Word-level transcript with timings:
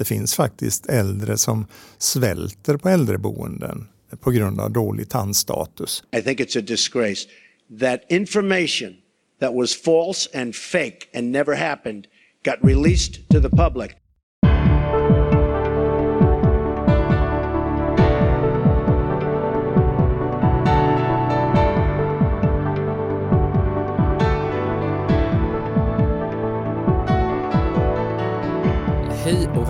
det 0.00 0.04
finns 0.04 0.34
faktiskt 0.34 0.86
äldre 0.86 1.38
som 1.38 1.66
svälter 1.98 2.76
på 2.76 2.88
äldreboenden 2.88 3.88
på 4.20 4.30
grund 4.30 4.60
av 4.60 4.70
dålig 4.72 5.08
tandstatus. 5.08 6.02
I 6.16 6.22
think 6.22 6.40
it's 6.40 6.58
a 6.58 6.62
disgrace 6.66 7.28
that 7.80 8.00
information 8.08 8.94
that 9.40 9.54
was 9.54 9.82
false 9.82 10.30
and 10.34 10.54
fake 10.54 10.98
and 11.14 11.32
never 11.32 11.54
happened 11.54 12.06
got 12.44 12.54
released 12.62 13.28
to 13.28 13.40
the 13.40 13.48
public. 13.48 13.90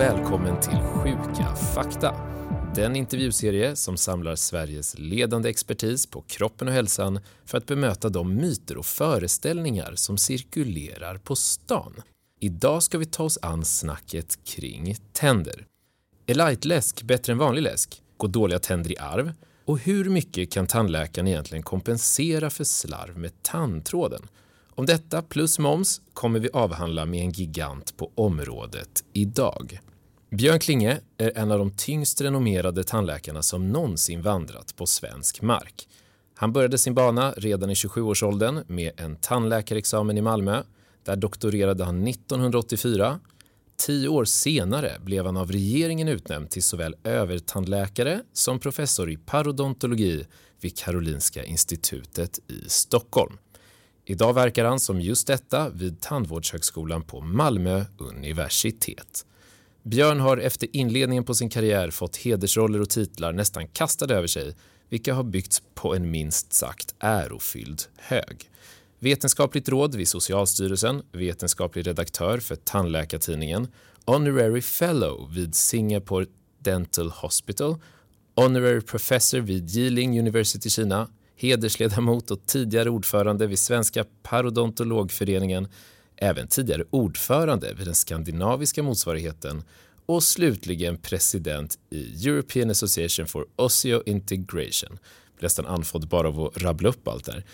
Och 0.01 0.07
välkommen 0.07 0.61
till 0.61 0.79
Sjuka 0.79 1.55
fakta. 1.55 2.15
Den 2.74 2.97
intervjuserie 2.97 3.77
som 3.77 3.97
samlar 3.97 4.34
Sveriges 4.34 4.98
ledande 4.98 5.48
expertis 5.51 6.07
på 6.07 6.20
kroppen 6.20 6.69
och 6.69 6.74
hälsan 6.74 7.20
för 7.45 7.59
att 7.59 7.66
bemöta 7.66 8.09
de 8.09 8.34
myter 8.34 8.77
och 8.77 8.87
föreställningar 8.87 9.93
som 9.95 10.19
cirkulerar 10.19 11.19
på 11.19 11.37
stan. 11.37 12.02
Idag 12.41 12.83
ska 12.83 12.98
vi 12.98 13.05
ta 13.05 13.24
oss 13.24 13.38
an 13.43 13.65
snacket 13.65 14.45
kring 14.45 14.97
tänder. 15.12 15.66
Är 16.27 16.35
lightläsk 16.35 17.02
bättre 17.02 17.32
än 17.32 17.38
vanlig 17.38 17.62
läsk? 17.62 18.02
Går 18.16 18.29
dåliga 18.29 18.59
tänder 18.59 18.93
i 18.93 18.98
arv? 18.98 19.32
Och 19.65 19.79
hur 19.79 20.10
mycket 20.10 20.52
kan 20.52 20.66
tandläkaren 20.66 21.29
egentligen 21.29 21.62
kompensera 21.62 22.51
för 22.51 22.65
slarv 22.65 23.19
med 23.19 23.43
tandtråden? 23.43 24.23
Om 24.74 24.87
detta 24.87 25.23
plus 25.23 25.59
moms 25.59 26.01
kommer 26.15 26.41
vi 26.41 26.48
avhandla 26.52 27.07
med 27.07 27.21
en 27.21 27.30
gigant 27.30 27.96
på 27.96 28.10
området 28.15 29.05
idag. 29.12 29.80
Björn 30.33 30.59
Klinge 30.59 31.01
är 31.19 31.39
en 31.39 31.51
av 31.51 31.59
de 31.59 31.70
tyngst 31.70 32.20
renommerade 32.20 32.84
tandläkarna 32.84 33.43
som 33.43 33.69
någonsin 33.69 34.23
vandrat 34.23 34.77
på 34.77 34.87
svensk 34.87 35.43
mark. 35.43 35.88
Han 36.35 36.52
började 36.52 36.79
sin 36.79 36.95
bana 36.95 37.32
redan 37.37 37.71
i 37.71 37.74
27-årsåldern 37.74 38.65
med 38.66 39.01
en 39.01 39.16
tandläkarexamen 39.16 40.19
i 40.19 40.21
Malmö. 40.21 40.63
Där 41.04 41.16
doktorerade 41.16 41.85
han 41.85 42.07
1984. 42.09 43.21
Tio 43.77 44.09
år 44.09 44.24
senare 44.24 44.93
blev 45.01 45.27
han 45.27 45.37
av 45.37 45.52
regeringen 45.52 46.09
utnämnd 46.09 46.51
till 46.51 46.63
såväl 46.63 46.97
övertandläkare 47.04 48.21
som 48.32 48.59
professor 48.59 49.10
i 49.10 49.16
parodontologi 49.16 50.26
vid 50.60 50.79
Karolinska 50.79 51.45
institutet 51.45 52.38
i 52.49 52.69
Stockholm. 52.69 53.38
Idag 54.04 54.32
verkar 54.32 54.65
han 54.65 54.80
som 54.80 55.01
just 55.01 55.26
detta 55.26 55.71
vid 55.71 56.01
Tandvårdshögskolan 56.01 57.02
på 57.02 57.21
Malmö 57.21 57.85
universitet. 57.99 59.24
Björn 59.82 60.20
har 60.20 60.36
efter 60.36 60.68
inledningen 60.73 61.24
på 61.24 61.34
sin 61.34 61.48
karriär 61.48 61.90
fått 61.90 62.16
hedersroller 62.16 62.80
och 62.80 62.90
titlar 62.90 63.32
nästan 63.32 63.68
kastade 63.68 64.14
över 64.14 64.26
sig, 64.26 64.54
vilka 64.88 65.14
har 65.14 65.25
byggts 65.25 65.62
på 65.75 65.94
en 65.94 66.10
minst 66.10 66.53
sagt 66.53 66.94
ärofylld 66.98 67.82
hög. 67.97 68.50
Vetenskapligt 68.98 69.69
råd 69.69 69.94
vid 69.94 70.08
Socialstyrelsen, 70.08 71.03
vetenskaplig 71.12 71.86
redaktör 71.86 72.38
för 72.38 72.56
Tandläkartidningen, 72.56 73.69
honorary 74.04 74.62
fellow 74.62 75.34
vid 75.34 75.54
Singapore 75.54 76.26
Dental 76.58 77.10
Hospital, 77.10 77.76
honorary 78.36 78.81
professor 78.81 79.41
vid 79.41 79.70
Jiling 79.70 80.19
University 80.19 80.70
Kina, 80.70 81.08
hedersledamot 81.36 82.31
och 82.31 82.47
tidigare 82.47 82.91
ordförande 82.91 83.47
vid 83.47 83.58
Svenska 83.58 84.04
parodontologföreningen, 84.22 85.69
även 86.21 86.47
tidigare 86.47 86.84
ordförande 86.91 87.75
vid 87.75 87.87
den 87.87 87.94
skandinaviska 87.94 88.82
motsvarigheten 88.82 89.62
och 90.06 90.22
slutligen 90.22 90.97
president 90.97 91.78
i 91.91 92.28
European 92.28 92.71
Association 92.71 93.26
for 93.26 93.47
Osseointegration. 93.56 94.98
Blir 95.38 95.43
nästan 95.43 95.66
andfådd 95.66 96.09
bara 96.09 96.28
av 96.28 96.41
att 96.41 96.62
rabbla 96.62 96.88
upp 96.88 97.09
allt 97.09 97.25
där. 97.25 97.44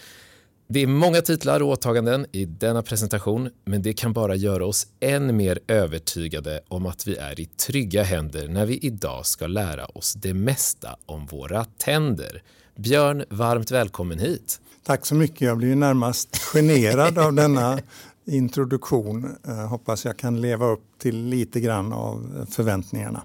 Det 0.69 0.81
är 0.81 0.87
många 0.87 1.23
titlar 1.23 1.63
och 1.63 1.69
åtaganden 1.69 2.27
i 2.33 2.45
denna 2.45 2.83
presentation, 2.83 3.51
men 3.65 3.83
det 3.83 3.93
kan 3.93 4.13
bara 4.13 4.35
göra 4.35 4.67
oss 4.67 4.87
än 5.01 5.37
mer 5.37 5.59
övertygade 5.69 6.61
om 6.69 6.87
att 6.87 7.07
vi 7.07 7.17
är 7.17 7.41
i 7.41 7.47
trygga 7.47 8.03
händer 8.03 8.49
när 8.49 8.67
vi 8.67 8.79
idag 8.79 9.27
ska 9.27 9.47
lära 9.47 9.87
oss 9.87 10.15
det 10.15 10.35
mesta 10.35 10.97
om 11.07 11.27
våra 11.27 11.65
tänder. 11.65 12.43
Björn, 12.77 13.25
varmt 13.29 13.71
välkommen 13.71 14.19
hit. 14.19 14.61
Tack 14.87 15.07
så 15.07 15.15
mycket. 15.15 15.41
Jag 15.41 15.59
blir 15.59 15.77
närmast 15.77 16.37
generad 16.37 17.19
av 17.19 17.33
denna 17.33 17.79
introduktion. 18.27 19.37
Jag 19.45 19.69
hoppas 19.69 20.05
jag 20.05 20.17
kan 20.17 20.41
leva 20.41 20.67
upp 20.67 20.85
till 20.99 21.25
lite 21.25 21.61
grann 21.61 21.93
av 21.93 22.47
förväntningarna. 22.51 23.23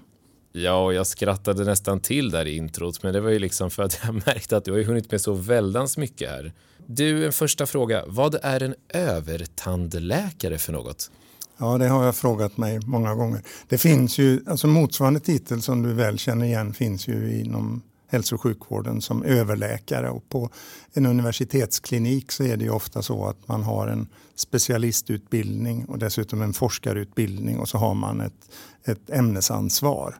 Ja, 0.52 0.84
och 0.84 0.94
jag 0.94 1.06
skrattade 1.06 1.64
nästan 1.64 2.00
till 2.00 2.30
där 2.30 2.46
i 2.46 2.56
introt, 2.56 3.02
men 3.02 3.12
det 3.12 3.20
var 3.20 3.30
ju 3.30 3.38
liksom 3.38 3.70
för 3.70 3.82
att 3.82 4.00
jag 4.04 4.14
märkte 4.14 4.56
att 4.56 4.64
du 4.64 4.72
har 4.72 4.82
hunnit 4.82 5.10
med 5.10 5.20
så 5.20 5.32
väldans 5.32 5.98
mycket 5.98 6.30
här. 6.30 6.52
Du, 6.86 7.26
en 7.26 7.32
första 7.32 7.66
fråga. 7.66 8.04
Vad 8.06 8.36
är 8.42 8.62
en 8.62 8.74
övertandläkare 8.88 10.58
för 10.58 10.72
något? 10.72 11.10
Ja, 11.58 11.78
det 11.78 11.88
har 11.88 12.04
jag 12.04 12.16
frågat 12.16 12.56
mig 12.56 12.80
många 12.86 13.14
gånger. 13.14 13.42
Det 13.68 13.78
finns 13.78 14.18
ju, 14.18 14.40
alltså 14.46 14.66
motsvarande 14.66 15.20
titel 15.20 15.62
som 15.62 15.82
du 15.82 15.92
väl 15.92 16.18
känner 16.18 16.46
igen 16.46 16.74
finns 16.74 17.08
ju 17.08 17.40
inom 17.40 17.82
hälso 18.12 18.34
och 18.34 18.40
sjukvården 18.40 19.00
som 19.00 19.22
överläkare 19.22 20.10
och 20.10 20.28
på 20.28 20.50
en 20.92 21.06
universitetsklinik 21.06 22.32
så 22.32 22.44
är 22.44 22.56
det 22.56 22.64
ju 22.64 22.70
ofta 22.70 23.02
så 23.02 23.26
att 23.26 23.48
man 23.48 23.62
har 23.62 23.88
en 23.88 24.08
specialistutbildning 24.34 25.84
och 25.84 25.98
dessutom 25.98 26.42
en 26.42 26.52
forskarutbildning 26.52 27.58
och 27.58 27.68
så 27.68 27.78
har 27.78 27.94
man 27.94 28.20
ett, 28.20 28.50
ett 28.84 29.10
ämnesansvar. 29.10 30.18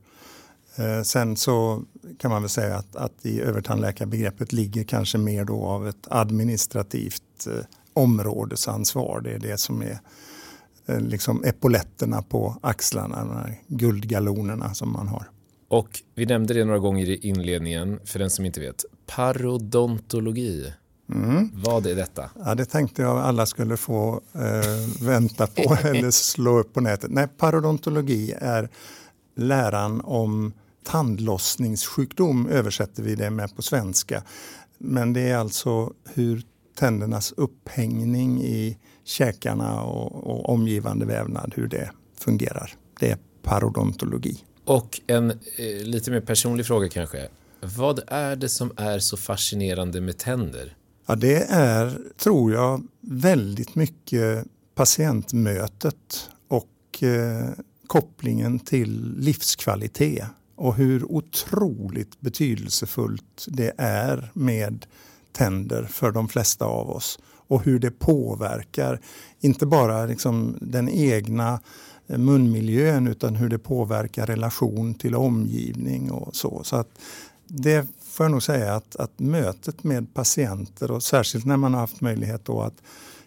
Eh, 0.76 1.03
sen 1.03 1.36
så 1.36 1.82
kan 2.19 2.30
man 2.30 2.42
väl 2.42 2.48
säga 2.48 2.76
att, 2.76 2.97
att 2.97 3.26
i 3.26 3.41
övertandläkarbegreppet 3.41 4.53
ligger 4.53 4.84
kanske 4.84 5.19
mer 5.19 5.44
då 5.44 5.64
av 5.64 5.88
ett 5.88 6.06
administrativt 6.10 7.47
eh, 7.47 7.64
områdesansvar. 7.92 9.20
Det 9.20 9.32
är 9.32 9.38
det 9.38 9.59
som 9.59 9.82
är 9.82 9.98
eh, 10.86 11.00
liksom 11.00 11.44
epoletterna 11.44 12.22
på 12.22 12.56
axlarna, 12.62 13.24
de 13.24 13.36
här 13.36 13.60
guldgalonerna 13.66 14.74
som 14.74 14.92
man 14.92 15.09
har. 15.09 15.31
Och 15.72 16.03
vi 16.15 16.27
nämnde 16.27 16.55
det 16.55 16.65
några 16.65 16.78
gånger 16.78 17.09
i 17.09 17.16
inledningen, 17.16 18.00
för 18.05 18.19
den 18.19 18.31
som 18.31 18.44
inte 18.44 18.60
vet. 18.60 18.84
Parodontologi. 19.06 20.72
Mm. 21.15 21.50
Vad 21.55 21.87
är 21.87 21.97
detta? 21.97 22.31
Ja, 22.44 22.55
det 22.55 22.65
tänkte 22.65 23.03
jag 23.03 23.19
alla 23.19 23.47
skulle 23.47 23.77
få 23.77 24.21
eh, 24.34 25.06
vänta 25.06 25.47
på 25.47 25.77
eller 25.84 26.10
slå 26.10 26.59
upp 26.59 26.75
på 26.75 26.81
nätet. 26.81 27.10
Nej, 27.10 27.28
parodontologi 27.38 28.34
är 28.38 28.69
läran 29.37 30.00
om 30.00 30.53
tandlossningssjukdom 30.84 32.47
översätter 32.47 33.03
vi 33.03 33.15
det 33.15 33.31
med 33.31 33.56
på 33.56 33.62
svenska. 33.62 34.22
Men 34.78 35.12
det 35.12 35.21
är 35.21 35.37
alltså 35.37 35.93
hur 36.15 36.43
tändernas 36.78 37.33
upphängning 37.37 38.43
i 38.43 38.78
käkarna 39.04 39.83
och, 39.83 40.27
och 40.27 40.49
omgivande 40.49 41.06
vävnad, 41.06 41.53
hur 41.56 41.66
det 41.66 41.91
fungerar. 42.19 42.75
Det 43.00 43.10
är 43.10 43.19
parodontologi. 43.43 44.44
Och 44.65 45.00
en 45.06 45.31
eh, 45.31 45.84
lite 45.84 46.11
mer 46.11 46.21
personlig 46.21 46.67
fråga 46.67 46.89
kanske. 46.89 47.28
Vad 47.61 48.00
är 48.06 48.37
det 48.37 48.49
som 48.49 48.73
är 48.77 48.99
så 48.99 49.17
fascinerande 49.17 50.00
med 50.00 50.19
tänder? 50.19 50.77
Ja, 51.06 51.15
det 51.15 51.43
är, 51.50 51.99
tror 52.17 52.53
jag, 52.53 52.83
väldigt 53.01 53.75
mycket 53.75 54.45
patientmötet 54.75 56.31
och 56.49 57.03
eh, 57.03 57.51
kopplingen 57.87 58.59
till 58.59 59.15
livskvalitet 59.19 60.25
och 60.56 60.75
hur 60.75 61.12
otroligt 61.12 62.21
betydelsefullt 62.21 63.47
det 63.49 63.72
är 63.78 64.31
med 64.34 64.87
tänder 65.33 65.84
för 65.84 66.11
de 66.11 66.28
flesta 66.28 66.65
av 66.65 66.91
oss 66.91 67.19
och 67.53 67.65
hur 67.65 67.78
det 67.78 67.91
påverkar, 67.91 69.01
inte 69.41 69.67
bara 69.67 70.06
liksom 70.06 70.59
den 70.61 70.89
egna 70.89 71.61
Eh, 72.09 72.19
munmiljön 72.19 73.07
utan 73.07 73.37
hur 73.37 73.49
det 73.49 73.59
påverkar 73.59 74.27
relation 74.27 74.95
till 74.95 75.15
omgivning 75.15 76.10
och 76.10 76.37
så. 76.37 76.60
så 76.65 76.77
att 76.77 76.89
det 77.47 77.87
får 78.01 78.25
jag 78.25 78.31
nog 78.31 78.43
säga 78.43 78.75
att, 78.75 78.97
att 78.97 79.19
mötet 79.19 79.84
med 79.84 80.15
patienter 80.15 80.91
och 80.91 81.03
särskilt 81.03 81.45
när 81.45 81.57
man 81.57 81.75
har 81.75 81.81
haft 81.81 82.01
möjlighet 82.01 82.45
då 82.45 82.60
att 82.60 82.83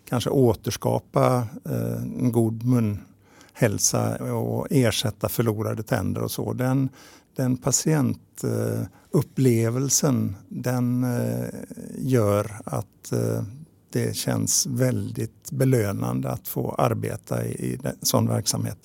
kanske 0.10 0.30
återskapa 0.30 1.48
eh, 1.66 1.95
en 1.95 2.31
god 2.31 2.63
munhälsa 2.63 4.33
och 4.33 4.68
ersätta 4.69 5.30
förlorade 5.30 5.83
tänder 5.83 6.24
och 6.24 6.31
så. 6.31 6.54
Den, 6.54 6.89
den 7.36 7.57
patientupplevelsen 7.57 10.36
den 10.50 11.04
eh, 11.04 11.45
gör 11.98 12.62
att 12.66 13.12
eh, 13.12 13.44
det 13.95 14.15
känns 14.15 14.65
väldigt 14.65 15.51
belönande 15.51 16.30
att 16.30 16.47
få 16.47 16.75
arbeta 16.77 17.45
i 17.45 17.80
en 17.83 18.06
sån 18.06 18.27
verksamhet. 18.27 18.77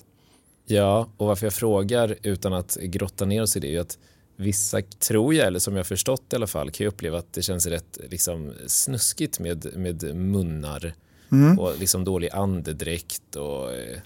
Ja, 0.65 1.09
och 1.17 1.27
varför 1.27 1.45
jag 1.45 1.53
frågar 1.53 2.15
utan 2.23 2.53
att 2.53 2.77
grotta 2.81 3.25
ner 3.25 3.41
oss 3.41 3.57
i 3.57 3.59
det 3.59 3.75
är 3.75 3.79
att 3.79 3.97
vissa, 4.35 4.81
tror 4.81 5.33
jag, 5.33 5.47
eller 5.47 5.59
som 5.59 5.75
jag 5.75 5.87
förstått 5.87 6.23
i 6.33 6.35
alla 6.35 6.47
fall, 6.47 6.71
kan 6.71 6.83
ju 6.83 6.89
uppleva 6.89 7.17
att 7.17 7.33
det 7.33 7.41
känns 7.41 7.65
rätt 7.65 7.97
liksom, 8.09 8.53
snuskigt 8.67 9.39
med, 9.39 9.67
med 9.75 10.15
munnar 10.15 10.93
mm. 11.31 11.59
och 11.59 11.79
liksom 11.79 12.03
dålig 12.03 12.29
andedräkt. 12.33 13.35
Och, 13.35 13.71
eh, 13.71 13.99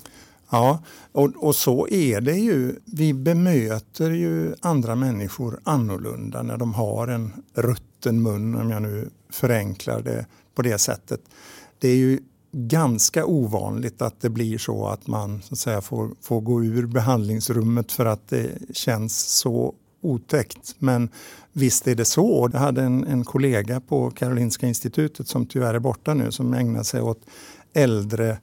Ja, 0.50 0.84
och, 1.12 1.32
och 1.36 1.56
så 1.56 1.88
är 1.88 2.22
det 2.22 2.38
ju. 2.38 2.76
Vi 2.86 3.14
bemöter 3.14 4.12
ju 4.12 4.56
andra 4.62 4.96
människor 4.96 5.60
annorlunda 5.64 6.44
när 6.44 6.58
de 6.58 6.74
har 6.74 7.08
en 7.08 7.34
rutten 7.54 8.22
mun, 8.22 8.56
om 8.56 8.72
jag 8.72 8.82
nu 8.82 9.10
förenklar 9.30 10.02
det 10.02 10.26
på 10.56 10.62
det 10.62 10.78
sättet. 10.78 11.22
Det 11.80 11.88
är 11.88 11.96
ju 11.96 12.20
ganska 12.52 13.26
ovanligt 13.26 14.02
att 14.02 14.22
det 14.22 14.30
blir 14.30 14.58
så 14.58 14.88
att 14.88 15.08
man 15.08 15.42
så 15.42 15.54
att 15.54 15.60
säga, 15.60 15.82
får, 15.82 16.10
får 16.22 16.42
gå 16.42 16.64
ur 16.64 16.86
behandlingsrummet 16.86 17.92
för 17.92 18.06
att 18.06 18.30
det 18.30 18.52
känns 18.74 19.20
så 19.20 19.74
otäckt. 20.02 20.76
Men 20.80 21.10
visst 21.54 21.88
är 21.88 21.96
det 21.96 22.06
så. 22.06 22.50
Jag 22.54 22.60
hade 22.60 22.84
en, 22.84 23.04
en 23.04 23.24
kollega 23.26 23.80
på 23.82 24.12
Karolinska 24.12 24.68
institutet 24.68 25.28
som 25.28 25.46
tyvärr 25.46 25.74
är 25.74 25.80
borta 25.80 26.14
nu 26.14 26.32
som 26.32 26.54
ägnar 26.54 26.84
sig 26.84 27.02
åt 27.02 27.22
äldre 27.74 28.38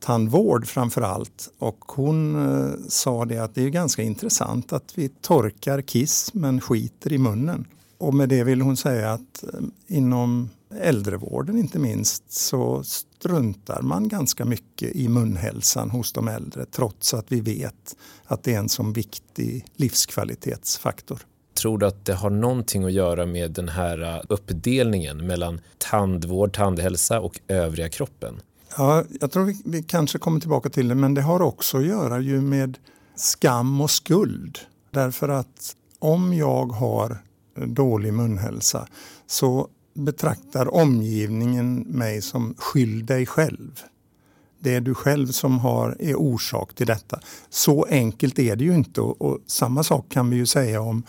tandvård 0.00 0.66
framför 0.66 1.02
allt. 1.02 1.52
Och 1.58 1.84
hon 1.86 2.46
eh, 2.46 2.70
sa 2.88 3.24
det 3.24 3.38
att 3.38 3.54
det 3.54 3.62
är 3.62 3.68
ganska 3.68 4.02
intressant 4.02 4.72
att 4.72 4.92
vi 4.94 5.08
torkar 5.08 5.80
kiss 5.80 6.34
men 6.34 6.60
skiter 6.60 7.12
i 7.12 7.18
munnen. 7.18 7.64
Och 7.98 8.14
med 8.14 8.28
det 8.28 8.44
vill 8.44 8.60
hon 8.60 8.76
säga 8.76 9.12
att 9.12 9.44
eh, 9.44 9.60
inom 9.86 10.50
äldrevården 10.70 11.58
inte 11.58 11.78
minst 11.78 12.32
så 12.32 12.82
struntar 12.84 13.82
man 13.82 14.08
ganska 14.08 14.44
mycket 14.44 14.96
i 14.96 15.08
munhälsan 15.08 15.90
hos 15.90 16.12
de 16.12 16.28
äldre 16.28 16.64
trots 16.64 17.14
att 17.14 17.32
vi 17.32 17.40
vet 17.40 17.96
att 18.24 18.42
det 18.42 18.54
är 18.54 18.58
en 18.58 18.68
så 18.68 18.82
viktig 18.82 19.64
livskvalitetsfaktor. 19.76 21.20
Tror 21.54 21.78
du 21.78 21.86
att 21.86 22.04
det 22.04 22.14
har 22.14 22.30
någonting 22.30 22.84
att 22.84 22.92
göra 22.92 23.26
med 23.26 23.50
den 23.50 23.68
här 23.68 24.22
uppdelningen 24.28 25.26
mellan 25.26 25.60
tandvård, 25.78 26.56
tandhälsa 26.56 27.20
och 27.20 27.40
övriga 27.48 27.88
kroppen? 27.88 28.40
Ja, 28.76 29.04
jag 29.20 29.30
tror 29.30 29.44
vi, 29.44 29.62
vi 29.64 29.82
kanske 29.82 30.18
kommer 30.18 30.40
tillbaka 30.40 30.68
till 30.68 30.88
det, 30.88 30.94
men 30.94 31.14
det 31.14 31.22
har 31.22 31.42
också 31.42 31.78
att 31.78 31.86
göra 31.86 32.20
ju 32.20 32.40
med 32.40 32.78
skam 33.16 33.80
och 33.80 33.90
skuld. 33.90 34.58
Därför 34.90 35.28
att 35.28 35.76
om 35.98 36.34
jag 36.34 36.66
har 36.66 37.22
dålig 37.66 38.12
munhälsa 38.12 38.88
så 39.26 39.68
betraktar 39.98 40.74
omgivningen 40.74 41.80
mig 41.80 42.22
som 42.22 42.54
skyll 42.58 43.06
dig 43.06 43.26
själv. 43.26 43.80
Det 44.60 44.74
är 44.74 44.80
du 44.80 44.94
själv 44.94 45.26
som 45.26 45.58
har, 45.58 45.96
är 46.00 46.14
orsak 46.14 46.74
till 46.74 46.86
detta. 46.86 47.20
Så 47.50 47.84
enkelt 47.90 48.38
är 48.38 48.56
det 48.56 48.64
ju 48.64 48.74
inte 48.74 49.00
och, 49.00 49.22
och 49.22 49.38
samma 49.46 49.82
sak 49.82 50.08
kan 50.08 50.30
vi 50.30 50.36
ju 50.36 50.46
säga 50.46 50.80
om 50.80 51.02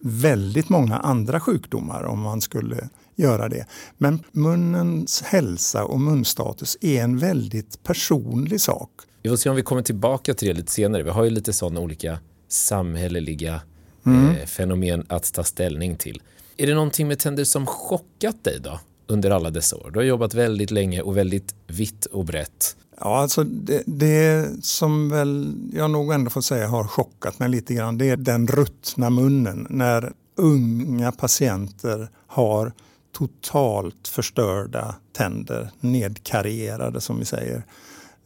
väldigt 0.00 0.68
många 0.68 0.96
andra 0.96 1.40
sjukdomar 1.40 2.02
om 2.02 2.20
man 2.20 2.40
skulle 2.40 2.88
göra 3.16 3.48
det. 3.48 3.66
Men 3.98 4.22
munnens 4.32 5.22
hälsa 5.22 5.84
och 5.84 6.00
munstatus 6.00 6.76
är 6.80 7.02
en 7.02 7.18
väldigt 7.18 7.82
personlig 7.82 8.60
sak. 8.60 8.90
Vi 9.22 9.28
får 9.28 9.36
se 9.36 9.50
om 9.50 9.56
vi 9.56 9.62
kommer 9.62 9.82
tillbaka 9.82 10.34
till 10.34 10.48
det 10.48 10.54
lite 10.54 10.72
senare. 10.72 11.02
Vi 11.02 11.10
har 11.10 11.24
ju 11.24 11.30
lite 11.30 11.52
sådana 11.52 11.80
olika 11.80 12.18
samhälleliga 12.48 13.60
mm. 14.06 14.30
eh, 14.30 14.46
fenomen 14.46 15.06
att 15.08 15.32
ta 15.32 15.44
ställning 15.44 15.96
till. 15.96 16.22
Är 16.56 16.66
det 16.66 16.74
någonting 16.74 17.08
med 17.08 17.18
tänder 17.18 17.44
som 17.44 17.66
chockat 17.66 18.44
dig 18.44 18.60
då 18.60 18.80
under 19.06 19.30
alla 19.30 19.50
dessa 19.50 19.76
år? 19.76 19.90
Du 19.90 19.98
har 19.98 20.04
jobbat 20.04 20.34
väldigt 20.34 20.70
länge 20.70 21.02
och 21.02 21.16
väldigt 21.16 21.54
vitt 21.66 22.06
och 22.06 22.24
brett. 22.24 22.76
Ja, 23.00 23.18
alltså 23.18 23.44
det, 23.44 23.82
det, 23.86 24.48
som 24.64 25.08
väl 25.08 25.54
jag 25.72 25.90
nog 25.90 26.12
ändå 26.12 26.30
får 26.30 26.40
säga 26.40 26.68
har 26.68 26.84
chockat 26.84 27.38
mig 27.38 27.48
lite 27.48 27.74
grann, 27.74 27.98
det 27.98 28.10
är 28.10 28.16
den 28.16 28.46
ruttna 28.46 29.10
munnen 29.10 29.66
när 29.70 30.12
unga 30.36 31.12
patienter 31.12 32.08
har 32.26 32.72
totalt 33.12 34.08
förstörda 34.08 34.94
tänder, 35.12 35.70
nedkarierade 35.80 37.00
som 37.00 37.18
vi 37.18 37.24
säger. 37.24 37.62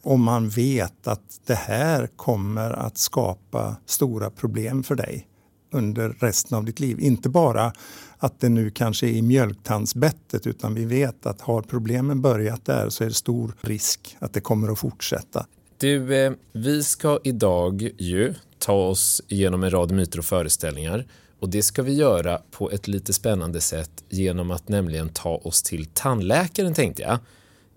Och 0.03 0.19
man 0.19 0.49
vet 0.49 1.07
att 1.07 1.41
det 1.45 1.55
här 1.55 2.07
kommer 2.15 2.71
att 2.71 2.97
skapa 2.97 3.75
stora 3.85 4.29
problem 4.29 4.83
för 4.83 4.95
dig 4.95 5.27
under 5.71 6.09
resten 6.09 6.57
av 6.57 6.65
ditt 6.65 6.79
liv. 6.79 6.99
Inte 6.99 7.29
bara 7.29 7.73
att 8.23 8.39
det 8.39 8.49
nu 8.49 8.69
kanske 8.69 9.07
är 9.07 9.11
i 9.11 9.21
mjölktandsbettet 9.21 10.47
utan 10.47 10.73
vi 10.73 10.85
vet 10.85 11.25
att 11.25 11.41
har 11.41 11.61
problemen 11.61 12.21
börjat 12.21 12.65
där 12.65 12.89
så 12.89 13.03
är 13.03 13.07
det 13.07 13.13
stor 13.13 13.53
risk 13.61 14.17
att 14.19 14.33
det 14.33 14.41
kommer 14.41 14.71
att 14.71 14.79
fortsätta. 14.79 15.45
Du, 15.77 16.15
eh, 16.15 16.31
vi 16.53 16.83
ska 16.83 17.19
idag 17.23 17.89
ju 17.97 18.33
ta 18.59 18.73
oss 18.73 19.21
igenom 19.27 19.63
en 19.63 19.71
rad 19.71 19.91
myter 19.91 20.19
och 20.19 20.25
föreställningar 20.25 21.05
och 21.39 21.49
det 21.49 21.63
ska 21.63 21.81
vi 21.81 21.93
göra 21.93 22.41
på 22.51 22.71
ett 22.71 22.87
lite 22.87 23.13
spännande 23.13 23.61
sätt 23.61 24.03
genom 24.09 24.51
att 24.51 24.69
nämligen 24.69 25.09
ta 25.09 25.35
oss 25.35 25.63
till 25.63 25.85
tandläkaren 25.85 26.73
tänkte 26.73 27.01
jag. 27.01 27.19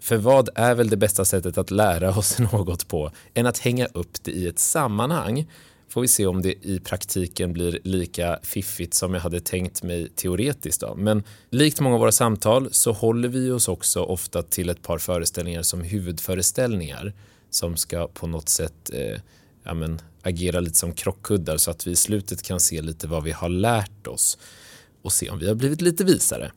För 0.01 0.17
vad 0.17 0.49
är 0.55 0.75
väl 0.75 0.89
det 0.89 0.97
bästa 0.97 1.25
sättet 1.25 1.59
att 1.59 1.71
lära 1.71 2.19
oss 2.19 2.39
något 2.53 2.89
på 2.89 3.11
än 3.35 3.47
att 3.47 3.59
hänga 3.59 3.87
upp 3.87 4.23
det 4.23 4.31
i 4.31 4.49
ett 4.49 4.59
sammanhang? 4.59 5.47
Får 5.95 6.01
vi 6.01 6.09
se 6.09 6.27
om 6.27 6.43
det 6.43 6.67
i 6.67 6.81
praktiken 6.81 7.53
blir 7.53 7.79
lika 7.85 8.39
fiffigt 8.43 8.95
som 8.95 9.15
jag 9.15 9.21
hade 9.21 9.41
tänkt 9.41 9.83
mig 9.83 10.09
teoretiskt. 10.09 10.81
Då. 10.81 10.95
Men 10.95 11.23
likt 11.51 11.81
många 11.81 11.95
av 11.95 12.01
våra 12.01 12.13
samtal 12.13 12.69
så 12.73 12.93
håller 12.93 13.29
vi 13.29 13.51
oss 13.51 13.69
också 13.69 14.03
ofta 14.03 14.43
till 14.43 14.69
ett 14.69 14.83
par 14.83 14.99
föreställningar 14.99 15.63
som 15.63 15.81
huvudföreställningar 15.81 17.13
som 17.51 17.77
ska 17.77 18.09
på 18.09 18.27
något 18.27 18.49
sätt 18.49 18.91
eh, 18.93 19.21
ja, 19.63 19.75
men, 19.75 20.01
agera 20.23 20.61
lite 20.61 20.77
som 20.77 20.93
krockkuddar 20.93 21.57
så 21.57 21.71
att 21.71 21.87
vi 21.87 21.91
i 21.91 21.97
slutet 21.97 22.43
kan 22.43 22.61
se 22.61 22.83
lite 22.83 23.07
vad 23.07 23.23
vi 23.23 23.33
har 23.33 23.49
lärt 23.49 24.07
oss 24.07 24.39
och 25.03 25.13
se 25.13 25.31
om 25.31 25.39
vi 25.39 25.49
har 25.49 25.55
blivit 25.55 25.81
lite 25.81 26.05
visare. 26.05 26.53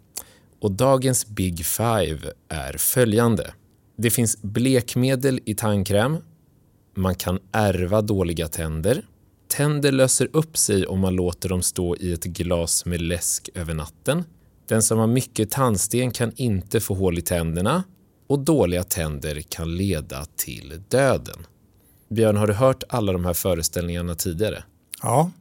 Och 0.60 0.72
dagens 0.72 1.28
Big 1.28 1.66
Five 1.66 2.32
är 2.50 2.78
följande. 2.78 3.54
Det 3.98 4.10
finns 4.10 4.42
blekmedel 4.42 5.40
i 5.46 5.56
tandkräm. 5.56 6.18
Man 6.96 7.16
kan 7.16 7.40
ärva 7.52 8.02
dåliga 8.02 8.48
tänder. 8.48 9.04
Tänder 9.48 9.92
löser 9.92 10.30
upp 10.34 10.58
sig 10.58 10.86
om 10.86 11.00
man 11.00 11.16
låter 11.16 11.50
dem 11.50 11.62
stå 11.62 11.96
i 11.96 12.14
ett 12.14 12.24
glas 12.24 12.86
med 12.86 13.02
läsk 13.02 13.50
över 13.54 13.74
natten. 13.74 14.24
Den 14.68 14.82
som 14.82 15.00
har 15.00 15.08
mycket 15.08 15.52
tandsten 15.52 16.12
kan 16.12 16.32
inte 16.36 16.80
få 16.80 16.94
hål 16.94 17.18
i 17.18 17.22
tänderna 17.22 17.84
och 18.28 18.40
dåliga 18.40 18.84
tänder 18.84 19.42
kan 19.42 19.76
leda 19.76 20.26
till 20.36 20.82
döden. 20.90 21.46
Björn, 22.10 22.38
har 22.38 22.48
du 22.48 22.54
hört 22.54 22.84
alla 22.90 23.14
de 23.14 23.26
här 23.26 23.34
föreställningarna 23.34 24.16
tidigare? 24.16 24.64
Ja, 25.02 25.32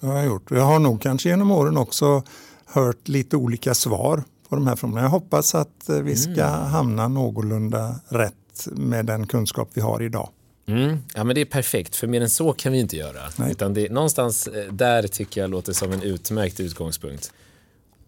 det 0.00 0.06
har 0.06 0.16
jag 0.16 0.26
gjort. 0.26 0.50
Jag 0.50 0.64
har 0.64 0.78
nog 0.78 1.00
kanske 1.00 1.28
genom 1.28 1.50
åren 1.50 1.76
också 1.76 2.22
hört 2.66 3.08
lite 3.08 3.36
olika 3.36 3.74
svar 3.74 4.22
på 4.48 4.56
de 4.56 4.66
här 4.66 4.76
frågorna. 4.76 5.02
Jag 5.02 5.08
hoppas 5.08 5.54
att 5.54 5.88
eh, 5.88 5.96
vi 5.96 6.16
ska 6.16 6.30
mm. 6.30 6.70
hamna 6.70 7.08
någorlunda 7.08 7.94
rätt 8.08 8.68
med 8.72 9.06
den 9.06 9.26
kunskap 9.26 9.70
vi 9.74 9.80
har 9.80 10.02
idag. 10.02 10.28
Mm. 10.66 10.98
Ja, 11.14 11.24
men 11.24 11.34
det 11.34 11.40
är 11.40 11.44
perfekt, 11.44 11.96
för 11.96 12.06
mer 12.06 12.20
än 12.20 12.30
så 12.30 12.52
kan 12.52 12.72
vi 12.72 12.78
inte 12.78 12.96
göra. 12.96 13.20
Nej. 13.36 13.52
Utan 13.52 13.74
det, 13.74 13.92
någonstans 13.92 14.46
eh, 14.46 14.72
där 14.72 15.06
tycker 15.06 15.40
jag 15.40 15.50
låter 15.50 15.72
som 15.72 15.92
en 15.92 16.02
utmärkt 16.02 16.60
utgångspunkt. 16.60 17.32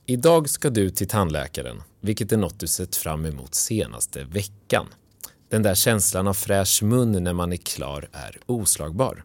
Idag 0.06 0.48
ska 0.48 0.70
du 0.70 0.90
till 0.90 1.08
tandläkaren, 1.08 1.82
vilket 2.00 2.32
är 2.32 2.36
något 2.36 2.58
du 2.58 2.66
sett 2.66 2.96
fram 2.96 3.26
emot 3.26 3.54
senaste 3.54 4.24
veckan. 4.24 4.86
Den 5.48 5.62
där 5.62 5.74
känslan 5.74 6.26
av 6.28 6.34
fräsch 6.34 6.82
mun 6.82 7.24
när 7.24 7.32
man 7.32 7.52
är 7.52 7.56
klar 7.56 8.08
är 8.12 8.38
oslagbar. 8.46 9.24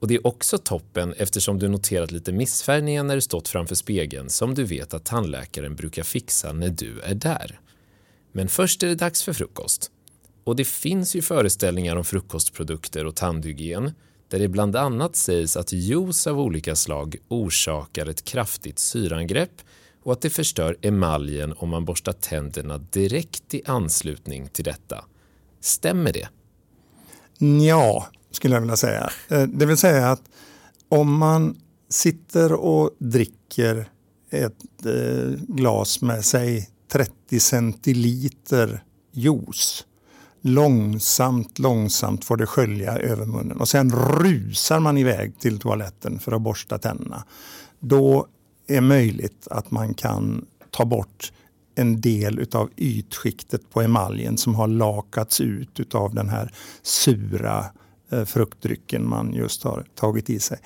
Och 0.00 0.08
det 0.08 0.14
är 0.14 0.26
också 0.26 0.58
toppen 0.58 1.14
eftersom 1.18 1.58
du 1.58 1.68
noterat 1.68 2.10
lite 2.10 2.32
missfärgningar 2.32 3.02
när 3.02 3.14
du 3.14 3.20
stått 3.20 3.48
framför 3.48 3.74
spegeln 3.74 4.30
som 4.30 4.54
du 4.54 4.64
vet 4.64 4.94
att 4.94 5.04
tandläkaren 5.04 5.76
brukar 5.76 6.02
fixa 6.02 6.52
när 6.52 6.68
du 6.68 7.00
är 7.00 7.14
där. 7.14 7.60
Men 8.32 8.48
först 8.48 8.82
är 8.82 8.86
det 8.86 8.94
dags 8.94 9.22
för 9.22 9.32
frukost. 9.32 9.90
Och 10.46 10.56
det 10.56 10.64
finns 10.64 11.16
ju 11.16 11.22
föreställningar 11.22 11.96
om 11.96 12.04
frukostprodukter 12.04 13.04
och 13.04 13.16
tandhygien 13.16 13.92
där 14.28 14.38
det 14.38 14.48
bland 14.48 14.76
annat 14.76 15.16
sägs 15.16 15.56
att 15.56 15.72
juice 15.72 16.26
av 16.26 16.40
olika 16.40 16.76
slag 16.76 17.16
orsakar 17.28 18.06
ett 18.06 18.24
kraftigt 18.24 18.78
syraangrepp 18.78 19.50
och 20.02 20.12
att 20.12 20.20
det 20.20 20.30
förstör 20.30 20.76
emaljen 20.82 21.54
om 21.56 21.68
man 21.68 21.84
borstar 21.84 22.12
tänderna 22.12 22.78
direkt 22.78 23.54
i 23.54 23.62
anslutning 23.66 24.48
till 24.48 24.64
detta. 24.64 25.04
Stämmer 25.60 26.12
det? 26.12 26.28
Ja, 27.66 28.06
skulle 28.30 28.54
jag 28.54 28.60
vilja 28.60 28.76
säga. 28.76 29.10
Eh, 29.28 29.42
det 29.42 29.66
vill 29.66 29.76
säga 29.76 30.10
att 30.10 30.22
om 30.88 31.18
man 31.18 31.56
sitter 31.88 32.52
och 32.52 32.90
dricker 32.98 33.88
ett 34.30 34.86
eh, 34.86 35.30
glas 35.48 36.02
med 36.02 36.24
sig 36.24 36.70
30 36.88 37.40
centiliter 37.40 38.84
juice 39.12 39.86
Långsamt, 40.46 41.58
långsamt 41.58 42.24
får 42.24 42.36
det 42.36 42.46
skölja 42.46 42.98
över 42.98 43.26
munnen 43.26 43.60
och 43.60 43.68
sen 43.68 43.92
rusar 43.92 44.80
man 44.80 44.98
iväg 44.98 45.38
till 45.38 45.58
toaletten 45.58 46.18
för 46.18 46.32
att 46.32 46.42
borsta 46.42 46.78
tänderna. 46.78 47.24
Då 47.80 48.26
är 48.66 48.80
möjligt 48.80 49.48
att 49.50 49.70
man 49.70 49.94
kan 49.94 50.46
ta 50.70 50.84
bort 50.84 51.32
en 51.74 52.00
del 52.00 52.46
av 52.52 52.70
ytskiktet 52.76 53.70
på 53.70 53.82
emaljen 53.82 54.38
som 54.38 54.54
har 54.54 54.68
lakats 54.68 55.40
ut 55.40 55.94
av 55.94 56.14
den 56.14 56.28
här 56.28 56.54
sura 56.82 57.64
eh, 58.12 58.24
fruktdrycken 58.24 59.08
man 59.08 59.34
just 59.34 59.62
har 59.62 59.86
tagit 59.94 60.30
i 60.30 60.40
sig. 60.40 60.58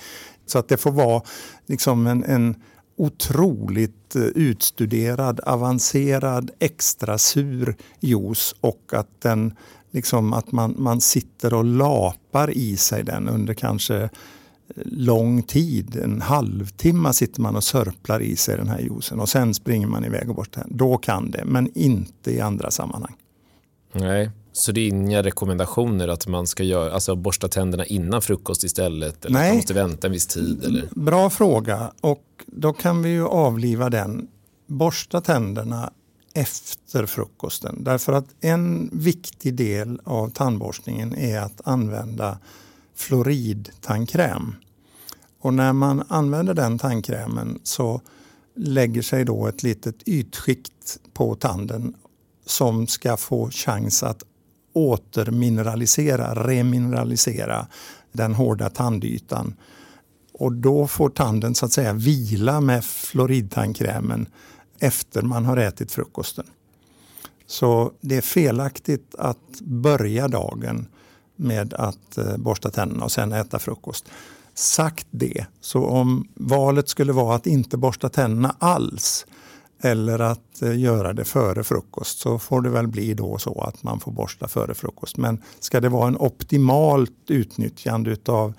Så 0.47 0.59
att 0.59 0.69
det 0.69 0.77
får 0.77 0.93
vara 0.93 1.23
liksom 1.67 2.07
en, 2.07 2.25
en 2.25 2.63
otroligt 3.01 4.17
eh, 4.17 4.23
utstuderad, 4.23 5.41
avancerad, 5.41 6.51
extra 6.59 7.19
sur 7.19 7.77
juice 8.01 8.55
och 8.61 8.91
att 8.93 9.21
den 9.21 9.55
liksom 9.91 10.33
att 10.33 10.53
man, 10.53 10.75
man 10.79 11.01
sitter 11.01 11.55
och 11.55 11.65
lapar 11.65 12.51
i 12.51 12.77
sig 12.77 13.05
den 13.05 13.29
under 13.29 13.55
kanske 13.55 13.97
eh, 14.03 14.09
lång 14.85 15.43
tid, 15.43 15.97
en 15.97 16.21
halvtimme 16.21 17.13
sitter 17.13 17.41
man 17.41 17.57
och 17.57 17.65
sörplar 17.65 18.21
i 18.21 18.37
sig 18.37 18.57
den 18.57 18.69
här 18.69 18.81
juicen 18.81 19.21
och 19.21 19.29
sen 19.29 19.55
springer 19.55 19.87
man 19.87 20.05
iväg 20.05 20.31
och 20.31 20.37
borstar 20.37 20.67
Då 20.69 20.97
kan 20.97 21.31
det, 21.31 21.45
men 21.45 21.71
inte 21.75 22.31
i 22.31 22.41
andra 22.41 22.71
sammanhang. 22.71 23.15
Nej, 23.93 24.31
så 24.61 24.73
det 24.73 24.81
är 24.81 24.89
inga 24.89 25.23
rekommendationer 25.23 26.09
att 26.09 26.27
man 26.27 26.47
ska 26.47 26.63
göra, 26.63 26.93
alltså 26.93 27.17
borsta 27.17 27.49
tänderna 27.49 27.87
innan 27.87 28.23
frukost 28.23 28.65
istället? 28.65 29.25
Eller 29.25 29.39
Nej. 29.39 29.49
att 29.49 29.53
man 29.53 29.57
måste 29.57 29.75
vänta 29.75 30.07
en 30.07 30.13
viss 30.13 30.27
tid? 30.27 30.65
Eller? 30.65 30.89
Bra 30.91 31.31
fråga 31.31 31.93
och 32.01 32.25
då 32.47 32.73
kan 32.73 33.03
vi 33.03 33.11
ju 33.11 33.27
avliva 33.27 33.91
den. 33.91 34.29
Borsta 34.67 35.21
tänderna 35.21 35.93
efter 36.35 37.07
frukosten. 37.07 37.85
Därför 37.85 38.13
att 38.13 38.27
en 38.41 38.91
viktig 38.93 39.55
del 39.55 40.01
av 40.05 40.29
tandborstningen 40.31 41.15
är 41.15 41.41
att 41.41 41.61
använda 41.65 42.39
fluoridtandkräm. 42.95 44.55
Och 45.41 45.55
när 45.55 45.73
man 45.73 46.03
använder 46.09 46.55
den 46.55 46.79
tandkrämen 46.79 47.61
så 47.63 48.01
lägger 48.57 49.03
sig 49.03 49.25
då 49.25 49.47
ett 49.47 49.63
litet 49.63 50.09
ytskikt 50.09 50.99
på 51.13 51.35
tanden 51.35 51.95
som 52.47 52.87
ska 52.87 53.17
få 53.17 53.51
chans 53.51 54.03
att 54.03 54.23
återmineralisera, 54.73 56.35
remineralisera 56.35 57.67
den 58.13 58.35
hårda 58.35 58.71
tandytan. 58.71 59.55
Och 60.33 60.53
då 60.53 60.87
får 60.87 61.09
tanden 61.09 61.55
så 61.55 61.67
att 61.67 61.73
säga 61.73 61.93
vila 61.93 62.61
med 62.61 62.85
fluoridtandkrämen 62.85 64.27
efter 64.79 65.23
man 65.23 65.45
har 65.45 65.57
ätit 65.57 65.93
frukosten. 65.93 66.47
Så 67.47 67.93
det 68.01 68.17
är 68.17 68.21
felaktigt 68.21 69.15
att 69.19 69.61
börja 69.61 70.29
dagen 70.29 70.87
med 71.37 71.75
att 71.75 72.19
eh, 72.19 72.37
borsta 72.37 72.71
tänderna 72.71 73.05
och 73.05 73.13
sen 73.13 73.33
äta 73.33 73.59
frukost. 73.59 74.09
Sagt 74.55 75.07
det, 75.11 75.47
så 75.61 75.85
om 75.85 76.29
valet 76.35 76.89
skulle 76.89 77.13
vara 77.13 77.37
att 77.37 77.47
inte 77.47 77.77
borsta 77.77 78.09
tänderna 78.09 78.57
alls 78.59 79.27
eller 79.83 80.19
att 80.19 80.63
eh, 80.63 80.79
göra 80.79 81.13
det 81.13 81.25
före 81.25 81.65
frukost 81.65 82.19
så 82.19 82.39
får 82.39 82.61
det 82.61 82.71
väl 82.71 82.89
bli 82.89 83.15
då 83.15 83.39
så 83.39 83.61
att 83.61 83.83
man 83.83 84.01
får 84.01 84.13
borsta 84.13 84.49
före 84.49 84.75
frukost. 84.75 85.17
Men 85.17 85.43
ska 85.61 85.81
det 85.81 85.89
vara 85.89 86.09
en 86.09 86.17
optimalt 86.17 87.13
utnyttjande 87.29 88.11
utav 88.11 88.55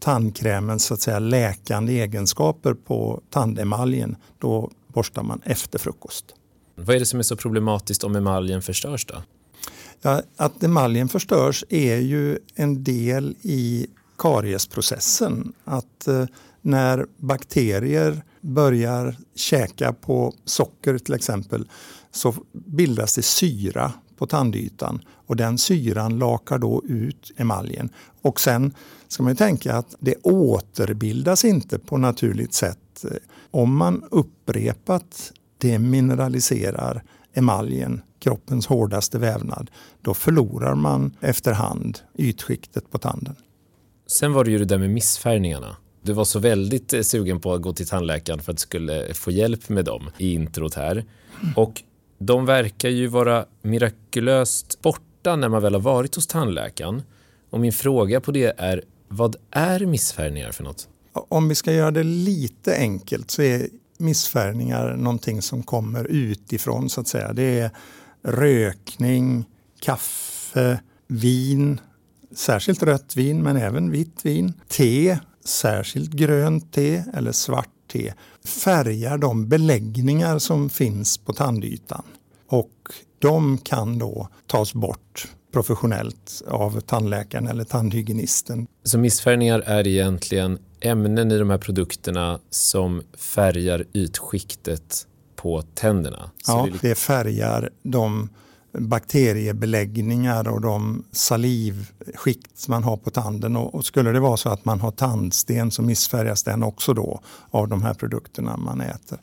tandkrämens 0.00 0.84
så 0.84 0.94
att 0.94 1.00
säga, 1.00 1.18
läkande 1.18 2.00
egenskaper 2.00 2.74
på 2.74 3.20
tandemaljen, 3.30 4.16
då 4.38 4.70
borstar 4.88 5.22
man 5.22 5.40
efter 5.44 5.78
frukost. 5.78 6.24
Vad 6.74 6.96
är 6.96 7.00
det 7.00 7.06
som 7.06 7.18
är 7.18 7.22
så 7.22 7.36
problematiskt 7.36 8.04
om 8.04 8.16
emaljen 8.16 8.62
förstörs 8.62 9.06
då? 9.06 9.22
Ja, 10.02 10.22
att 10.36 10.62
emaljen 10.62 11.08
förstörs 11.08 11.64
är 11.68 11.96
ju 11.96 12.38
en 12.54 12.84
del 12.84 13.36
i 13.42 13.86
kariesprocessen. 14.18 15.52
Att 15.64 16.08
eh, 16.08 16.24
när 16.62 17.06
bakterier 17.16 18.22
börjar 18.46 19.16
käka 19.34 19.92
på 19.92 20.34
socker 20.44 20.98
till 20.98 21.14
exempel 21.14 21.68
så 22.10 22.34
bildas 22.52 23.14
det 23.14 23.22
syra 23.22 23.92
på 24.16 24.26
tandytan 24.26 25.00
och 25.08 25.36
den 25.36 25.58
syran 25.58 26.18
lakar 26.18 26.58
då 26.58 26.82
ut 26.84 27.32
emaljen. 27.36 27.88
Och 28.22 28.40
sen 28.40 28.74
ska 29.08 29.22
man 29.22 29.32
ju 29.32 29.36
tänka 29.36 29.74
att 29.74 29.94
det 30.00 30.14
återbildas 30.22 31.44
inte 31.44 31.78
på 31.78 31.96
naturligt 31.96 32.54
sätt. 32.54 33.04
Om 33.50 33.76
man 33.76 34.04
upprepat 34.10 35.32
demineraliserar 35.58 37.02
emaljen, 37.32 38.02
kroppens 38.18 38.66
hårdaste 38.66 39.18
vävnad, 39.18 39.70
då 40.02 40.14
förlorar 40.14 40.74
man 40.74 41.16
efterhand 41.20 41.98
ytskiktet 42.14 42.90
på 42.90 42.98
tanden. 42.98 43.36
Sen 44.06 44.32
var 44.32 44.44
det 44.44 44.50
ju 44.50 44.58
det 44.58 44.64
där 44.64 44.78
med 44.78 44.90
missfärgningarna. 44.90 45.76
Du 46.06 46.12
var 46.12 46.24
så 46.24 46.38
väldigt 46.38 46.92
eh, 46.92 47.02
sugen 47.02 47.40
på 47.40 47.54
att 47.54 47.62
gå 47.62 47.72
till 47.72 47.86
tandläkaren 47.86 48.40
för 48.40 48.52
att 48.52 48.56
du 48.56 48.60
skulle 48.60 49.14
få 49.14 49.30
hjälp 49.30 49.68
med 49.68 49.84
dem 49.84 50.10
i 50.18 50.32
introt 50.32 50.74
här. 50.74 51.04
Och 51.56 51.82
de 52.18 52.46
verkar 52.46 52.88
ju 52.88 53.06
vara 53.06 53.46
mirakulöst 53.62 54.82
borta 54.82 55.36
när 55.36 55.48
man 55.48 55.62
väl 55.62 55.74
har 55.74 55.80
varit 55.80 56.14
hos 56.14 56.26
tandläkaren. 56.26 57.02
Och 57.50 57.60
min 57.60 57.72
fråga 57.72 58.20
på 58.20 58.32
det 58.32 58.54
är, 58.58 58.82
vad 59.08 59.36
är 59.50 59.80
missfärgningar 59.80 60.52
för 60.52 60.64
något? 60.64 60.88
Om 61.12 61.48
vi 61.48 61.54
ska 61.54 61.72
göra 61.72 61.90
det 61.90 62.02
lite 62.02 62.76
enkelt 62.76 63.30
så 63.30 63.42
är 63.42 63.68
missfärgningar 63.98 64.96
någonting 64.96 65.42
som 65.42 65.62
kommer 65.62 66.04
utifrån 66.04 66.90
så 66.90 67.00
att 67.00 67.08
säga. 67.08 67.32
Det 67.32 67.60
är 67.60 67.70
rökning, 68.22 69.44
kaffe, 69.80 70.80
vin, 71.06 71.80
särskilt 72.34 72.82
rött 72.82 73.16
vin 73.16 73.42
men 73.42 73.56
även 73.56 73.90
vitt 73.90 74.20
vin, 74.22 74.52
te, 74.68 75.18
särskilt 75.46 76.10
grönt 76.10 76.72
te 76.72 77.04
eller 77.14 77.32
svart 77.32 77.68
te 77.92 78.12
färgar 78.64 79.18
de 79.18 79.48
beläggningar 79.48 80.38
som 80.38 80.70
finns 80.70 81.18
på 81.18 81.32
tandytan. 81.32 82.02
Och 82.48 82.72
de 83.18 83.58
kan 83.58 83.98
då 83.98 84.28
tas 84.46 84.74
bort 84.74 85.28
professionellt 85.52 86.42
av 86.48 86.80
tandläkaren 86.80 87.46
eller 87.46 87.64
tandhygienisten. 87.64 88.66
Så 88.82 88.98
missfärgningar 88.98 89.60
är 89.60 89.86
egentligen 89.86 90.58
ämnen 90.80 91.32
i 91.32 91.38
de 91.38 91.50
här 91.50 91.58
produkterna 91.58 92.40
som 92.50 93.02
färgar 93.18 93.84
ytskiktet 93.92 95.06
på 95.36 95.62
tänderna? 95.62 96.30
Så 96.42 96.52
ja, 96.52 96.68
det 96.80 96.94
färgar 96.94 97.70
de 97.82 98.28
bakteriebeläggningar 98.78 100.48
och 100.48 100.60
de 100.60 101.04
salivskikt 101.12 102.68
man 102.68 102.84
har 102.84 102.96
på 102.96 103.10
tanden. 103.10 103.56
Och, 103.56 103.74
och 103.74 103.84
skulle 103.84 104.12
det 104.12 104.20
vara 104.20 104.36
så 104.36 104.48
att 104.48 104.64
man 104.64 104.80
har 104.80 104.90
tandsten 104.90 105.70
så 105.70 105.82
missfärgas 105.82 106.42
den 106.42 106.62
också 106.62 106.94
då 106.94 107.20
av 107.50 107.68
de 107.68 107.82
här 107.82 107.94
produkterna 107.94 108.56
man 108.56 108.80
äter. 108.80 109.18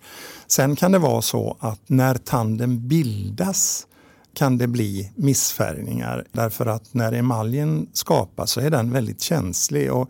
Sen 0.48 0.76
kan 0.76 0.92
det 0.92 1.00
vara 1.00 1.22
så 1.22 1.58
att 1.60 1.82
när 1.88 2.16
tanden 2.16 2.88
bildas 2.88 3.88
kan 4.34 4.58
det 4.58 4.68
bli 4.68 5.12
missfärgningar 5.16 6.26
därför 6.32 6.66
att 6.66 6.94
när 6.94 7.12
emaljen 7.12 7.88
skapas 7.94 8.52
så 8.52 8.60
är 8.60 8.70
den 8.70 8.92
väldigt 8.92 9.22
känslig. 9.22 9.94
Och 9.94 10.10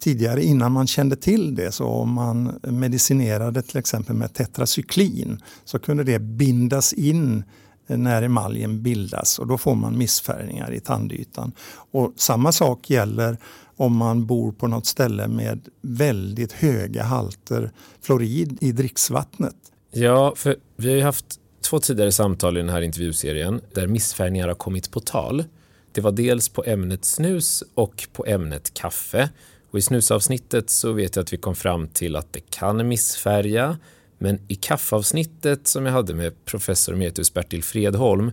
tidigare 0.00 0.44
innan 0.44 0.72
man 0.72 0.86
kände 0.86 1.16
till 1.16 1.54
det 1.54 1.72
så 1.72 1.86
om 1.86 2.12
man 2.12 2.60
medicinerade 2.62 3.62
till 3.62 3.78
exempel 3.78 4.16
med 4.16 4.34
tetracyklin 4.34 5.40
så 5.64 5.78
kunde 5.78 6.04
det 6.04 6.18
bindas 6.18 6.92
in 6.92 7.44
när 7.86 8.22
emaljen 8.22 8.82
bildas 8.82 9.38
och 9.38 9.46
då 9.46 9.58
får 9.58 9.74
man 9.74 9.98
missfärgningar 9.98 10.72
i 10.72 10.80
tandytan. 10.80 11.52
Och 11.90 12.12
samma 12.16 12.52
sak 12.52 12.90
gäller 12.90 13.36
om 13.76 13.96
man 13.96 14.26
bor 14.26 14.52
på 14.52 14.66
något 14.66 14.86
ställe 14.86 15.28
med 15.28 15.68
väldigt 15.80 16.52
höga 16.52 17.02
halter 17.02 17.70
fluorid 18.00 18.58
i 18.60 18.72
dricksvattnet. 18.72 19.56
Ja, 19.92 20.32
för 20.36 20.56
vi 20.76 20.88
har 20.88 20.96
ju 20.96 21.02
haft 21.02 21.40
två 21.60 21.78
tidigare 21.78 22.12
samtal 22.12 22.56
i 22.56 22.60
den 22.60 22.68
här 22.68 22.80
intervjuserien 22.80 23.60
där 23.74 23.86
missfärgningar 23.86 24.48
har 24.48 24.54
kommit 24.54 24.90
på 24.90 25.00
tal. 25.00 25.44
Det 25.92 26.00
var 26.00 26.12
dels 26.12 26.48
på 26.48 26.64
ämnet 26.66 27.04
snus 27.04 27.64
och 27.74 28.08
på 28.12 28.26
ämnet 28.26 28.74
kaffe. 28.74 29.30
Och 29.70 29.78
I 29.78 29.82
snusavsnittet 29.82 30.70
så 30.70 30.92
vet 30.92 31.16
jag 31.16 31.22
att 31.22 31.32
vi 31.32 31.36
kom 31.36 31.54
fram 31.54 31.88
till 31.88 32.16
att 32.16 32.32
det 32.32 32.50
kan 32.50 32.88
missfärga. 32.88 33.78
Men 34.18 34.38
i 34.48 34.54
kaffeavsnittet 34.54 35.66
som 35.66 35.86
jag 35.86 35.92
hade 35.92 36.14
med 36.14 36.44
professor 36.44 36.94
emeritus 36.94 37.34
Bertil 37.34 37.62
Fredholm, 37.62 38.32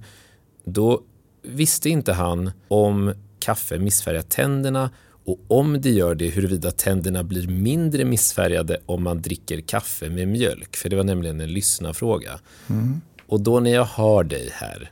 då 0.66 1.02
visste 1.42 1.90
inte 1.90 2.14
han 2.14 2.52
om 2.68 3.14
kaffe 3.40 3.80
missfärgar 3.80 4.22
tänderna 4.22 4.90
och 5.26 5.40
om 5.48 5.82
det 5.82 5.90
gör 5.90 6.16
det 6.16 6.28
huruvida 6.28 6.72
tänderna 6.72 7.24
blir 7.24 7.48
mindre 7.48 8.06
missfärgade 8.06 8.78
om 8.86 9.04
man 9.04 9.22
dricker 9.22 9.62
kaffe 9.62 10.10
med 10.10 10.28
mjölk. 10.28 10.76
För 10.76 10.90
det 10.90 10.96
var 10.96 11.04
nämligen 11.04 11.42
en 11.42 11.54
lyssnarfråga. 11.54 12.40
Och 13.28 13.42
då 13.42 13.60
när 13.60 13.72
jag 13.72 13.86
har 13.86 14.24
dig 14.24 14.50
här, 14.54 14.92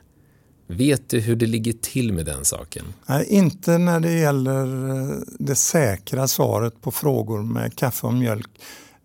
vet 0.66 1.08
du 1.08 1.20
hur 1.20 1.36
det 1.36 1.46
ligger 1.46 1.72
till 1.72 2.12
med 2.12 2.26
den 2.26 2.44
saken? 2.44 2.84
Nej, 3.06 3.26
inte 3.28 3.78
när 3.78 4.00
det 4.00 4.12
gäller 4.12 4.88
eh, 4.90 5.18
det 5.38 5.54
säkra 5.54 6.28
svaret 6.28 6.82
på 6.82 6.90
frågor 6.90 7.42
med 7.42 7.76
kaffe 7.76 8.06
och 8.06 8.14
mjölk. 8.14 8.50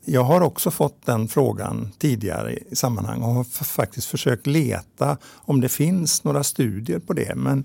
Jag 0.09 0.23
har 0.23 0.41
också 0.41 0.71
fått 0.71 1.05
den 1.05 1.27
frågan 1.27 1.91
tidigare 1.97 2.53
i 2.53 2.75
sammanhang 2.75 3.21
och 3.21 3.29
har 3.29 3.43
faktiskt 3.63 4.07
försökt 4.07 4.47
leta 4.47 5.17
om 5.35 5.61
det 5.61 5.69
finns 5.69 6.23
några 6.23 6.43
studier 6.43 6.99
på 6.99 7.13
det. 7.13 7.35
Men 7.35 7.63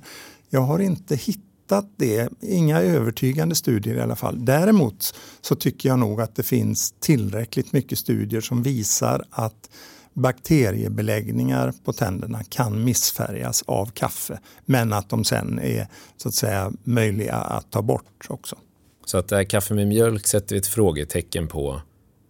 jag 0.51 0.61
har 0.61 0.79
inte 0.79 1.17
hittat 1.17 1.87
det. 1.97 2.29
Inga 2.41 2.81
övertygande 2.81 3.55
studier 3.55 3.95
i 3.95 4.01
alla 4.01 4.17
fall. 4.17 4.45
Däremot 4.45 5.15
så 5.41 5.55
tycker 5.55 5.89
jag 5.89 5.99
nog 5.99 6.21
att 6.21 6.37
det 6.37 6.43
finns 6.43 6.95
tillräckligt 7.01 7.73
mycket 7.73 7.99
studier 7.99 8.41
som 8.41 8.63
visar 8.63 9.25
att 9.31 9.71
bakteriebeläggningar 10.15 11.75
på 11.85 11.93
tänderna 11.93 12.45
kan 12.49 12.85
missfärgas 12.85 13.65
av 13.67 13.87
kaffe. 13.87 14.39
Men 14.65 14.93
att 14.93 15.09
de 15.09 15.25
sen 15.25 15.59
är 15.59 15.89
så 16.17 16.29
att 16.29 16.35
säga 16.35 16.73
möjliga 16.85 17.35
att 17.35 17.71
ta 17.71 17.83
bort 17.83 18.27
också. 18.29 18.57
Så 19.05 19.19
att 19.19 19.29
det 19.29 19.37
här 19.37 19.45
kaffe 19.45 19.75
med 19.75 19.89
mjölk 19.89 20.27
sätter 20.27 20.55
vi 20.55 20.59
ett 20.59 20.67
frågetecken 20.67 21.49
på. 21.49 21.81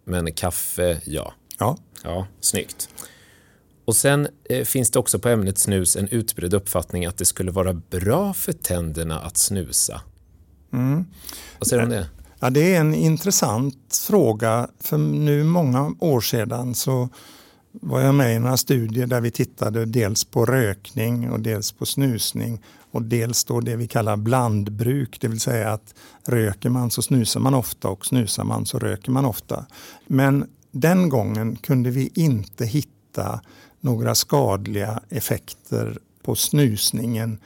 Men 0.04 0.32
kaffe, 0.32 1.00
ja. 1.04 1.32
Ja, 1.58 1.76
Ja, 2.04 2.26
snyggt. 2.40 2.88
Och 3.84 3.96
sen 3.96 4.28
eh, 4.50 4.64
finns 4.64 4.90
det 4.90 4.98
också 4.98 5.18
på 5.18 5.28
ämnet 5.28 5.58
snus 5.58 5.96
en 5.96 6.08
utbredd 6.08 6.54
uppfattning 6.54 7.06
att 7.06 7.18
det 7.18 7.24
skulle 7.24 7.50
vara 7.50 7.74
bra 7.74 8.34
för 8.34 8.52
tänderna 8.52 9.20
att 9.20 9.36
snusa. 9.36 10.00
Mm. 10.72 11.04
Vad 11.58 11.68
säger 11.68 11.82
du 11.82 11.86
om 11.86 11.92
det? 11.92 12.08
Ja, 12.40 12.50
det 12.50 12.74
är 12.74 12.80
en 12.80 12.94
intressant 12.94 14.04
fråga. 14.08 14.68
För 14.80 14.98
nu 14.98 15.44
många 15.44 15.94
år 15.98 16.20
sedan 16.20 16.74
så 16.74 17.08
var 17.72 18.00
jag 18.00 18.14
med 18.14 18.36
i 18.36 18.38
några 18.38 18.56
studier 18.56 19.06
där 19.06 19.20
vi 19.20 19.30
tittade 19.30 19.84
dels 19.84 20.24
på 20.24 20.44
rökning 20.44 21.30
och 21.30 21.40
dels 21.40 21.72
på 21.72 21.86
snusning 21.86 22.62
och 22.92 23.02
dels 23.02 23.44
då 23.44 23.60
det 23.60 23.76
vi 23.76 23.88
kallar 23.88 24.16
blandbruk, 24.16 25.20
det 25.20 25.28
vill 25.28 25.40
säga 25.40 25.72
att 25.72 25.94
röker 26.26 26.70
man 26.70 26.90
så 26.90 27.02
snusar 27.02 27.40
man 27.40 27.54
ofta 27.54 27.88
och 27.88 28.06
snusar 28.06 28.44
man 28.44 28.66
så 28.66 28.78
röker 28.78 29.10
man 29.10 29.24
ofta. 29.24 29.66
Men 30.06 30.46
den 30.70 31.08
gången 31.08 31.56
kunde 31.56 31.90
vi 31.90 32.10
inte 32.14 32.66
hitta 32.66 33.40
några 33.80 34.14
skadliga 34.14 35.00
effekter 35.08 35.98
på 36.22 36.34
snusningen 36.34 37.38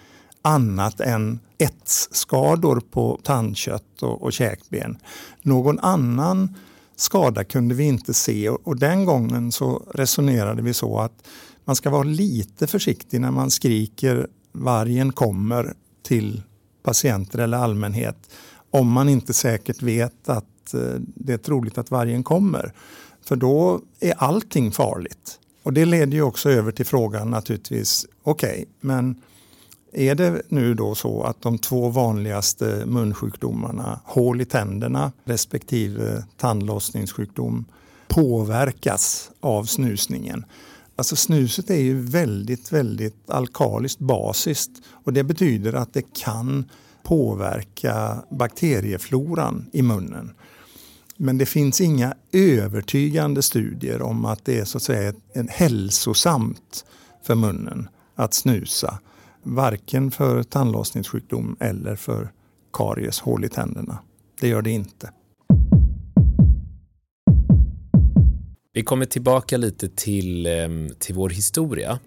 annat 0.42 1.00
än 1.00 1.40
etsskador 1.58 2.80
på 2.90 3.20
tandkött 3.22 4.02
och, 4.02 4.22
och 4.22 4.32
käkben. 4.32 4.98
Någon 5.42 5.78
annan 5.78 6.54
skada 6.96 7.44
kunde 7.44 7.74
vi 7.74 7.84
inte 7.84 8.14
se 8.14 8.48
och, 8.48 8.60
och 8.64 8.76
den 8.76 9.04
gången 9.04 9.52
så 9.52 9.82
resonerade 9.94 10.62
vi 10.62 10.74
så 10.74 10.98
att 10.98 11.26
man 11.64 11.76
ska 11.76 11.90
vara 11.90 12.02
lite 12.02 12.66
försiktig 12.66 13.20
när 13.20 13.30
man 13.30 13.50
skriker 13.50 14.26
vargen 14.56 15.12
kommer 15.12 15.74
till 16.02 16.42
patienter 16.82 17.38
eller 17.38 17.58
allmänhet 17.58 18.16
om 18.70 18.92
man 18.92 19.08
inte 19.08 19.32
säkert 19.32 19.82
vet 19.82 20.28
att 20.28 20.74
eh, 20.74 20.80
det 20.98 21.32
är 21.32 21.38
troligt 21.38 21.78
att 21.78 21.90
vargen 21.90 22.24
kommer. 22.24 22.72
För 23.24 23.36
då 23.36 23.80
är 24.00 24.14
allting 24.18 24.72
farligt. 24.72 25.40
Och 25.62 25.72
det 25.72 25.84
leder 25.84 26.12
ju 26.12 26.22
också 26.22 26.50
över 26.50 26.72
till 26.72 26.86
frågan 26.86 27.30
naturligtvis, 27.30 28.06
okej, 28.22 28.52
okay, 28.52 28.64
men 28.80 29.22
är 29.92 30.14
det 30.14 30.42
nu 30.48 30.74
då 30.74 30.94
så 30.94 31.22
att 31.22 31.42
de 31.42 31.58
två 31.58 31.88
vanligaste 31.88 32.82
munsjukdomarna, 32.86 34.00
hål 34.04 34.40
i 34.40 34.44
tänderna 34.44 35.12
respektive 35.24 36.24
tandlossningssjukdom, 36.36 37.64
påverkas 38.08 39.30
av 39.40 39.64
snusningen? 39.64 40.44
Alltså 40.96 41.16
snuset 41.16 41.70
är 41.70 41.80
ju 41.80 42.00
väldigt, 42.00 42.72
väldigt 42.72 43.30
alkaliskt 43.30 43.98
basiskt 43.98 44.70
och 44.90 45.12
det 45.12 45.24
betyder 45.24 45.72
att 45.72 45.94
det 45.94 46.14
kan 46.14 46.70
påverka 47.02 48.22
bakteriefloran 48.30 49.66
i 49.72 49.82
munnen. 49.82 50.32
Men 51.16 51.38
det 51.38 51.46
finns 51.46 51.80
inga 51.80 52.14
övertygande 52.32 53.42
studier 53.42 54.02
om 54.02 54.24
att 54.24 54.44
det 54.44 54.58
är 54.58 54.64
så 54.64 54.78
att 54.78 54.82
säga 54.82 55.12
en 55.32 55.48
hälsosamt 55.48 56.84
för 57.22 57.34
munnen 57.34 57.88
att 58.14 58.34
snusa. 58.34 58.98
Varken 59.42 60.10
för 60.10 60.42
tandlossningssjukdom 60.42 61.56
eller 61.60 61.96
för 61.96 62.32
karies, 62.72 63.20
hål 63.20 63.44
i 63.44 63.48
tänderna. 63.48 63.98
Det 64.40 64.48
gör 64.48 64.62
det 64.62 64.70
inte. 64.70 65.10
Vi 68.76 68.82
kommer 68.82 69.04
tillbaka 69.04 69.56
lite 69.56 69.88
till, 69.88 70.46
ehm, 70.46 70.90
till 70.98 71.14
vår 71.14 71.30
historia. 71.30 71.98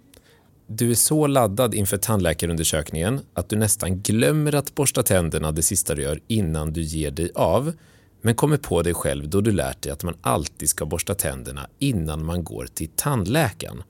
Du 0.68 0.92
är 0.92 0.96
så 0.96 1.28
laddad 1.28 1.74
inför 1.74 1.98
tandläkarundersökningen 1.98 3.20
att 3.34 3.50
du 3.50 3.56
nästan 3.56 4.02
glömmer 4.02 4.56
att 4.56 4.76
borsta 4.76 5.04
tänderna 5.04 5.52
det 5.52 5.62
sista 5.62 5.96
du 5.96 6.02
gör 6.02 6.20
innan 6.28 6.74
du 6.74 6.82
ger 6.82 7.12
dig 7.12 7.32
av, 7.36 7.74
men 8.22 8.36
kommer 8.36 8.58
på 8.58 8.82
dig 8.82 8.94
själv 8.94 9.30
då 9.30 9.42
du 9.42 9.52
lärt 9.52 9.82
dig 9.82 9.92
att 9.92 10.04
man 10.04 10.16
alltid 10.22 10.70
ska 10.70 10.86
borsta 10.86 11.16
tänderna 11.16 11.68
innan 11.80 12.26
man 12.26 12.44
går 12.44 12.68
till 12.74 12.90
tandläkaren. 12.96 13.84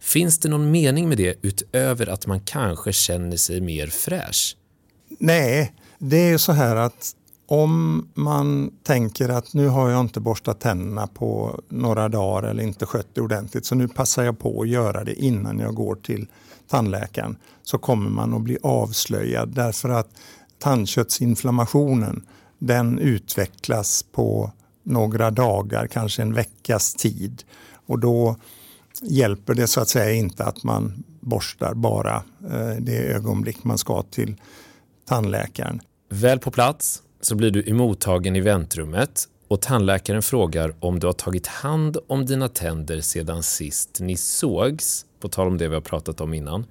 Finns 0.00 0.38
det 0.38 0.48
någon 0.48 0.70
mening 0.70 1.08
med 1.08 1.18
det 1.18 1.38
utöver 1.42 2.06
att 2.06 2.26
man 2.26 2.40
kanske 2.40 2.92
känner 2.92 3.36
sig 3.36 3.60
mer 3.60 3.86
fräsch? 3.86 4.56
Nej, 5.18 5.72
det 5.98 6.30
är 6.30 6.38
så 6.38 6.52
här 6.52 6.76
att 6.76 7.14
om 7.50 8.08
man 8.14 8.70
tänker 8.82 9.28
att 9.28 9.54
nu 9.54 9.68
har 9.68 9.90
jag 9.90 10.00
inte 10.00 10.20
borstat 10.20 10.60
tänderna 10.60 11.06
på 11.06 11.60
några 11.68 12.08
dagar 12.08 12.48
eller 12.48 12.62
inte 12.62 12.86
skött 12.86 13.06
det 13.14 13.20
ordentligt 13.20 13.66
så 13.66 13.74
nu 13.74 13.88
passar 13.88 14.22
jag 14.22 14.38
på 14.38 14.62
att 14.62 14.68
göra 14.68 15.04
det 15.04 15.14
innan 15.14 15.58
jag 15.58 15.74
går 15.74 15.94
till 15.94 16.26
tandläkaren 16.68 17.36
så 17.62 17.78
kommer 17.78 18.10
man 18.10 18.34
att 18.34 18.42
bli 18.42 18.58
avslöjad 18.62 19.48
därför 19.54 19.88
att 19.88 20.08
tandköttsinflammationen 20.58 22.26
den 22.58 22.98
utvecklas 22.98 24.02
på 24.12 24.52
några 24.82 25.30
dagar, 25.30 25.86
kanske 25.86 26.22
en 26.22 26.34
veckas 26.34 26.94
tid 26.94 27.42
och 27.86 27.98
då 27.98 28.36
hjälper 29.02 29.54
det 29.54 29.66
så 29.66 29.80
att 29.80 29.88
säga 29.88 30.12
inte 30.12 30.44
att 30.44 30.64
man 30.64 31.04
borstar 31.20 31.74
bara 31.74 32.22
eh, 32.50 32.76
det 32.80 32.98
ögonblick 32.98 33.64
man 33.64 33.78
ska 33.78 34.02
till 34.02 34.36
tandläkaren. 35.08 35.80
Väl 36.08 36.38
på 36.38 36.50
plats 36.50 37.02
så 37.20 37.34
blir 37.34 37.50
du 37.50 37.62
emottagen 37.66 38.36
i 38.36 38.40
väntrummet 38.40 39.28
och 39.48 39.60
tandläkaren 39.60 40.22
frågar 40.22 40.74
om 40.80 41.00
du 41.00 41.06
har 41.06 41.12
tagit 41.12 41.46
hand 41.46 41.96
om 42.06 42.26
dina 42.26 42.48
tänder 42.48 43.00
sedan 43.00 43.42
sist 43.42 43.98
ni 44.00 44.16
sågs, 44.16 45.06
på 45.20 45.28
tal 45.28 45.46
om 45.46 45.58
det 45.58 45.68
vi 45.68 45.74
har 45.74 45.80
pratat 45.82 46.20
om 46.20 46.34
innan. 46.34 46.66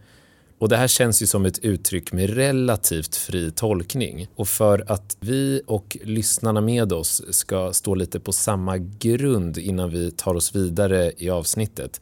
Och 0.60 0.70
Det 0.70 0.78
här 0.78 0.88
känns 0.88 1.22
ju 1.22 1.28
som 1.28 1.46
ett 1.46 1.60
uttryck 1.60 2.12
med 2.12 2.30
relativt 2.30 3.16
fri 3.16 3.52
tolkning. 3.52 4.28
Och 4.36 4.48
för 4.48 4.92
att 4.92 5.18
vi 5.20 5.62
och 5.68 5.98
lyssnarna 6.04 6.62
med 6.62 6.94
oss 6.94 7.24
ska 7.30 7.74
stå 7.74 7.96
lite 7.96 8.20
på 8.20 8.32
samma 8.32 8.78
grund 8.78 9.58
innan 9.58 9.90
vi 9.90 10.12
tar 10.12 10.34
oss 10.34 10.56
vidare 10.56 11.12
i 11.18 11.30
avsnittet. 11.30 12.02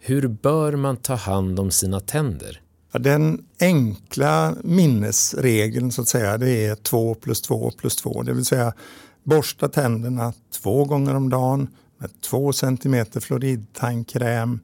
Hur 0.00 0.28
bör 0.28 0.72
man 0.72 0.96
ta 0.96 1.14
hand 1.14 1.60
om 1.60 1.70
sina 1.70 2.00
tänder? 2.00 2.60
Ja, 2.94 3.00
Den 3.00 3.44
enkla 3.60 4.54
minnesregeln 4.64 5.92
så 5.92 6.02
att 6.02 6.08
säga 6.08 6.38
det 6.38 6.66
är 6.66 6.74
2 6.74 7.14
plus 7.14 7.42
2 7.42 7.70
plus 7.70 7.96
2. 7.96 8.22
Det 8.22 8.32
vill 8.32 8.44
säga 8.44 8.72
borsta 9.22 9.68
tänderna 9.68 10.32
två 10.62 10.84
gånger 10.84 11.14
om 11.14 11.28
dagen 11.28 11.68
med 11.98 12.20
2 12.20 12.52
cm 12.52 13.06
fluoridtandkräm 13.20 14.60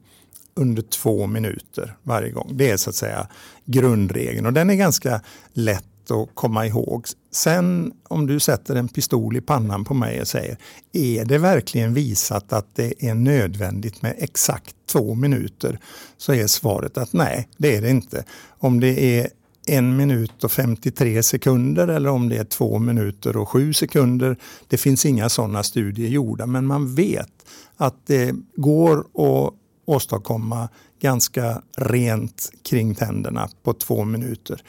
under 0.55 0.83
två 0.83 1.27
minuter 1.27 1.97
varje 2.03 2.31
gång. 2.31 2.51
Det 2.55 2.71
är 2.71 2.77
så 2.77 2.91
att 2.91 2.97
säga 2.97 3.29
grundregeln 3.65 4.47
och 4.47 4.53
den 4.53 4.71
är 4.71 4.75
ganska 4.75 5.21
lätt 5.53 5.85
att 6.11 6.29
komma 6.35 6.67
ihåg. 6.67 7.07
Sen 7.33 7.93
om 8.09 8.27
du 8.27 8.41
sätter 8.41 8.77
en 8.77 8.89
pistol 8.89 9.37
i 9.37 9.41
pannan 9.41 9.85
på 9.85 9.95
mig 9.95 10.21
och 10.21 10.29
säger 10.29 10.59
är 10.93 11.25
det 11.25 11.39
verkligen 11.39 11.95
visat 11.95 12.53
att 12.53 12.75
det 12.75 13.05
är 13.05 13.15
nödvändigt 13.15 14.03
med 14.03 14.15
exakt 14.19 14.77
två 14.93 15.15
minuter 15.15 15.79
så 16.17 16.33
är 16.33 16.47
svaret 16.47 16.99
att 16.99 17.13
nej, 17.13 17.49
det 17.57 17.77
är 17.77 17.83
det 17.83 17.91
inte. 17.91 18.25
Om 18.59 18.81
det 18.81 19.19
är 19.19 19.29
en 19.67 19.97
minut 19.97 20.45
och 20.45 20.53
53 20.53 21.23
sekunder 21.23 21.89
eller 21.89 22.11
om 22.11 22.29
det 22.29 22.37
är 22.37 22.45
två 22.45 22.79
minuter 22.79 23.37
och 23.37 23.49
sju 23.49 23.73
sekunder. 23.73 24.37
Det 24.69 24.79
finns 24.79 25.07
inga 25.07 25.29
sådana 25.29 25.63
studier 25.63 26.09
gjorda 26.09 26.47
men 26.47 26.67
man 26.67 26.95
vet 26.95 27.33
att 27.77 28.07
det 28.07 28.35
går 28.57 28.99
att 28.99 29.55
åstadkomma 29.85 30.69
ganska 31.01 31.63
rent 31.77 32.53
kring 32.63 32.95
tänderna 32.95 33.49
på 33.63 33.73
två 33.73 34.05
minuter. 34.05 34.63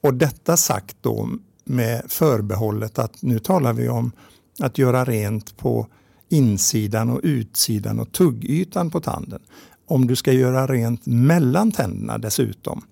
Och 0.00 0.14
detta 0.14 0.56
sagt 0.56 0.96
då 1.00 1.28
med 1.64 2.02
förbehållet 2.08 2.98
att 2.98 3.22
nu 3.22 3.38
talar 3.38 3.72
vi 3.72 3.88
om 3.88 4.12
att 4.60 4.78
göra 4.78 5.04
rent 5.04 5.56
på 5.56 5.86
insidan 6.28 7.10
och 7.10 7.20
utsidan 7.22 8.00
och 8.00 8.12
tuggytan 8.12 8.90
på 8.90 9.00
tanden. 9.00 9.40
Om 9.86 10.06
du 10.06 10.16
ska 10.16 10.32
göra 10.32 10.66
rent 10.66 11.06
mellan 11.06 11.72
tänderna 11.72 12.18
dessutom 12.18 12.82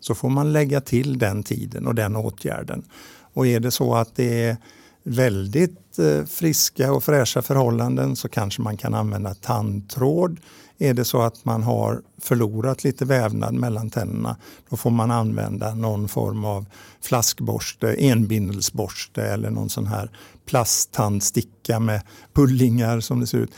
så 0.00 0.14
får 0.14 0.28
man 0.28 0.52
lägga 0.52 0.80
till 0.80 1.18
den 1.18 1.42
tiden 1.42 1.86
och 1.86 1.94
den 1.94 2.16
åtgärden. 2.16 2.84
Och 3.32 3.46
är 3.46 3.60
det 3.60 3.70
så 3.70 3.94
att 3.94 4.16
det 4.16 4.44
är 4.44 4.56
väldigt 5.06 5.98
eh, 5.98 6.24
friska 6.24 6.92
och 6.92 7.04
fräscha 7.04 7.42
förhållanden 7.42 8.16
så 8.16 8.28
kanske 8.28 8.62
man 8.62 8.76
kan 8.76 8.94
använda 8.94 9.34
tandtråd 9.34 10.40
är 10.78 10.94
det 10.94 11.04
så 11.04 11.22
att 11.22 11.44
man 11.44 11.62
har 11.62 12.02
förlorat 12.18 12.84
lite 12.84 13.04
vävnad 13.04 13.54
mellan 13.54 13.90
tänderna 13.90 14.36
då 14.70 14.76
får 14.76 14.90
man 14.90 15.10
använda 15.10 15.74
någon 15.74 16.08
form 16.08 16.44
av 16.44 16.66
flaskborste, 17.00 17.94
enbindelsborste 17.94 19.22
eller 19.22 19.50
någon 19.50 19.68
sån 19.68 19.86
här 19.86 20.10
plasttandsticka 20.46 21.80
med 21.80 22.02
pullingar 22.34 23.00
som 23.00 23.20
det 23.20 23.26
ser 23.26 23.38
ut. 23.38 23.50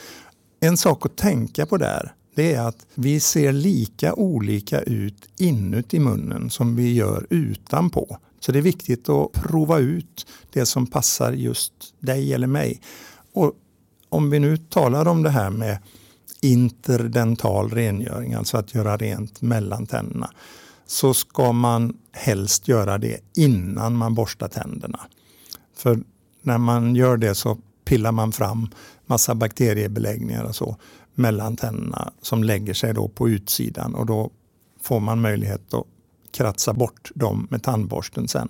En 0.61 0.77
sak 0.77 1.07
att 1.07 1.17
tänka 1.17 1.67
på 1.67 1.77
där 1.77 2.13
det 2.35 2.55
är 2.55 2.61
att 2.61 2.87
vi 2.95 3.21
ser 3.21 3.53
lika 3.53 4.15
olika 4.15 4.81
ut 4.81 5.29
inuti 5.39 5.99
munnen 5.99 6.51
som 6.51 6.77
vi 6.77 6.95
gör 6.95 7.27
utanpå. 7.31 8.19
Så 8.41 8.53
det 8.53 8.59
är 8.59 8.63
viktigt 8.63 9.09
att 9.09 9.33
prova 9.33 9.79
ut 9.79 10.27
det 10.53 10.67
som 10.67 10.87
passar 10.87 11.33
just 11.33 11.73
dig 11.99 12.35
eller 12.35 12.47
mig. 12.47 12.81
Och 13.33 13.53
om 14.09 14.31
vi 14.31 14.39
nu 14.39 14.57
talar 14.57 15.09
om 15.09 15.23
det 15.23 15.31
här 15.31 15.51
med 15.51 15.79
interdental 16.41 17.71
rengöring, 17.71 18.35
alltså 18.35 18.57
att 18.57 18.75
göra 18.75 18.97
rent 18.97 19.43
mellan 19.43 19.87
tänderna, 19.87 20.31
så 20.87 21.15
ska 21.15 21.53
man 21.53 21.97
helst 22.13 22.69
göra 22.69 22.99
det 22.99 23.21
innan 23.37 23.97
man 23.97 24.15
borstar 24.15 24.49
tänderna. 24.49 25.01
För 25.77 25.99
när 26.43 26.59
man 26.59 26.95
gör 26.95 27.17
det 27.17 27.35
så 27.35 27.59
pillar 27.85 28.13
man 28.13 28.33
fram 28.33 28.69
massa 29.07 29.35
bakteriebeläggningar 29.35 30.45
och 30.45 30.57
så. 30.57 30.77
mellan 31.15 31.57
tänderna 31.57 32.13
som 32.23 32.45
lägger 32.45 32.75
sig 32.75 32.95
då 32.95 33.09
på 33.09 33.29
utsidan 33.29 33.95
och 33.95 34.07
då 34.07 34.31
får 34.83 35.01
man 35.01 35.21
möjlighet 35.21 35.75
att 35.75 35.87
kratsa 36.39 36.73
bort 36.73 37.11
dem 37.15 37.47
med 37.51 37.63
tandborsten 37.63 38.29
sen. 38.29 38.49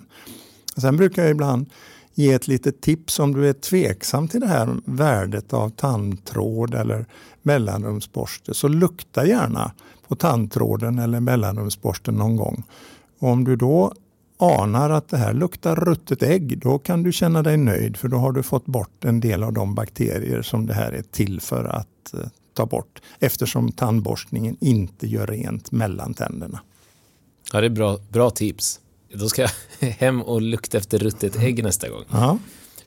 Sen 0.77 0.97
brukar 0.97 1.21
jag 1.21 1.31
ibland 1.31 1.69
ge 2.13 2.33
ett 2.33 2.47
litet 2.47 2.81
tips 2.81 3.19
om 3.19 3.33
du 3.33 3.49
är 3.49 3.53
tveksam 3.53 4.27
till 4.27 4.39
det 4.39 4.47
här 4.47 4.75
värdet 4.85 5.53
av 5.53 5.69
tandtråd 5.69 6.75
eller 6.75 7.05
mellanrumsborste 7.41 8.53
så 8.53 8.67
lukta 8.67 9.25
gärna 9.25 9.71
på 10.07 10.15
tandtråden 10.15 10.99
eller 10.99 11.19
mellanrumsborsten 11.19 12.15
någon 12.15 12.35
gång. 12.35 12.63
Och 13.19 13.29
om 13.29 13.43
du 13.43 13.55
då 13.55 13.93
anar 14.37 14.89
att 14.89 15.09
det 15.09 15.17
här 15.17 15.33
luktar 15.33 15.75
ruttet 15.75 16.23
ägg, 16.23 16.59
då 16.59 16.79
kan 16.79 17.03
du 17.03 17.11
känna 17.11 17.43
dig 17.43 17.57
nöjd 17.57 17.97
för 17.97 18.07
då 18.07 18.17
har 18.17 18.31
du 18.31 18.43
fått 18.43 18.65
bort 18.65 19.05
en 19.05 19.19
del 19.19 19.43
av 19.43 19.53
de 19.53 19.75
bakterier 19.75 20.41
som 20.41 20.65
det 20.65 20.73
här 20.73 20.91
är 20.91 21.01
till 21.01 21.41
för 21.41 21.65
att 21.65 22.13
eh, 22.13 22.19
ta 22.53 22.65
bort 22.65 23.01
eftersom 23.19 23.71
tandborstningen 23.71 24.57
inte 24.59 25.07
gör 25.07 25.27
rent 25.27 25.71
mellan 25.71 26.13
tänderna. 26.13 26.59
Ja, 27.53 27.61
det 27.61 27.67
är 27.67 27.69
bra, 27.69 27.99
bra 28.09 28.29
tips. 28.29 28.79
Då 29.13 29.29
ska 29.29 29.41
jag 29.41 29.51
hem 29.89 30.21
och 30.21 30.41
lukta 30.41 30.77
efter 30.77 30.99
ruttet 30.99 31.35
ägg 31.35 31.63
nästa 31.63 31.89
gång. 31.89 32.03
Ja. 32.11 32.37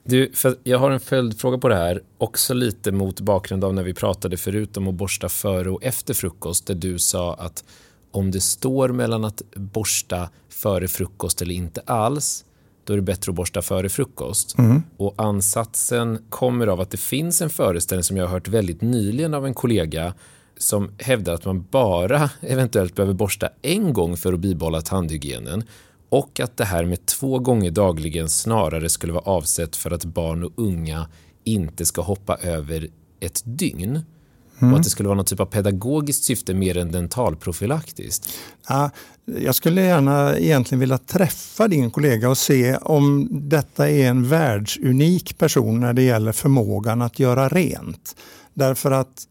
Du, 0.05 0.31
för 0.35 0.57
jag 0.62 0.79
har 0.79 0.90
en 0.90 1.01
följdfråga 1.01 1.59
på 1.59 1.68
det 1.68 1.77
här, 1.77 2.03
också 2.18 2.55
lite 2.55 2.92
mot 2.92 3.20
bakgrund 3.20 3.64
av 3.64 3.75
när 3.75 3.83
vi 3.83 3.94
pratade 3.94 4.37
förut 4.37 4.77
om 4.77 4.88
att 4.88 4.94
borsta 4.94 5.29
före 5.29 5.70
och 5.70 5.85
efter 5.85 6.14
frukost, 6.14 6.66
där 6.66 6.75
du 6.75 6.98
sa 6.98 7.35
att 7.35 7.64
om 8.11 8.31
det 8.31 8.40
står 8.40 8.88
mellan 8.88 9.25
att 9.25 9.42
borsta 9.55 10.29
före 10.48 10.88
frukost 10.88 11.42
eller 11.42 11.55
inte 11.55 11.81
alls, 11.87 12.44
då 12.85 12.92
är 12.92 12.96
det 12.96 13.03
bättre 13.03 13.31
att 13.31 13.37
borsta 13.37 13.62
före 13.62 13.88
frukost. 13.88 14.59
Mm. 14.59 14.83
Och 14.96 15.14
ansatsen 15.16 16.18
kommer 16.29 16.66
av 16.66 16.81
att 16.81 16.90
det 16.90 16.96
finns 16.96 17.42
en 17.42 17.51
föreställning 17.51 18.05
som 18.05 18.16
jag 18.16 18.25
har 18.25 18.33
hört 18.33 18.48
väldigt 18.48 18.81
nyligen 18.81 19.35
av 19.35 19.46
en 19.46 19.55
kollega 19.55 20.14
som 20.59 20.91
hävdar 20.99 21.35
att 21.35 21.45
man 21.45 21.67
bara 21.71 22.31
eventuellt 22.41 22.95
behöver 22.95 23.15
borsta 23.15 23.49
en 23.62 23.93
gång 23.93 24.17
för 24.17 24.33
att 24.33 24.41
bibehålla 24.41 24.81
tandhygienen 24.81 25.65
och 26.09 26.41
att 26.41 26.57
det 26.57 26.65
här 26.65 26.85
med 26.85 27.07
två 27.07 27.38
gånger 27.38 27.71
dagligen 27.71 28.31
snarare 28.31 28.88
skulle 28.88 29.12
vara 29.12 29.25
avsett 29.25 29.77
för 29.77 29.91
att 29.91 30.05
barn 30.05 30.45
och 30.45 30.53
unga 30.57 31.09
inte 31.45 31.85
ska 31.85 32.03
hoppa 32.03 32.37
över 32.37 32.88
ett 33.21 33.43
dygn. 33.45 34.01
Mm. 34.59 34.73
Och 34.73 34.79
att 34.79 34.85
det 34.85 34.91
skulle 34.91 35.09
vara 35.09 35.17
någon 35.17 35.25
typ 35.25 35.41
av 35.41 35.47
pedagogiskt 35.47 36.25
syfte 36.25 36.55
mer 36.55 36.77
än 36.77 36.93
dentalprofylaktiskt. 36.93 38.29
Ja, 38.69 38.91
jag 39.25 39.55
skulle 39.55 39.83
gärna 39.83 40.38
egentligen 40.38 40.81
vilja 40.81 40.99
träffa 40.99 41.69
din 41.69 41.91
kollega 41.91 42.29
och 42.29 42.38
se 42.38 42.77
om 42.77 43.29
detta 43.31 43.91
är 43.91 44.09
en 44.09 44.29
världsunik 44.29 45.38
person 45.38 45.81
när 45.81 45.93
det 45.93 46.03
gäller 46.03 46.33
förmågan 46.33 47.03
att 47.03 47.19
göra 47.19 47.49
rent. 47.49 48.17
Därför 48.55 48.91
att 48.91 49.27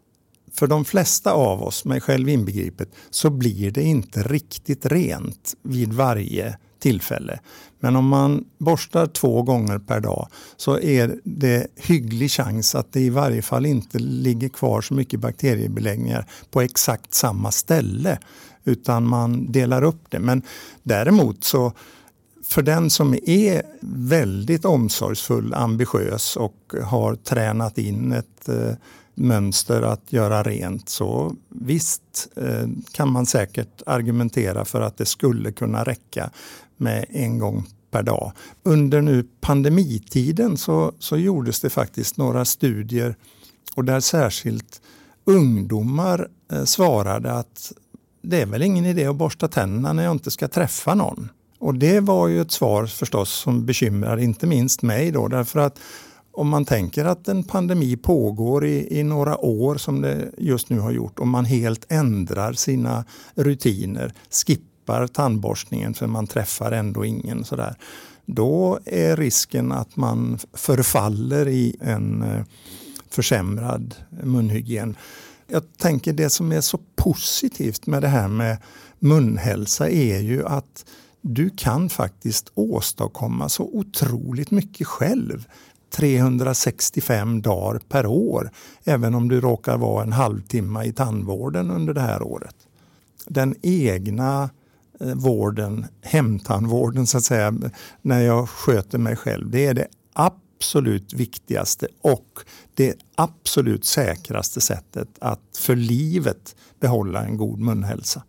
för 0.53 0.67
de 0.67 0.85
flesta 0.85 1.31
av 1.31 1.63
oss, 1.63 1.85
mig 1.85 2.01
själv 2.01 2.29
inbegripet, 2.29 2.89
så 3.09 3.29
blir 3.29 3.71
det 3.71 3.83
inte 3.83 4.23
riktigt 4.23 4.85
rent 4.85 5.53
vid 5.63 5.93
varje 5.93 6.57
tillfälle. 6.79 7.39
Men 7.79 7.95
om 7.95 8.07
man 8.07 8.45
borstar 8.57 9.07
två 9.07 9.43
gånger 9.43 9.79
per 9.79 9.99
dag 9.99 10.27
så 10.57 10.79
är 10.79 11.19
det 11.23 11.67
hygglig 11.75 12.31
chans 12.31 12.75
att 12.75 12.93
det 12.93 13.01
i 13.01 13.09
varje 13.09 13.41
fall 13.41 13.65
inte 13.65 13.99
ligger 13.99 14.49
kvar 14.49 14.81
så 14.81 14.93
mycket 14.93 15.19
bakteriebeläggningar 15.19 16.25
på 16.51 16.61
exakt 16.61 17.13
samma 17.13 17.51
ställe 17.51 18.19
utan 18.63 19.07
man 19.07 19.51
delar 19.51 19.83
upp 19.83 20.03
det. 20.09 20.19
Men 20.19 20.41
däremot 20.83 21.43
så 21.43 21.73
för 22.43 22.61
den 22.61 22.89
som 22.89 23.15
är 23.25 23.61
väldigt 23.81 24.65
omsorgsfull, 24.65 25.53
ambitiös 25.53 26.35
och 26.35 26.73
har 26.83 27.15
tränat 27.15 27.77
in 27.77 28.11
ett 28.11 28.49
eh, 28.49 28.73
mönster 29.21 29.81
att 29.81 30.13
göra 30.13 30.43
rent 30.43 30.89
så 30.89 31.35
visst 31.49 32.29
eh, 32.35 32.67
kan 32.91 33.11
man 33.11 33.25
säkert 33.25 33.81
argumentera 33.85 34.65
för 34.65 34.81
att 34.81 34.97
det 34.97 35.05
skulle 35.05 35.51
kunna 35.51 35.83
räcka 35.83 36.29
med 36.77 37.05
en 37.09 37.39
gång 37.39 37.67
per 37.91 38.03
dag. 38.03 38.31
Under 38.63 39.01
nu 39.01 39.27
pandemitiden 39.41 40.57
så, 40.57 40.93
så 40.99 41.17
gjordes 41.17 41.59
det 41.59 41.69
faktiskt 41.69 42.17
några 42.17 42.45
studier 42.45 43.15
och 43.75 43.85
där 43.85 43.99
särskilt 43.99 44.81
ungdomar 45.25 46.27
eh, 46.51 46.63
svarade 46.63 47.33
att 47.33 47.73
det 48.21 48.41
är 48.41 48.45
väl 48.45 48.61
ingen 48.61 48.85
idé 48.85 49.05
att 49.05 49.15
borsta 49.15 49.47
tänderna 49.47 49.93
när 49.93 50.03
jag 50.03 50.11
inte 50.11 50.31
ska 50.31 50.47
träffa 50.47 50.95
någon. 50.95 51.29
Och 51.59 51.75
det 51.75 51.99
var 51.99 52.27
ju 52.27 52.41
ett 52.41 52.51
svar 52.51 52.85
förstås 52.85 53.29
som 53.29 53.65
bekymrar 53.65 54.17
inte 54.17 54.47
minst 54.47 54.81
mig 54.81 55.11
då 55.11 55.27
därför 55.27 55.59
att 55.59 55.79
om 56.33 56.49
man 56.49 56.65
tänker 56.65 57.05
att 57.05 57.27
en 57.27 57.43
pandemi 57.43 57.97
pågår 57.97 58.65
i, 58.65 58.99
i, 58.99 59.03
några 59.03 59.37
år 59.37 59.75
som 59.75 60.01
det 60.01 60.31
just 60.37 60.69
nu 60.69 60.79
har 60.79 60.91
gjort 60.91 61.19
och 61.19 61.27
man 61.27 61.45
helt 61.45 61.85
ändrar 61.89 62.53
sina 62.53 63.05
rutiner, 63.35 64.13
skippar 64.29 65.07
tandborstningen 65.07 65.93
för 65.93 66.07
man 66.07 66.27
träffar 66.27 66.71
ändå 66.71 67.05
ingen 67.05 67.43
sådär. 67.43 67.75
Då 68.25 68.79
är 68.85 69.17
risken 69.17 69.71
att 69.71 69.95
man 69.95 70.39
förfaller 70.53 71.47
i 71.47 71.75
en 71.81 72.21
eh, 72.21 72.43
försämrad 73.09 73.95
munhygien. 74.23 74.95
Jag 75.47 75.63
tänker 75.77 76.13
det 76.13 76.29
som 76.29 76.51
är 76.51 76.61
så 76.61 76.79
positivt 76.95 77.87
med 77.87 78.01
det 78.01 78.07
här 78.07 78.27
med 78.27 78.57
munhälsa 78.99 79.89
är 79.89 80.19
ju 80.19 80.45
att 80.45 80.85
du 81.21 81.49
kan 81.49 81.89
faktiskt 81.89 82.51
åstadkomma 82.53 83.49
så 83.49 83.63
otroligt 83.63 84.51
mycket 84.51 84.87
själv. 84.87 85.47
365 85.91 87.41
dagar 87.41 87.81
per 87.89 88.05
år, 88.05 88.51
även 88.83 89.15
om 89.15 89.27
du 89.27 89.41
råkar 89.41 89.77
vara 89.77 90.03
en 90.03 90.11
halvtimme 90.11 90.83
i 90.83 90.93
tandvården 90.93 91.71
under 91.71 91.93
det 91.93 92.01
här 92.01 92.23
året. 92.23 92.55
Den 93.25 93.55
egna 93.61 94.49
eh, 94.99 95.15
vården, 95.15 95.85
hemtandvården 96.01 97.07
så 97.07 97.17
att 97.17 97.23
säga, 97.23 97.53
när 98.01 98.21
jag 98.21 98.49
sköter 98.49 98.97
mig 98.97 99.15
själv, 99.15 99.49
det 99.49 99.65
är 99.65 99.73
det 99.73 99.87
absolut 100.13 101.13
viktigaste 101.13 101.87
och 102.01 102.39
det 102.75 102.95
absolut 103.15 103.85
säkraste 103.85 104.61
sättet 104.61 105.07
att 105.19 105.57
för 105.57 105.75
livet 105.75 106.55
behålla 106.79 107.25
en 107.25 107.37
god 107.37 107.59
munhälsa. 107.59 108.23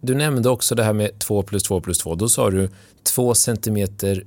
Du 0.00 0.14
nämnde 0.14 0.48
också 0.48 0.74
det 0.74 0.84
här 0.84 0.92
med 0.92 1.18
2 1.18 1.42
plus 1.42 1.62
2 1.62 1.80
plus 1.80 1.98
2. 1.98 2.14
Då 2.14 2.28
sa 2.28 2.50
du 2.50 2.68
2 3.02 3.34
centimeter 3.34 4.24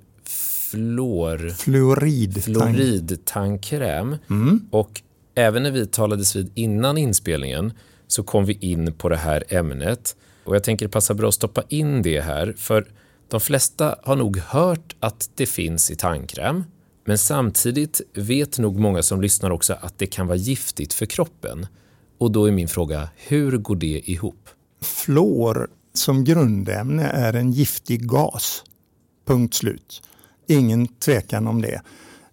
fluor... 0.76 1.50
Fluorid. 1.50 2.44
Fluoridtandkräm. 2.44 4.18
Mm. 4.30 4.68
Och 4.72 5.02
även 5.36 5.64
när 5.64 5.72
vi 5.72 5.88
talades 5.88 6.36
vid 6.36 6.52
innan 6.56 6.98
inspelningen 6.98 7.74
så 8.08 8.24
kom 8.24 8.46
vi 8.46 8.54
in 8.54 8.94
på 8.94 9.10
det 9.10 9.18
här 9.18 9.44
ämnet. 9.50 10.16
Och 10.44 10.56
jag 10.56 10.64
tänker 10.64 10.86
det 10.86 10.90
passar 10.92 11.14
bra 11.14 11.28
att 11.28 11.34
stoppa 11.34 11.64
in 11.70 12.02
det 12.02 12.22
här, 12.22 12.54
för 12.58 12.88
de 13.28 13.40
flesta 13.40 13.96
har 14.04 14.16
nog 14.16 14.38
hört 14.38 14.96
att 15.00 15.30
det 15.36 15.46
finns 15.46 15.92
i 15.92 15.96
tandkräm. 15.96 16.64
Men 17.06 17.18
samtidigt 17.18 18.02
vet 18.14 18.60
nog 18.60 18.80
många 18.80 19.04
som 19.04 19.22
lyssnar 19.22 19.50
också 19.50 19.74
att 19.82 19.98
det 19.98 20.08
kan 20.08 20.28
vara 20.28 20.38
giftigt 20.38 20.94
för 20.94 21.06
kroppen. 21.06 21.68
Och 22.18 22.32
då 22.32 22.46
är 22.46 22.52
min 22.52 22.68
fråga, 22.68 23.10
hur 23.16 23.58
går 23.58 23.76
det 23.76 24.02
ihop? 24.10 24.50
Fluor 24.82 25.70
som 25.94 26.24
grundämne 26.24 27.04
är 27.04 27.34
en 27.34 27.52
giftig 27.52 28.08
gas. 28.08 28.64
Punkt 29.28 29.54
slut. 29.54 30.02
Ingen 30.48 30.88
tvekan 30.88 31.48
om 31.48 31.62
det. 31.62 31.82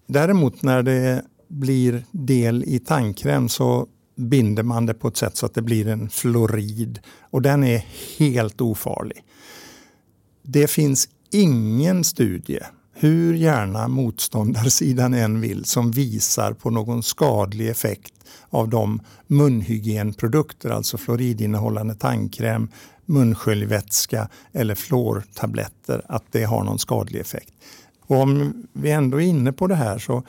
Däremot 0.06 0.62
när 0.62 0.82
det 0.82 1.22
blir 1.48 2.04
del 2.10 2.64
i 2.66 2.78
tandkräm 2.78 3.48
så 3.48 3.86
binder 4.16 4.62
man 4.62 4.86
det 4.86 4.94
på 4.94 5.08
ett 5.08 5.16
sätt 5.16 5.36
så 5.36 5.46
att 5.46 5.54
det 5.54 5.62
blir 5.62 5.88
en 5.88 6.10
fluorid 6.10 6.98
och 7.20 7.42
den 7.42 7.64
är 7.64 7.86
helt 8.18 8.60
ofarlig. 8.60 9.24
Det 10.42 10.66
finns 10.66 11.08
ingen 11.30 12.04
studie, 12.04 12.60
hur 12.94 13.34
gärna 13.34 13.88
motståndarsidan 13.88 15.14
än 15.14 15.40
vill, 15.40 15.64
som 15.64 15.90
visar 15.90 16.52
på 16.52 16.70
någon 16.70 17.02
skadlig 17.02 17.68
effekt 17.68 18.14
av 18.50 18.68
de 18.68 19.00
munhygienprodukter, 19.26 20.70
alltså 20.70 20.98
fluoridinnehållande 20.98 21.94
tandkräm, 21.94 22.68
munsköljvätska 23.06 24.28
eller 24.52 24.74
fluortabletter, 24.74 26.02
att 26.08 26.24
det 26.30 26.44
har 26.44 26.64
någon 26.64 26.78
skadlig 26.78 27.20
effekt. 27.20 27.54
Och 28.12 28.20
om 28.20 28.66
vi 28.72 28.90
ändå 28.90 29.20
är 29.20 29.26
inne 29.26 29.52
på 29.52 29.66
det 29.66 29.74
här 29.74 29.98
så 29.98 30.22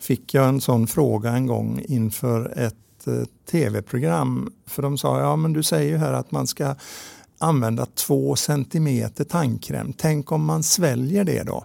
fick 0.00 0.34
jag 0.34 0.48
en 0.48 0.60
sån 0.60 0.86
fråga 0.86 1.30
en 1.30 1.46
gång 1.46 1.82
inför 1.88 2.58
ett 2.58 3.06
eh, 3.06 3.24
tv-program. 3.50 4.52
För 4.66 4.82
de 4.82 4.98
sa, 4.98 5.20
ja 5.20 5.36
men 5.36 5.52
du 5.52 5.62
säger 5.62 5.90
ju 5.90 5.96
här 5.96 6.12
att 6.12 6.30
man 6.30 6.46
ska 6.46 6.74
använda 7.38 7.86
två 7.86 8.36
centimeter 8.36 9.24
tandkräm. 9.24 9.92
Tänk 9.92 10.32
om 10.32 10.44
man 10.44 10.62
sväljer 10.62 11.24
det 11.24 11.42
då? 11.42 11.64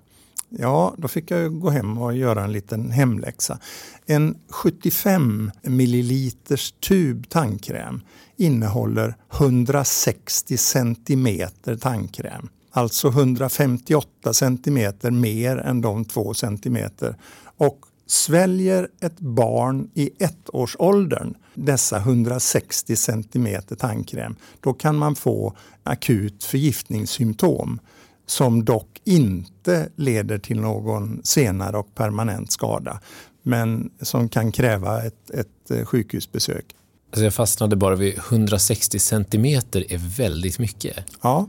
Ja, 0.49 0.93
då 0.97 1.07
fick 1.07 1.31
jag 1.31 1.59
gå 1.59 1.69
hem 1.69 1.97
och 1.97 2.15
göra 2.15 2.43
en 2.43 2.51
liten 2.51 2.91
hemläxa. 2.91 3.59
En 4.05 4.37
75 4.49 5.51
milliliters 5.61 6.71
tub 6.71 7.29
tandkräm 7.29 8.01
innehåller 8.37 9.15
160 9.33 10.57
centimeter 10.57 11.75
tandkräm. 11.75 12.49
Alltså 12.71 13.07
158 13.07 14.33
centimeter 14.33 15.11
mer 15.11 15.57
än 15.57 15.81
de 15.81 16.05
2 16.05 16.33
centimeter. 16.33 17.15
Och 17.57 17.85
Sväljer 18.09 18.87
ett 19.01 19.19
barn 19.19 19.89
i 19.93 20.09
ettårsåldern 20.19 21.33
dessa 21.53 21.97
160 21.97 22.95
cm 22.95 23.61
tandkräm, 23.77 24.35
då 24.59 24.73
kan 24.73 24.95
man 24.95 25.15
få 25.15 25.53
akut 25.83 26.43
förgiftningssymptom 26.43 27.79
som 28.25 28.65
dock 28.65 29.01
inte 29.03 29.89
leder 29.95 30.37
till 30.37 30.59
någon 30.59 31.21
senare 31.23 31.77
och 31.77 31.95
permanent 31.95 32.51
skada 32.51 33.01
men 33.43 33.91
som 34.01 34.29
kan 34.29 34.51
kräva 34.51 35.03
ett, 35.03 35.29
ett 35.29 35.71
eh, 35.71 35.85
sjukhusbesök. 35.85 36.65
Alltså 37.11 37.23
jag 37.23 37.33
fastnade 37.33 37.75
bara 37.75 37.95
vid 37.95 38.17
160 38.17 38.99
centimeter 38.99 39.93
är 39.93 40.17
väldigt 40.17 40.59
mycket. 40.59 41.05
Ja. 41.21 41.47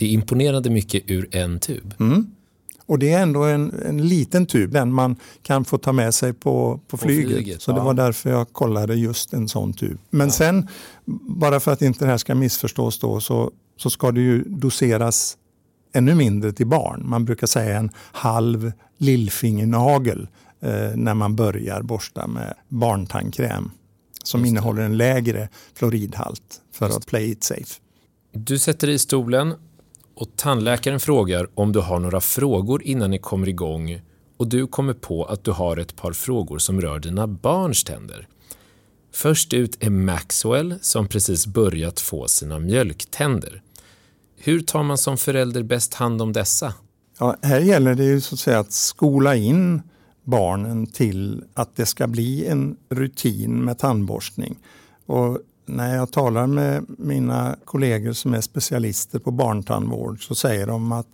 Det 0.00 0.06
är 0.06 0.10
imponerande 0.10 0.70
mycket 0.70 1.02
ur 1.06 1.28
en 1.36 1.60
tub. 1.60 1.94
Mm. 2.00 2.26
Och 2.86 2.98
det 2.98 3.12
är 3.12 3.22
ändå 3.22 3.42
en, 3.42 3.74
en, 3.86 4.08
liten 4.08 4.46
tub, 4.46 4.72
den 4.72 4.92
man 4.92 5.16
kan 5.42 5.64
få 5.64 5.78
ta 5.78 5.92
med 5.92 6.14
sig 6.14 6.32
på, 6.32 6.80
på, 6.88 6.96
på 6.96 6.96
flyget. 6.96 7.32
flyget. 7.32 7.62
Så 7.62 7.70
ja. 7.70 7.74
det 7.74 7.80
var 7.80 7.94
därför 7.94 8.30
jag 8.30 8.52
kollade 8.52 8.94
just 8.94 9.32
en 9.32 9.48
sån 9.48 9.72
tub. 9.72 9.98
Men 10.10 10.26
ja. 10.26 10.32
sen, 10.32 10.68
bara 11.28 11.60
för 11.60 11.72
att 11.72 11.82
inte 11.82 12.04
det 12.04 12.10
här 12.10 12.18
ska 12.18 12.34
missförstås 12.34 12.98
då, 12.98 13.20
så, 13.20 13.50
så 13.76 13.90
ska 13.90 14.12
det 14.12 14.20
ju 14.20 14.44
doseras 14.44 15.36
ännu 15.92 16.14
mindre 16.14 16.52
till 16.52 16.66
barn. 16.66 17.02
Man 17.04 17.24
brukar 17.24 17.46
säga 17.46 17.78
en 17.78 17.90
halv 17.96 18.72
lillfingernagel 18.98 20.28
eh, 20.60 20.96
när 20.96 21.14
man 21.14 21.36
börjar 21.36 21.82
borsta 21.82 22.26
med 22.26 22.54
barntandkräm 22.68 23.70
som 24.24 24.44
innehåller 24.44 24.82
en 24.82 24.96
lägre 24.96 25.48
fluoridhalt 25.74 26.60
för 26.72 26.86
att 26.86 27.06
play 27.06 27.30
it 27.30 27.44
safe. 27.44 27.80
Du 28.32 28.58
sätter 28.58 28.86
dig 28.86 28.96
i 28.96 28.98
stolen 28.98 29.54
och 30.20 30.36
tandläkaren 30.36 31.00
frågar 31.00 31.48
om 31.54 31.72
du 31.72 31.80
har 31.80 31.98
några 31.98 32.20
frågor 32.20 32.82
innan 32.82 33.10
ni 33.10 33.18
kommer 33.18 33.48
igång 33.48 34.00
och 34.36 34.48
du 34.48 34.66
kommer 34.66 34.94
på 34.94 35.24
att 35.24 35.44
du 35.44 35.50
har 35.50 35.76
ett 35.76 35.96
par 35.96 36.12
frågor 36.12 36.58
som 36.58 36.80
rör 36.80 36.98
dina 36.98 37.26
barns 37.26 37.84
tänder. 37.84 38.28
Först 39.12 39.54
ut 39.54 39.84
är 39.84 39.90
Maxwell 39.90 40.74
som 40.82 41.08
precis 41.08 41.46
börjat 41.46 42.00
få 42.00 42.28
sina 42.28 42.58
mjölktänder. 42.58 43.62
Hur 44.36 44.60
tar 44.60 44.82
man 44.82 44.98
som 44.98 45.16
förälder 45.16 45.62
bäst 45.62 45.94
hand 45.94 46.22
om 46.22 46.32
dessa? 46.32 46.74
Ja, 47.18 47.36
här 47.42 47.60
gäller 47.60 47.94
det 47.94 48.04
ju 48.04 48.20
så 48.20 48.34
att 48.34 48.40
säga 48.40 48.58
att 48.58 48.72
skola 48.72 49.36
in 49.36 49.82
barnen 50.24 50.86
till 50.86 51.44
att 51.54 51.76
det 51.76 51.86
ska 51.86 52.06
bli 52.06 52.46
en 52.46 52.76
rutin 52.88 53.64
med 53.64 53.78
tandborstning. 53.78 54.58
Och 55.06 55.38
när 55.70 55.96
jag 55.96 56.12
talar 56.12 56.46
med 56.46 56.84
mina 56.98 57.56
kollegor 57.64 58.12
som 58.12 58.34
är 58.34 58.40
specialister 58.40 59.18
på 59.18 59.30
barntandvård 59.30 60.26
så 60.26 60.34
säger 60.34 60.66
de 60.66 60.92
att 60.92 61.06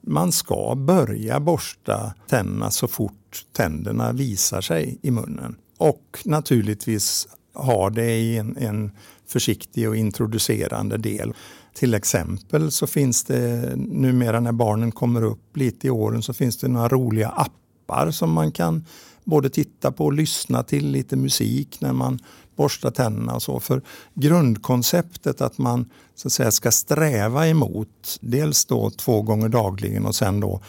man 0.00 0.32
ska 0.32 0.74
börja 0.74 1.40
borsta 1.40 2.14
tänderna 2.28 2.70
så 2.70 2.88
fort 2.88 3.44
tänderna 3.52 4.12
visar 4.12 4.60
sig 4.60 4.98
i 5.02 5.10
munnen. 5.10 5.56
Och 5.78 6.18
naturligtvis 6.24 7.28
ha 7.54 7.90
det 7.90 8.16
i 8.18 8.36
en, 8.36 8.56
en 8.56 8.90
försiktig 9.26 9.88
och 9.88 9.96
introducerande 9.96 10.96
del. 10.96 11.34
Till 11.74 11.94
exempel 11.94 12.70
så 12.70 12.86
finns 12.86 13.24
det 13.24 13.72
numera 13.76 14.40
när 14.40 14.52
barnen 14.52 14.92
kommer 14.92 15.22
upp 15.22 15.56
lite 15.56 15.86
i 15.86 15.90
åren 15.90 16.22
så 16.22 16.32
finns 16.32 16.56
det 16.56 16.68
några 16.68 16.88
roliga 16.88 17.28
appar 17.28 18.10
som 18.10 18.32
man 18.32 18.52
kan 18.52 18.84
både 19.24 19.50
titta 19.50 19.92
på 19.92 20.04
och 20.04 20.12
lyssna 20.12 20.62
till 20.62 20.90
lite 20.90 21.16
musik 21.16 21.80
när 21.80 21.92
man 21.92 22.18
borstar 22.58 22.90
tänderna 22.90 23.34
och 23.34 23.42
så. 23.42 23.60
För 23.60 23.82
grundkonceptet 24.14 25.40
att 25.40 25.58
man 25.58 25.90
så 26.14 26.28
att 26.28 26.32
säga, 26.32 26.50
ska 26.50 26.70
sträva 26.70 27.48
emot 27.48 28.18
dels 28.20 28.64
då 28.64 28.90
två 28.90 29.22
gånger 29.22 29.48
dagligen 29.48 30.06
och 30.06 30.14
sen 30.14 30.40
då 30.40 30.60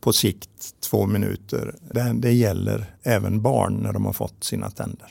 på 0.00 0.12
sikt 0.12 0.50
två 0.90 1.06
minuter. 1.06 1.74
Det, 1.90 2.12
det 2.14 2.32
gäller 2.32 2.94
även 3.02 3.42
barn 3.42 3.74
när 3.74 3.92
de 3.92 4.06
har 4.06 4.12
fått 4.12 4.44
sina 4.44 4.70
tänder. 4.70 5.08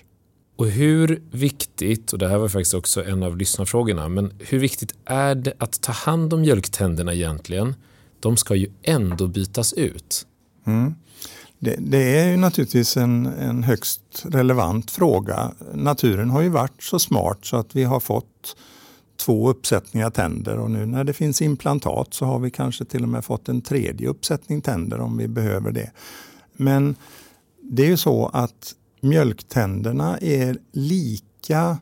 Och 0.56 0.67
hur 0.67 1.21
viktigt, 1.32 2.13
och 2.13 2.19
det 2.19 2.27
här 2.27 2.38
var 2.38 2.47
faktiskt 2.47 2.73
också 2.73 3.06
en 3.06 3.23
av 3.23 3.38
lyssnarfrågorna, 3.38 4.10
men 4.10 4.34
hur 4.39 4.60
viktigt 4.60 4.93
är 5.06 5.36
det 5.36 5.53
att 5.58 5.82
ta 5.82 5.91
hand 5.91 6.34
om 6.34 6.41
mjölktänderna 6.41 7.13
egentligen? 7.13 7.75
De 8.19 8.38
ska 8.38 8.56
ju 8.56 8.71
ändå 8.82 9.27
bytas 9.27 9.73
ut. 9.73 10.27
Mm. 10.65 10.95
Det, 11.59 11.75
det, 11.79 12.19
är 12.19 12.31
ju 12.31 12.37
naturligtvis 12.37 12.97
en, 12.97 13.25
en 13.25 13.63
högst 13.63 14.01
relevant 14.25 14.91
fråga. 14.91 15.51
Naturen 15.73 16.29
har 16.29 16.41
ju 16.41 16.49
varit 16.49 16.83
så 16.83 16.99
smart 16.99 17.37
så 17.41 17.57
att 17.57 17.75
vi 17.75 17.83
har 17.83 17.99
fått 17.99 18.55
två 19.17 19.49
uppsättningar 19.49 20.09
tänder 20.09 20.57
och 20.57 20.71
nu 20.71 20.85
när 20.85 21.03
det 21.03 21.13
finns 21.13 21.41
implantat 21.41 22.13
så 22.13 22.25
har 22.25 22.39
vi 22.39 22.51
kanske 22.51 22.85
till 22.85 23.03
och 23.03 23.09
med 23.09 23.25
fått 23.25 23.49
en 23.49 23.61
tredje 23.61 24.07
uppsättning 24.07 24.61
tänder 24.61 24.99
om 24.99 25.17
vi 25.17 25.27
behöver 25.27 25.71
det. 25.71 25.91
Men 26.53 26.95
det 27.61 27.83
är 27.83 27.87
ju 27.87 27.97
så 27.97 28.29
att 28.33 28.73
mjölktänderna 29.01 30.17
är 30.17 30.57
lika 30.71 31.77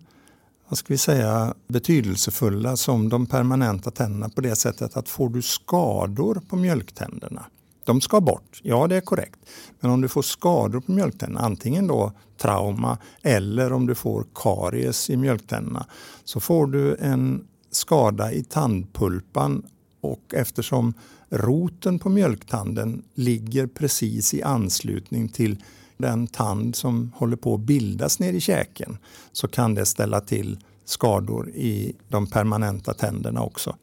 vad 0.69 0.77
ska 0.77 0.93
vi 0.93 0.97
säga, 0.97 1.53
betydelsefulla 1.67 2.77
som 2.77 3.09
de 3.09 3.25
permanenta 3.25 3.91
tänderna 3.91 4.29
på 4.29 4.41
det 4.41 4.55
sättet 4.55 4.97
att 4.97 5.09
får 5.09 5.29
du 5.29 5.41
skador 5.41 6.41
på 6.49 6.55
mjölktänderna 6.55 7.45
de 7.85 8.01
ska 8.01 8.21
bort, 8.21 8.59
ja 8.63 8.87
det 8.87 8.95
är 8.95 9.01
korrekt. 9.01 9.39
Men 9.79 9.91
om 9.91 10.01
du 10.01 10.07
får 10.07 10.21
skador 10.21 10.79
på 10.79 10.91
mjölktänderna, 10.91 11.45
antingen 11.45 11.87
då 11.87 12.11
trauma 12.37 12.97
eller 13.21 13.73
om 13.73 13.87
du 13.87 13.95
får 13.95 14.25
karies 14.35 15.09
i 15.09 15.17
mjölktänderna, 15.17 15.85
så 16.23 16.39
får 16.39 16.67
du 16.67 16.95
en 16.95 17.47
skada 17.71 18.31
i 18.31 18.43
tandpulpan 18.43 19.63
och 20.01 20.33
eftersom 20.33 20.93
roten 21.29 21.99
på 21.99 22.09
mjölktanden 22.09 23.03
ligger 23.13 23.67
precis 23.67 24.33
i 24.33 24.43
anslutning 24.43 25.29
till 25.29 25.63
den 25.97 26.27
tand 26.27 26.75
som 26.75 27.11
håller 27.15 27.37
på 27.37 27.55
att 27.55 27.61
bildas 27.61 28.19
ner 28.19 28.33
i 28.33 28.39
käken 28.39 28.97
så 29.31 29.47
kan 29.47 29.75
det 29.75 29.85
ställa 29.85 30.21
till 30.21 30.59
skador 30.85 31.49
i 31.49 31.95
de 32.07 32.27
permanenta 32.27 32.93
tänderna 32.93 33.43
också. 33.43 33.75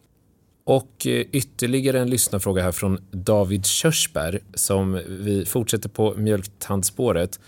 Och 0.65 1.07
eh, 1.07 1.21
ytterligare 1.33 2.01
en 2.01 2.11
lyssnarfråga 2.11 2.63
här 2.63 2.73
från 2.73 2.99
David 3.11 3.67
Körsberg 3.67 4.39
som 4.55 5.01
vi 5.09 5.45
fortsätter 5.45 5.89
på 5.89 6.15
mjölktandspåret. 6.17 7.41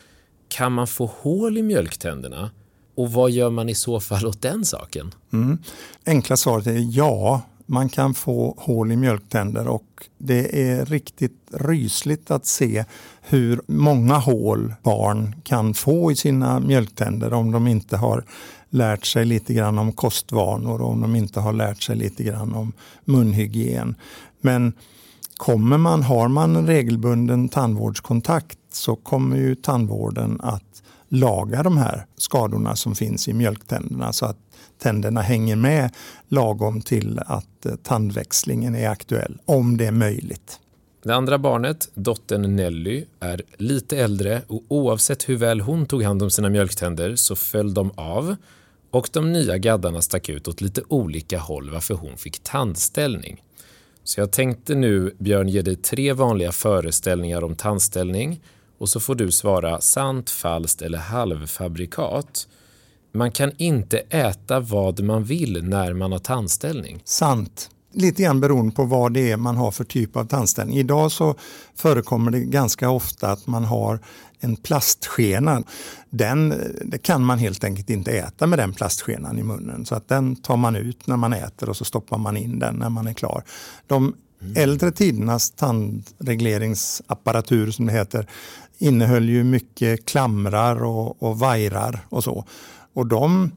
Kan 0.48 0.72
man 0.72 0.86
få 0.86 1.10
hål 1.20 1.58
i 1.58 1.62
mjölktänderna? 1.62 2.50
Och 2.94 3.12
vad 3.12 3.30
gör 3.30 3.50
man 3.50 3.68
i 3.68 3.74
så 3.74 4.00
fall 4.00 4.26
åt 4.26 4.42
den 4.42 4.64
saken? 4.64 5.14
Mm. 5.32 5.58
Enkla 6.06 6.36
svaret 6.36 6.66
är 6.66 6.88
ja. 6.90 7.42
Man 7.66 7.88
kan 7.88 8.14
få 8.14 8.54
hål 8.58 8.92
i 8.92 8.96
mjölktänder 8.96 9.68
och 9.68 10.08
det 10.18 10.70
är 10.70 10.86
riktigt 10.86 11.38
rysligt 11.52 12.30
att 12.30 12.46
se 12.46 12.84
hur 13.22 13.60
många 13.66 14.14
hål 14.14 14.74
barn 14.82 15.34
kan 15.44 15.74
få 15.74 16.12
i 16.12 16.16
sina 16.16 16.60
mjölktänder 16.60 17.32
om 17.32 17.52
de 17.52 17.66
inte 17.66 17.96
har 17.96 18.24
lärt 18.74 19.06
sig 19.06 19.24
lite 19.24 19.54
grann 19.54 19.78
om 19.78 19.92
kostvanor 19.92 20.82
och 20.82 20.90
om 20.90 21.00
de 21.00 21.16
inte 21.16 21.40
har 21.40 21.52
lärt 21.52 21.82
sig 21.82 21.96
lite 21.96 22.24
grann 22.24 22.54
om 22.54 22.72
munhygien. 23.04 23.94
Men 24.40 24.72
kommer 25.36 25.78
man, 25.78 26.02
har 26.02 26.28
man 26.28 26.56
en 26.56 26.66
regelbunden 26.66 27.48
tandvårdskontakt 27.48 28.58
så 28.72 28.96
kommer 28.96 29.36
ju 29.36 29.54
tandvården 29.54 30.40
att 30.40 30.82
laga 31.08 31.62
de 31.62 31.76
här 31.76 32.06
skadorna 32.16 32.76
som 32.76 32.94
finns 32.94 33.28
i 33.28 33.32
mjölktänderna 33.32 34.12
så 34.12 34.26
att 34.26 34.38
tänderna 34.78 35.20
hänger 35.20 35.56
med 35.56 35.90
lagom 36.28 36.80
till 36.80 37.20
att 37.26 37.66
eh, 37.66 37.74
tandväxlingen 37.74 38.74
är 38.74 38.88
aktuell, 38.88 39.38
om 39.44 39.76
det 39.76 39.86
är 39.86 39.92
möjligt. 39.92 40.60
Det 41.02 41.14
andra 41.14 41.38
barnet, 41.38 41.88
dottern 41.94 42.56
Nelly, 42.56 43.04
är 43.20 43.42
lite 43.56 43.98
äldre 43.98 44.42
och 44.46 44.62
oavsett 44.68 45.28
hur 45.28 45.36
väl 45.36 45.60
hon 45.60 45.86
tog 45.86 46.02
hand 46.02 46.22
om 46.22 46.30
sina 46.30 46.48
mjölktänder 46.50 47.16
så 47.16 47.36
föll 47.36 47.74
de 47.74 47.90
av 47.94 48.36
och 48.94 49.08
de 49.12 49.32
nya 49.32 49.58
gaddarna 49.58 50.02
stack 50.02 50.28
ut 50.28 50.48
åt 50.48 50.60
lite 50.60 50.82
olika 50.88 51.38
håll 51.38 51.70
varför 51.70 51.94
hon 51.94 52.16
fick 52.16 52.38
tandställning. 52.38 53.42
Så 54.04 54.20
jag 54.20 54.30
tänkte 54.30 54.74
nu, 54.74 55.14
Björn, 55.18 55.48
ge 55.48 55.62
dig 55.62 55.76
tre 55.76 56.12
vanliga 56.12 56.52
föreställningar 56.52 57.44
om 57.44 57.56
tandställning 57.56 58.40
och 58.78 58.88
så 58.88 59.00
får 59.00 59.14
du 59.14 59.32
svara 59.32 59.80
sant, 59.80 60.30
falskt 60.30 60.82
eller 60.82 60.98
halvfabrikat. 60.98 62.48
Man 63.12 63.30
kan 63.32 63.52
inte 63.56 63.98
äta 63.98 64.60
vad 64.60 65.00
man 65.00 65.24
vill 65.24 65.64
när 65.64 65.92
man 65.92 66.12
har 66.12 66.18
tandställning. 66.18 67.02
Sant 67.04 67.70
lite 67.94 68.22
grann 68.22 68.40
beroende 68.40 68.74
på 68.74 68.84
vad 68.84 69.12
det 69.12 69.30
är 69.30 69.36
man 69.36 69.56
har 69.56 69.70
för 69.70 69.84
typ 69.84 70.16
av 70.16 70.24
tandställning. 70.24 70.76
Idag 70.76 71.12
så 71.12 71.34
förekommer 71.74 72.30
det 72.30 72.40
ganska 72.40 72.90
ofta 72.90 73.28
att 73.28 73.46
man 73.46 73.64
har 73.64 74.00
en 74.44 74.56
plastskena. 74.56 75.62
Den 76.10 76.54
det 76.84 76.98
kan 76.98 77.24
man 77.24 77.38
helt 77.38 77.64
enkelt 77.64 77.90
inte 77.90 78.12
äta 78.12 78.46
med 78.46 78.58
den 78.58 78.72
plastskenan 78.72 79.38
i 79.38 79.42
munnen. 79.42 79.86
Så 79.86 79.94
att 79.94 80.08
den 80.08 80.36
tar 80.36 80.56
man 80.56 80.76
ut 80.76 81.06
när 81.06 81.16
man 81.16 81.32
äter 81.32 81.68
och 81.68 81.76
så 81.76 81.84
stoppar 81.84 82.18
man 82.18 82.36
in 82.36 82.58
den 82.58 82.74
när 82.74 82.90
man 82.90 83.06
är 83.06 83.12
klar. 83.12 83.44
De 83.86 84.14
mm. 84.40 84.54
äldre 84.56 84.90
tidernas 84.90 85.50
tandregleringsapparatur 85.50 87.70
som 87.70 87.86
det 87.86 87.92
heter 87.92 88.26
innehöll 88.78 89.28
ju 89.28 89.44
mycket 89.44 90.06
klamrar 90.06 90.84
och, 90.84 91.22
och 91.22 91.38
vajrar 91.38 92.06
och 92.08 92.24
så. 92.24 92.44
Och 92.94 93.06
de 93.06 93.50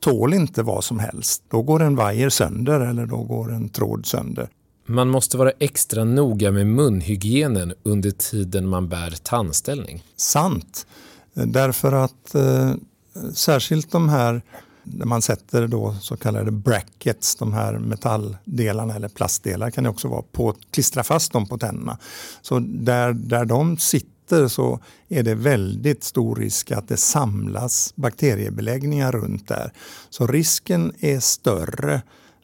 tål 0.00 0.34
inte 0.34 0.62
vad 0.62 0.84
som 0.84 0.98
helst. 0.98 1.42
Då 1.48 1.62
går 1.62 1.82
en 1.82 1.96
vajer 1.96 2.28
sönder 2.28 2.80
eller 2.80 3.06
då 3.06 3.22
går 3.22 3.52
en 3.52 3.68
tråd 3.68 4.06
sönder. 4.06 4.48
Man 4.86 5.08
måste 5.08 5.36
vara 5.36 5.52
extra 5.58 6.04
noga 6.04 6.50
med 6.50 6.66
munhygienen 6.66 7.74
under 7.82 8.10
tiden 8.10 8.68
man 8.68 8.88
bär 8.88 9.10
tandställning. 9.10 10.04
Sant. 10.16 10.86
Därför 11.34 11.92
att 11.92 12.34
eh, 12.34 12.74
särskilt 13.34 13.92
de 13.92 14.08
här 14.08 14.42
där 14.84 15.06
man 15.06 15.22
sätter 15.22 15.66
då 15.66 15.96
så 16.00 16.16
kallade 16.16 16.50
brackets, 16.50 17.36
de 17.36 17.52
här 17.52 17.78
metalldelarna 17.78 18.94
eller 18.94 19.08
plastdelar 19.08 19.70
kan 19.70 19.84
det 19.84 19.90
också 19.90 20.08
vara, 20.08 20.22
på, 20.22 20.54
klistra 20.70 21.02
fast 21.02 21.32
dem 21.32 21.46
på 21.46 21.58
tänderna. 21.58 21.98
Så 22.42 22.58
där, 22.58 23.12
där 23.12 23.44
de 23.44 23.78
sitter 23.78 24.48
så 24.48 24.80
är 25.08 25.22
det 25.22 25.34
väldigt 25.34 26.04
stor 26.04 26.36
risk 26.36 26.70
att 26.70 26.88
det 26.88 26.96
samlas 26.96 27.92
bakteriebeläggningar 27.96 29.12
runt 29.12 29.48
där. 29.48 29.72
Så 30.10 30.26
risken 30.26 30.92
är 30.98 31.20
större 31.20 32.02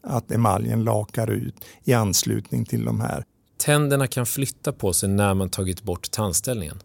att 0.09 0.31
emaljen 0.31 0.83
lakar 0.83 1.29
ut 1.29 1.55
i 1.83 1.93
anslutning 1.93 2.65
till 2.65 2.85
de 2.85 3.01
här. 3.01 3.23
Tänderna 3.57 4.07
kan 4.07 4.25
flytta 4.25 4.71
på 4.71 4.93
sig 4.93 5.09
när 5.09 5.33
man 5.33 5.49
tagit 5.49 5.83
bort 5.83 6.11
tandställningen. 6.11 6.79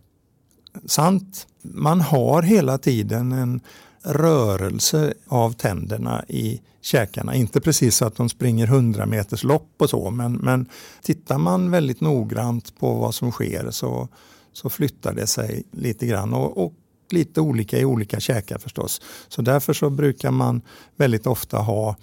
Sant. 0.87 1.47
Man 1.63 2.01
har 2.01 2.43
hela 2.43 2.79
tiden 2.79 3.33
en 3.33 3.61
rörelse 4.03 5.15
av 5.27 5.53
tänderna 5.53 6.25
i 6.29 6.61
käkarna. 6.81 7.35
Inte 7.35 7.61
precis 7.61 7.97
så 7.97 8.05
att 8.05 8.17
de 8.17 8.29
springer 8.29 8.67
100 8.67 9.07
meters 9.07 9.45
lopp 9.45 9.71
och 9.79 9.91
så 9.91 10.11
men, 10.11 10.33
men 10.33 10.69
tittar 11.03 11.39
man 11.39 11.71
väldigt 11.71 12.01
noggrant 12.01 12.79
på 12.79 12.95
vad 12.95 13.15
som 13.15 13.33
sker 13.33 13.71
så, 13.71 14.09
så 14.53 14.69
flyttar 14.69 15.15
det 15.15 15.27
sig 15.27 15.65
lite 15.73 16.07
grann 16.07 16.35
och, 16.35 16.65
och 16.65 16.73
lite 17.11 17.41
olika 17.41 17.79
i 17.79 17.85
olika 17.85 18.21
käkar 18.21 18.59
förstås. 18.59 19.01
Så 19.29 19.43
därför 19.43 19.73
så 19.73 19.91
brukar 19.91 20.31
man 20.31 20.63
väldigt 20.97 21.27
ofta 21.27 21.59
ha 21.59 21.97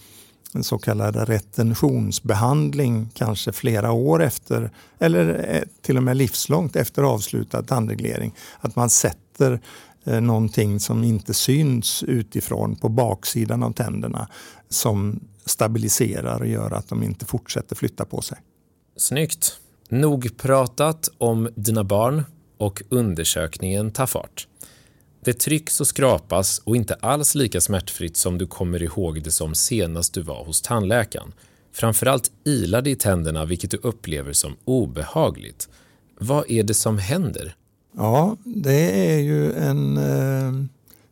en 0.54 0.64
så 0.64 0.78
kallad 0.78 1.16
retentionsbehandling 1.16 3.10
kanske 3.14 3.52
flera 3.52 3.92
år 3.92 4.24
efter 4.24 4.72
eller 5.00 5.56
eh, 5.56 5.62
till 5.82 5.98
och 5.98 6.04
med 6.04 6.18
livslångt 6.18 6.76
efter 6.76 7.04
avslutad 7.04 7.64
tandreglering. 7.64 8.36
Att 8.60 8.76
man 8.76 8.90
sätter 8.90 9.62
eh, 10.04 10.22
någonting 10.22 10.80
som 10.80 11.04
inte 11.04 11.34
syns 11.34 12.04
utifrån 12.04 12.76
på 12.76 12.90
baksidan 12.90 13.64
av 13.64 13.74
tänderna 13.74 14.28
som 14.70 15.20
stabiliserar 15.46 16.40
och 16.40 16.48
gör 16.48 16.72
att 16.72 16.90
de 16.90 17.04
inte 17.04 17.26
fortsätter 17.26 17.76
flytta 17.76 18.06
på 18.06 18.22
sig. 18.22 18.38
Snyggt. 18.98 19.58
Nog 19.90 20.38
pratat 20.38 21.10
om 21.18 21.50
dina 21.56 21.84
barn 21.84 22.24
och 22.58 22.82
undersökningen 22.90 23.92
tar 23.92 24.06
fart. 24.06 24.48
Det 25.24 25.34
trycks 25.34 25.82
och 25.82 25.88
skrapas 25.88 26.62
och 26.64 26.76
inte 26.76 26.94
alls 26.94 27.36
lika 27.36 27.62
smärtfritt 27.62 28.18
som 28.18 28.38
du 28.38 28.48
kommer 28.48 28.84
ihåg 28.84 29.24
det 29.24 29.32
som 29.32 29.56
senast 29.56 30.14
du 30.14 30.22
var 30.22 30.46
hos 30.46 30.62
tandläkaren. 30.62 31.34
Framförallt 31.74 32.32
ilar 32.44 32.82
det 32.82 32.90
i 32.90 32.96
tänderna 32.96 33.46
vilket 33.46 33.72
du 33.72 33.78
upplever 33.78 34.34
som 34.34 34.56
obehagligt. 34.66 35.70
Vad 36.20 36.52
är 36.52 36.64
det 36.64 36.74
som 36.74 36.98
händer? 36.98 37.56
Ja, 37.98 38.38
det 38.44 39.12
är 39.14 39.20
ju 39.20 39.54
en 39.54 39.98
eh, 39.98 40.66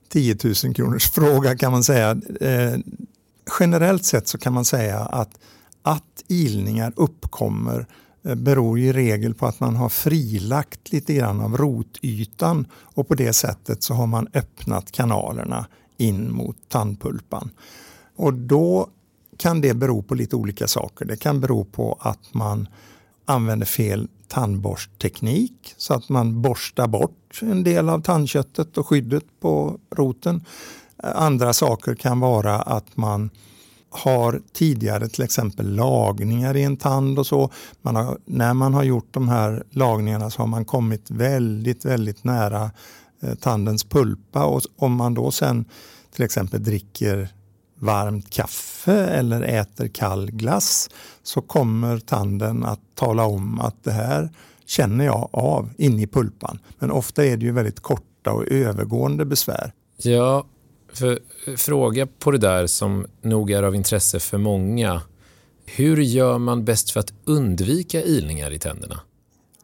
10 0.10 0.38
000 0.63 0.74
kronors 0.76 1.12
fråga 1.13 1.58
kan 1.58 1.72
man 1.72 1.84
säga. 1.84 2.22
Eh, 2.41 2.80
generellt 3.60 4.06
sett 4.06 4.28
så 4.28 4.38
kan 4.38 4.54
man 4.54 4.65
säga 4.65 5.00
att, 5.00 5.39
att 5.82 6.24
ilningar 6.28 6.93
uppkommer 6.95 7.80
Eh, 7.80 7.86
Eh, 8.24 8.36
beror 8.36 8.80
i 8.80 8.94
regel 8.94 9.34
på 9.34 9.46
att 9.46 9.60
man 9.60 9.76
har 9.76 9.90
frilagt 9.90 10.92
lite 10.92 11.14
grann 11.14 11.42
av 11.42 11.58
rotytan 11.58 12.68
och 12.74 13.08
på 13.08 13.16
det 13.16 13.34
sättet 13.34 13.84
så 13.84 13.94
har 13.94 14.08
man 14.08 14.28
öppnat 14.34 14.92
kanalerna 14.92 15.66
in 15.98 16.32
mot 16.32 16.58
tandpulpan. 16.68 17.50
Och 18.16 18.34
då 18.34 18.90
kan 19.38 19.62
det 19.62 19.74
bero 19.74 20.02
på 20.02 20.16
lite 20.16 20.36
olika 20.36 20.68
saker. 20.68 21.06
Det 21.06 21.18
kan 21.18 21.40
bero 21.40 21.66
på 21.66 21.98
att 22.02 22.34
man 22.34 22.68
använder 23.26 23.66
fel 23.66 24.08
tandborstteknik 24.28 25.74
så 25.78 25.94
att 25.94 26.10
man 26.10 26.42
borstar 26.42 26.88
bort 26.88 27.40
en 27.42 27.64
del 27.64 27.90
av 27.90 28.02
tandköttet 28.02 28.78
och 28.78 28.88
skyddet 28.88 29.24
på 29.40 29.80
roten. 29.96 30.46
Eh, 31.04 31.12
andra 31.16 31.54
saker 31.54 31.96
kan 31.96 32.20
vara 32.20 32.62
att 32.62 32.98
man 32.98 33.30
har 33.89 34.41
tidigare 34.54 35.08
till 35.08 35.23
exempel 35.23 35.75
lagningar 35.75 36.58
i 36.58 36.63
en 36.63 36.78
tand 36.78 37.19
och 37.19 37.28
så. 37.28 37.52
Man 37.82 37.95
har, 37.95 38.17
när 38.25 38.54
man 38.54 38.73
har 38.73 38.84
gjort 38.84 39.13
de 39.13 39.30
här 39.30 39.63
lagningarna 39.69 40.30
så 40.30 40.41
har 40.41 40.47
man 40.47 40.65
kommit 40.65 41.12
väldigt, 41.12 41.86
väldigt 41.86 42.23
nära 42.23 42.71
eh, 43.21 43.36
tandens 43.36 43.84
pulpa 43.84 44.45
och 44.45 44.62
om 44.78 44.95
man 44.95 45.13
då 45.13 45.32
sen 45.32 45.65
till 46.15 46.25
exempel 46.25 46.63
dricker 46.63 47.30
varmt 47.80 48.30
kaffe 48.30 49.06
eller 49.06 49.41
äter 49.41 49.88
kall 49.88 50.32
glass 50.32 50.89
så 51.23 51.41
kommer 51.41 51.99
tanden 51.99 52.65
att 52.65 52.82
tala 52.95 53.25
om 53.25 53.60
att 53.60 53.84
det 53.84 53.91
här 53.91 54.30
känner 54.65 55.06
jag 55.06 55.30
av 55.32 55.69
inne 55.78 56.02
i 56.02 56.08
pulpan. 56.08 56.60
Men 56.80 56.91
ofta 56.91 57.25
är 57.25 57.38
det 57.38 57.45
ju 57.45 57.52
väldigt 57.52 57.80
korta 57.80 58.32
och 58.32 58.47
övergående 58.47 59.25
besvär. 59.25 59.73
Ja, 59.97 60.45
för, 60.93 61.19
fråga 61.58 62.08
på 62.19 62.32
det 62.32 62.38
där 62.38 62.67
som 62.67 63.06
nog 63.21 63.52
är 63.52 63.63
av 63.63 63.75
intresse 63.75 64.19
för 64.19 64.38
många. 64.38 65.02
Hur 65.65 65.97
gör 65.97 66.38
man 66.38 66.65
bäst 66.65 66.91
för 66.91 66.99
att 66.99 67.13
undvika 67.25 68.02
ilningar 68.02 68.52
i 68.52 68.60
tänderna? 68.60 68.99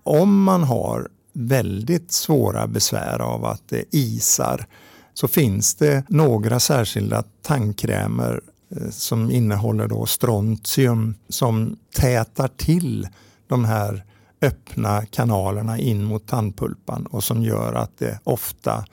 Om 0.04 0.44
man 0.44 0.64
har 0.64 1.10
väldigt 1.34 2.12
svåra 2.12 2.68
besvär 2.68 3.22
av 3.22 3.46
att 3.46 3.62
det 3.70 3.84
isar 3.92 4.66
så 5.14 5.28
finns 5.28 5.76
det 5.76 6.04
några 6.10 6.60
särskilda 6.60 7.24
tandkrämer 7.42 8.42
eh, 8.70 8.90
som 8.90 9.32
innehåller 9.32 9.88
då 9.88 10.06
strontium 10.06 11.16
som 11.30 11.78
tätar 11.96 12.48
till 12.48 13.08
de 13.48 13.66
här 13.66 14.04
öppna 14.42 15.06
kanalerna 15.06 15.80
in 15.80 16.04
mot 16.04 16.28
tandpulpan 16.28 17.06
och 17.06 17.24
som 17.24 17.44
gör 17.44 17.74
att 17.74 17.98
det 17.98 18.20
ofta 18.24 18.86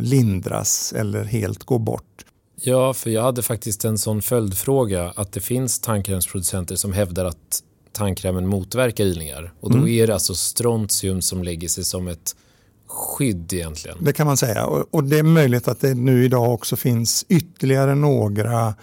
lindras 0.00 0.92
eller 0.96 1.24
helt 1.24 1.64
går 1.64 1.78
bort. 1.78 2.24
Ja, 2.60 2.94
för 2.94 3.10
jag 3.10 3.22
hade 3.22 3.42
faktiskt 3.42 3.84
en 3.84 3.98
sån 3.98 4.22
följdfråga 4.22 5.12
att 5.16 5.32
det 5.32 5.40
finns 5.40 5.80
tandkrämsproducenter 5.80 6.76
som 6.76 6.92
hävdar 6.92 7.24
att 7.24 7.62
tandkrämen 7.92 8.46
motverkar 8.46 9.04
ilningar 9.04 9.52
och 9.60 9.70
då 9.70 9.78
mm. 9.78 9.88
är 9.88 10.06
det 10.06 10.14
alltså 10.14 10.34
strontium 10.34 11.22
som 11.22 11.42
lägger 11.42 11.68
sig 11.68 11.84
som 11.84 12.08
ett 12.08 12.36
skydd 12.86 13.52
egentligen. 13.52 13.98
Det 14.00 14.12
kan 14.12 14.26
man 14.26 14.36
säga 14.36 14.66
och, 14.66 15.04
det 15.04 15.18
är 15.18 15.22
möjligt 15.22 15.68
att 15.68 15.80
det 15.80 15.94
nu 15.94 16.24
idag 16.24 16.52
också 16.52 16.76
finns 16.76 17.24
ytterligare 17.28 17.94
några 17.94 18.74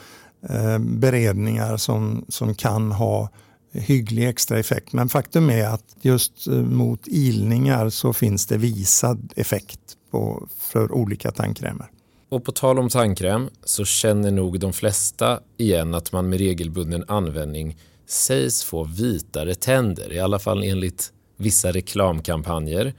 eh, 0.50 0.80
beredningar 0.80 1.78
som, 1.78 2.26
som 2.30 2.56
kan 2.56 2.92
ha 2.92 3.30
hygglig 3.72 4.30
extra 4.30 4.60
effekt. 4.60 4.94
Men 4.94 5.10
faktum 5.10 5.50
är 5.50 5.68
att 5.68 5.96
just 6.02 6.48
eh, 6.48 6.54
mot 6.54 7.02
ilningar 7.06 7.90
så 7.90 8.14
finns 8.14 8.46
det 8.46 8.58
visad 8.58 9.34
effekt 9.36 9.80
på, 10.16 10.48
för 10.58 10.92
olika 10.92 11.32
tandkrämer. 11.32 11.92
Och 12.30 12.44
på 12.44 12.52
tal 12.52 12.80
om 12.80 12.90
tandkräm 12.90 13.50
så 13.64 13.86
känner 13.86 14.32
nog 14.32 14.60
de 14.60 14.74
flesta 14.74 15.40
igen 15.58 15.94
att 15.94 16.12
man 16.12 16.30
med 16.30 16.40
regelbunden 16.40 17.04
användning 17.08 17.78
sägs 18.08 18.64
få 18.64 18.84
vitare 18.84 19.56
tänder, 19.56 20.14
i 20.14 20.20
alla 20.20 20.40
fall 20.40 20.64
enligt 20.64 21.12
vissa 21.38 21.72
reklamkampanjer. 21.72 22.94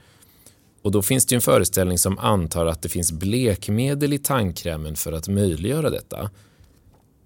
Och 0.81 0.91
då 0.91 1.01
finns 1.01 1.25
det 1.25 1.35
en 1.35 1.41
föreställning 1.41 1.97
som 1.97 2.19
antar 2.19 2.65
att 2.65 2.81
det 2.81 2.89
finns 2.89 3.11
blekmedel 3.11 4.13
i 4.13 4.17
tandkrämen 4.17 4.95
för 4.95 5.11
att 5.11 5.27
möjliggöra 5.27 5.89
detta. 5.89 6.29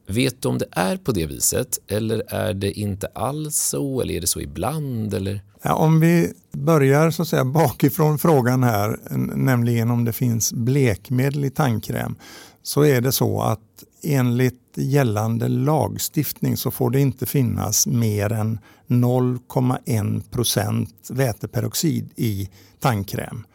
Vet 0.07 0.41
du 0.41 0.47
om 0.49 0.57
det 0.57 0.67
är 0.71 0.97
på 0.97 1.11
det 1.11 1.25
viset 1.25 1.79
eller 1.87 2.23
är 2.27 2.53
det 2.53 2.71
inte 2.71 3.07
alls 3.07 3.55
så 3.55 4.01
eller 4.01 4.13
är 4.13 4.21
det 4.21 4.27
så 4.27 4.41
ibland? 4.41 5.13
Eller? 5.13 5.41
Ja, 5.61 5.73
om 5.73 5.99
vi 5.99 6.33
börjar 6.51 7.11
så 7.11 7.21
att 7.21 7.27
säga 7.27 7.45
bakifrån 7.45 8.19
frågan 8.19 8.63
här, 8.63 8.99
nämligen 9.35 9.91
om 9.91 10.05
det 10.05 10.13
finns 10.13 10.53
blekmedel 10.53 11.45
i 11.45 11.49
tandkräm, 11.49 12.15
så 12.63 12.85
är 12.85 13.01
det 13.01 13.11
så 13.11 13.41
att 13.41 13.83
enligt 14.03 14.61
gällande 14.75 15.47
lagstiftning 15.47 16.57
så 16.57 16.71
får 16.71 16.89
det 16.89 16.99
inte 16.99 17.25
finnas 17.25 17.87
mer 17.87 18.31
än 18.31 18.59
0,1 18.87 20.31
procent 20.31 21.07
väteperoxid 21.09 22.09
i 22.15 22.49
tandkräm. 22.79 23.45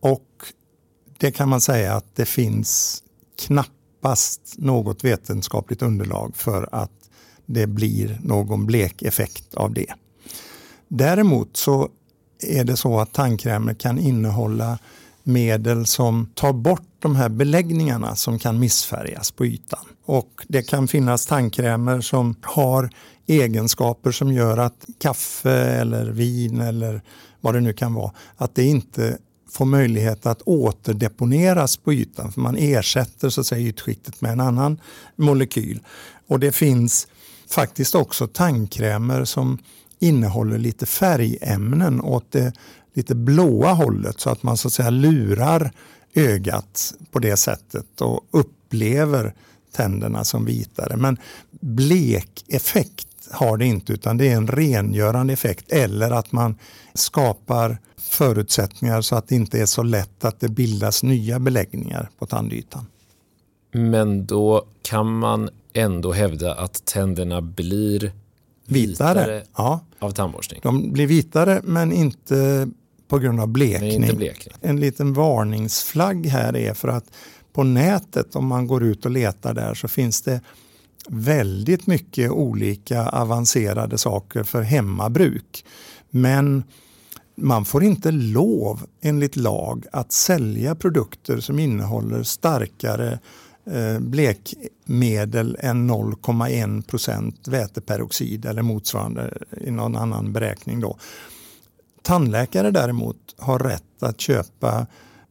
Och 0.00 0.28
det 1.18 1.30
kan 1.30 1.48
man 1.48 1.60
säga 1.60 1.94
att 1.94 2.16
det 2.16 2.24
finns 2.24 3.02
knappt 3.46 3.70
knappast 4.04 4.54
något 4.58 5.04
vetenskapligt 5.04 5.82
underlag 5.82 6.36
för 6.36 6.68
att 6.72 6.90
det 7.46 7.66
blir 7.66 8.18
någon 8.22 8.66
blek 8.66 9.02
effekt 9.02 9.54
av 9.54 9.74
det. 9.74 9.94
Däremot 10.88 11.56
så 11.56 11.88
är 12.42 12.64
det 12.64 12.76
så 12.76 13.00
att 13.00 13.12
tandkrämer 13.12 13.74
kan 13.74 13.98
innehålla 13.98 14.78
medel 15.22 15.86
som 15.86 16.26
tar 16.34 16.52
bort 16.52 16.88
de 16.98 17.16
här 17.16 17.28
beläggningarna 17.28 18.16
som 18.16 18.38
kan 18.38 18.58
missfärgas 18.58 19.30
på 19.30 19.46
ytan. 19.46 19.84
Och 20.06 20.44
det 20.48 20.62
kan 20.62 20.88
finnas 20.88 21.26
tandkrämer 21.26 22.00
som 22.00 22.34
har 22.42 22.90
egenskaper 23.26 24.12
som 24.12 24.32
gör 24.32 24.58
att 24.58 24.86
kaffe 25.00 25.80
eller 25.80 26.12
vin 26.12 26.60
eller 26.60 27.02
vad 27.40 27.54
det 27.54 27.60
nu 27.60 27.72
kan 27.72 27.94
vara, 27.94 28.12
att 28.36 28.54
det 28.54 28.64
inte 28.64 29.18
får 29.54 29.64
möjlighet 29.64 30.26
att 30.26 30.42
återdeponeras 30.42 31.76
på 31.76 31.92
ytan. 31.92 32.32
För 32.32 32.40
man 32.40 32.56
ersätter 32.56 33.28
så 33.28 33.40
att 33.40 33.46
säga, 33.46 33.68
ytskiktet 33.68 34.20
med 34.20 34.32
en 34.32 34.40
annan 34.40 34.80
molekyl. 35.16 35.80
Och 36.26 36.40
det 36.40 36.52
finns 36.52 37.08
faktiskt 37.50 37.94
också 37.94 38.26
tandkrämer 38.26 39.24
som 39.24 39.58
innehåller 39.98 40.58
lite 40.58 40.86
färgämnen 40.86 42.00
åt 42.00 42.32
det 42.32 42.52
lite 42.94 43.14
blåa 43.14 43.72
hållet 43.72 44.20
så 44.20 44.30
att 44.30 44.42
man 44.42 44.56
så 44.56 44.68
att 44.68 44.74
säga 44.74 44.90
lurar 44.90 45.72
ögat 46.14 46.94
på 47.10 47.18
det 47.18 47.36
sättet 47.36 48.00
och 48.00 48.20
upplever 48.30 49.34
tänderna 49.72 50.24
som 50.24 50.44
vitare. 50.44 50.96
Men 50.96 51.18
blekeffekt 51.50 53.13
har 53.30 53.56
det 53.56 53.66
inte 53.66 53.92
utan 53.92 54.16
det 54.16 54.28
är 54.28 54.36
en 54.36 54.46
rengörande 54.46 55.32
effekt 55.32 55.72
eller 55.72 56.10
att 56.10 56.32
man 56.32 56.58
skapar 56.94 57.78
förutsättningar 57.96 59.00
så 59.00 59.16
att 59.16 59.28
det 59.28 59.34
inte 59.34 59.60
är 59.60 59.66
så 59.66 59.82
lätt 59.82 60.24
att 60.24 60.40
det 60.40 60.48
bildas 60.48 61.02
nya 61.02 61.38
beläggningar 61.38 62.08
på 62.18 62.26
tandytan. 62.26 62.86
Men 63.72 64.26
då 64.26 64.66
kan 64.82 65.18
man 65.18 65.50
ändå 65.72 66.12
hävda 66.12 66.54
att 66.54 66.84
tänderna 66.84 67.42
blir 67.42 68.12
vitare, 68.66 69.20
vitare 69.20 69.42
ja. 69.56 69.80
av 69.98 70.10
tandborstning? 70.10 70.60
De 70.62 70.92
blir 70.92 71.06
vitare 71.06 71.60
men 71.64 71.92
inte 71.92 72.68
på 73.08 73.18
grund 73.18 73.40
av 73.40 73.48
blekning. 73.48 73.92
Inte 73.92 74.16
blekning. 74.16 74.54
En 74.60 74.80
liten 74.80 75.12
varningsflagg 75.12 76.26
här 76.26 76.56
är 76.56 76.74
för 76.74 76.88
att 76.88 77.04
på 77.52 77.62
nätet 77.62 78.36
om 78.36 78.46
man 78.46 78.66
går 78.66 78.84
ut 78.84 79.04
och 79.04 79.10
letar 79.10 79.54
där 79.54 79.74
så 79.74 79.88
finns 79.88 80.22
det 80.22 80.40
väldigt 81.08 81.86
mycket 81.86 82.30
olika 82.30 83.08
avancerade 83.08 83.98
saker 83.98 84.42
för 84.42 84.62
hemmabruk. 84.62 85.64
Men 86.10 86.64
man 87.36 87.64
får 87.64 87.84
inte 87.84 88.10
lov 88.10 88.86
enligt 89.00 89.36
lag 89.36 89.86
att 89.92 90.12
sälja 90.12 90.74
produkter 90.74 91.40
som 91.40 91.58
innehåller 91.58 92.22
starkare 92.22 93.18
eh, 93.70 93.98
blekmedel 93.98 95.56
än 95.60 95.90
0,1 95.90 96.82
procent 96.82 97.48
väteperoxid 97.48 98.46
eller 98.46 98.62
motsvarande 98.62 99.38
i 99.60 99.70
någon 99.70 99.96
annan 99.96 100.32
beräkning. 100.32 100.80
Då. 100.80 100.98
Tandläkare 102.02 102.70
däremot 102.70 103.34
har 103.38 103.58
rätt 103.58 104.02
att 104.02 104.20
köpa 104.20 104.86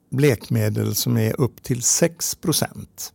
blekmedel 0.09 0.95
som 0.95 1.17
är 1.17 1.41
upp 1.41 1.63
till 1.63 1.82
6 1.82 2.36
procent. 2.36 3.13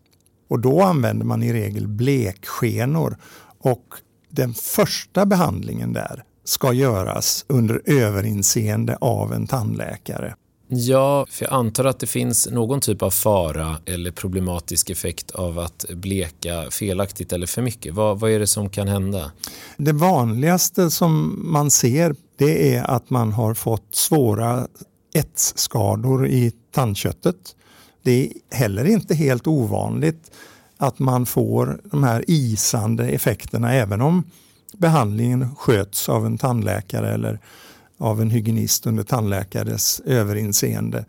Och 0.48 0.60
då 0.60 0.82
använder 0.82 1.26
man 1.26 1.42
i 1.42 1.52
regel 1.52 1.88
blekskenor 1.88 3.16
och 3.60 3.84
den 4.30 4.54
första 4.54 5.26
behandlingen 5.26 5.92
där 5.92 6.24
ska 6.44 6.72
göras 6.72 7.44
under 7.48 7.82
överinseende 7.84 8.96
av 9.00 9.32
en 9.32 9.46
tandläkare. 9.46 10.34
Ja, 10.70 11.26
för 11.30 11.44
jag 11.44 11.52
antar 11.52 11.84
att 11.84 12.00
det 12.00 12.06
finns 12.06 12.48
någon 12.50 12.80
typ 12.80 13.02
av 13.02 13.10
fara 13.10 13.76
eller 13.86 14.10
problematisk 14.10 14.90
effekt 14.90 15.30
av 15.30 15.58
att 15.58 15.84
bleka 15.88 16.70
felaktigt 16.70 17.32
eller 17.32 17.46
för 17.46 17.62
mycket. 17.62 17.94
Vad, 17.94 18.20
vad 18.20 18.30
är 18.30 18.38
det 18.38 18.46
som 18.46 18.70
kan 18.70 18.88
hända? 18.88 19.32
Det 19.76 19.92
vanligaste 19.92 20.90
som 20.90 21.42
man 21.52 21.70
ser 21.70 22.14
det 22.38 22.74
är 22.74 22.82
att 22.82 23.10
man 23.10 23.32
har 23.32 23.54
fått 23.54 23.94
svåra 23.94 24.66
etsskador 25.14 26.26
i 26.26 26.52
tandköttet. 26.74 27.36
Det 28.08 28.30
är 28.50 28.56
heller 28.56 28.84
inte 28.84 29.14
helt 29.14 29.46
ovanligt 29.46 30.30
att 30.76 30.98
man 30.98 31.26
får 31.26 31.80
de 31.84 32.04
här 32.04 32.24
isande 32.26 33.08
effekterna 33.08 33.74
även 33.74 34.00
om 34.00 34.24
behandlingen 34.78 35.56
sköts 35.56 36.08
av 36.08 36.26
en 36.26 36.38
tandläkare 36.38 37.14
eller 37.14 37.40
av 37.98 38.22
en 38.22 38.30
hygienist 38.30 38.86
under 38.86 39.02
tandläkares 39.02 40.00
överinseende. 40.00 41.04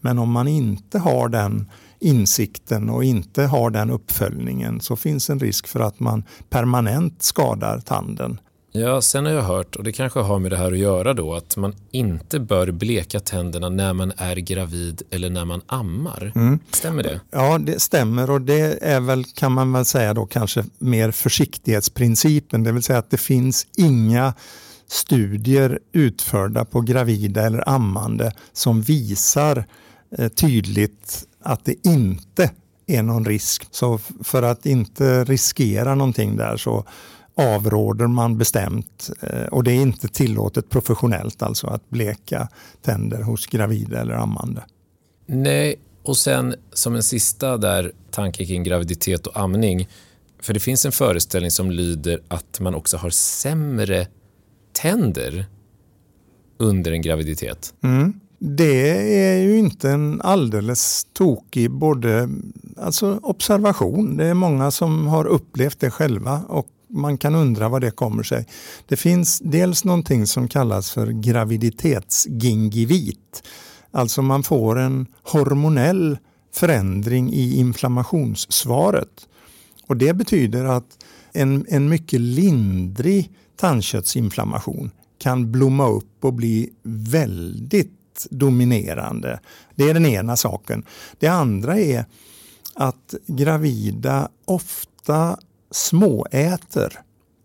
Men 0.00 0.18
om 0.18 0.30
man 0.30 0.48
inte 0.48 0.98
har 0.98 1.28
den 1.28 1.70
insikten 1.98 2.90
och 2.90 3.04
inte 3.04 3.42
har 3.42 3.70
den 3.70 3.90
uppföljningen 3.90 4.80
så 4.80 4.96
finns 4.96 5.30
en 5.30 5.40
risk 5.40 5.66
för 5.66 5.80
att 5.80 6.00
man 6.00 6.24
permanent 6.50 7.22
skadar 7.22 7.80
tanden. 7.80 8.40
Ja, 8.76 9.02
sen 9.02 9.26
har 9.26 9.32
jag 9.32 9.42
hört, 9.42 9.76
och 9.76 9.84
det 9.84 9.92
kanske 9.92 10.20
har 10.20 10.38
med 10.38 10.50
det 10.50 10.56
här 10.56 10.72
att 10.72 10.78
göra 10.78 11.14
då, 11.14 11.34
att 11.34 11.56
man 11.56 11.74
inte 11.90 12.40
bör 12.40 12.70
bleka 12.70 13.20
tänderna 13.20 13.68
när 13.68 13.92
man 13.92 14.12
är 14.16 14.36
gravid 14.36 15.02
eller 15.10 15.30
när 15.30 15.44
man 15.44 15.62
ammar. 15.66 16.32
Mm. 16.34 16.58
Stämmer 16.70 17.02
det? 17.02 17.20
Ja, 17.30 17.58
det 17.58 17.80
stämmer 17.80 18.30
och 18.30 18.40
det 18.40 18.84
är 18.84 19.00
väl, 19.00 19.24
kan 19.24 19.52
man 19.52 19.72
väl 19.72 19.84
säga 19.84 20.14
då, 20.14 20.26
kanske 20.26 20.64
mer 20.78 21.10
försiktighetsprincipen, 21.10 22.62
det 22.62 22.72
vill 22.72 22.82
säga 22.82 22.98
att 22.98 23.10
det 23.10 23.16
finns 23.16 23.66
inga 23.76 24.34
studier 24.88 25.78
utförda 25.92 26.64
på 26.64 26.80
gravida 26.80 27.42
eller 27.42 27.68
ammande 27.68 28.32
som 28.52 28.82
visar 28.82 29.64
eh, 30.18 30.28
tydligt 30.28 31.24
att 31.42 31.64
det 31.64 31.86
inte 31.86 32.50
är 32.86 33.02
någon 33.02 33.24
risk. 33.24 33.66
Så 33.70 33.98
för 34.24 34.42
att 34.42 34.66
inte 34.66 35.24
riskera 35.24 35.94
någonting 35.94 36.36
där 36.36 36.56
så 36.56 36.84
avråder 37.36 38.06
man 38.06 38.38
bestämt 38.38 39.10
eh, 39.20 39.44
och 39.44 39.64
det 39.64 39.72
är 39.72 39.82
inte 39.82 40.08
tillåtet 40.08 40.70
professionellt 40.70 41.42
alltså 41.42 41.66
att 41.66 41.90
bleka 41.90 42.48
tänder 42.82 43.22
hos 43.22 43.46
gravida 43.46 44.00
eller 44.00 44.14
ammande. 44.14 44.64
Nej, 45.26 45.76
och 46.02 46.16
sen 46.16 46.54
som 46.72 46.94
en 46.94 47.02
sista 47.02 47.56
där 47.56 47.92
tanke 48.10 48.46
kring 48.46 48.62
graviditet 48.62 49.26
och 49.26 49.40
amning. 49.40 49.88
För 50.42 50.54
det 50.54 50.60
finns 50.60 50.86
en 50.86 50.92
föreställning 50.92 51.50
som 51.50 51.70
lyder 51.70 52.20
att 52.28 52.60
man 52.60 52.74
också 52.74 52.96
har 52.96 53.10
sämre 53.10 54.06
tänder 54.72 55.46
under 56.58 56.92
en 56.92 57.02
graviditet. 57.02 57.74
Mm. 57.82 58.20
Det 58.38 58.90
är 59.24 59.38
ju 59.38 59.58
inte 59.58 59.90
en 59.90 60.20
alldeles 60.20 61.06
tokig 61.12 61.70
både, 61.70 62.28
alltså 62.76 63.18
observation. 63.22 64.16
Det 64.16 64.26
är 64.26 64.34
många 64.34 64.70
som 64.70 65.06
har 65.06 65.24
upplevt 65.24 65.80
det 65.80 65.90
själva 65.90 66.42
och 66.48 66.66
man 66.94 67.18
kan 67.18 67.34
undra 67.34 67.68
vad 67.68 67.80
det 67.80 67.90
kommer 67.90 68.22
sig. 68.22 68.46
Det 68.88 68.96
finns 68.96 69.40
dels 69.44 69.84
någonting 69.84 70.26
som 70.26 70.48
kallas 70.48 70.90
för 70.90 71.06
graviditetsgingivit. 71.06 73.42
Alltså 73.90 74.22
man 74.22 74.42
får 74.42 74.78
en 74.78 75.06
hormonell 75.22 76.18
förändring 76.54 77.32
i 77.32 77.56
inflammationssvaret. 77.56 79.28
Och 79.86 79.96
det 79.96 80.14
betyder 80.14 80.64
att 80.64 81.04
en, 81.32 81.66
en 81.68 81.88
mycket 81.88 82.20
lindrig 82.20 83.30
tandköttsinflammation 83.56 84.90
kan 85.18 85.52
blomma 85.52 85.88
upp 85.88 86.24
och 86.24 86.34
bli 86.34 86.70
väldigt 86.82 88.26
dominerande. 88.30 89.40
Det 89.74 89.90
är 89.90 89.94
den 89.94 90.06
ena 90.06 90.36
saken. 90.36 90.84
Det 91.18 91.28
andra 91.28 91.78
är 91.78 92.04
att 92.74 93.14
gravida 93.26 94.28
ofta 94.44 95.38
småäter. 95.74 97.00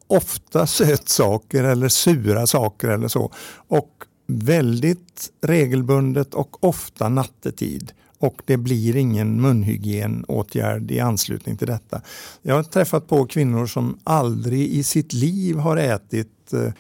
Ofta 0.08 0.68
sötsaker 0.68 1.64
eller 1.64 1.90
sura 1.90 2.48
saker 2.48 2.88
eller 2.88 3.08
så. 3.08 3.32
Och 3.68 4.04
väldigt 4.28 5.32
regelbundet 5.42 6.34
och 6.34 6.64
ofta 6.64 7.10
nattetid. 7.10 7.92
Och 8.20 8.42
det 8.46 8.58
blir 8.58 8.96
ingen 8.96 9.42
munhygienåtgärd 9.42 10.92
i 10.92 11.00
anslutning 11.00 11.58
till 11.58 11.68
detta. 11.68 12.02
Jag 12.42 12.56
har 12.56 12.64
träffat 12.64 13.08
på 13.08 13.26
kvinnor 13.26 13.66
som 13.66 14.00
aldrig 14.04 14.68
i 14.68 14.84
sitt 14.84 15.14
liv 15.14 15.56
har 15.56 15.78
ätit 15.78 16.54
eh, 16.54 16.74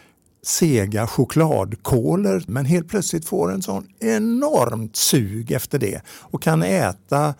sega 0.43 1.07
chokladkolor 1.07 2.43
men 2.47 2.65
helt 2.65 2.89
plötsligt 2.89 3.25
får 3.25 3.51
en 3.51 3.61
sån 3.61 3.87
enormt 3.99 4.95
sug 4.95 5.51
efter 5.51 5.79
det 5.79 6.01
och 6.07 6.41
kan 6.41 6.63
äta 6.63 7.33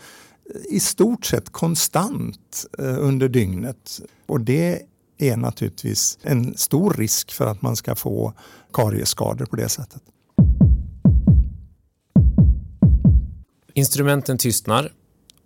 i 0.70 0.80
stort 0.80 1.26
sett 1.26 1.50
konstant 1.50 2.66
eh, 2.80 2.98
under 3.00 3.30
dygnet. 3.30 4.02
Och 4.26 4.42
det 4.42 4.82
är 5.18 5.38
naturligtvis 5.38 6.18
en 6.22 6.58
stor 6.58 6.94
risk 6.94 7.32
för 7.32 7.46
att 7.46 7.62
man 7.62 7.76
ska 7.76 7.96
få 7.96 8.34
kariesskador 8.74 9.46
på 9.46 9.56
det 9.56 9.70
sättet. 9.70 10.02
Instrumenten 13.74 14.38
tystnar 14.38 14.94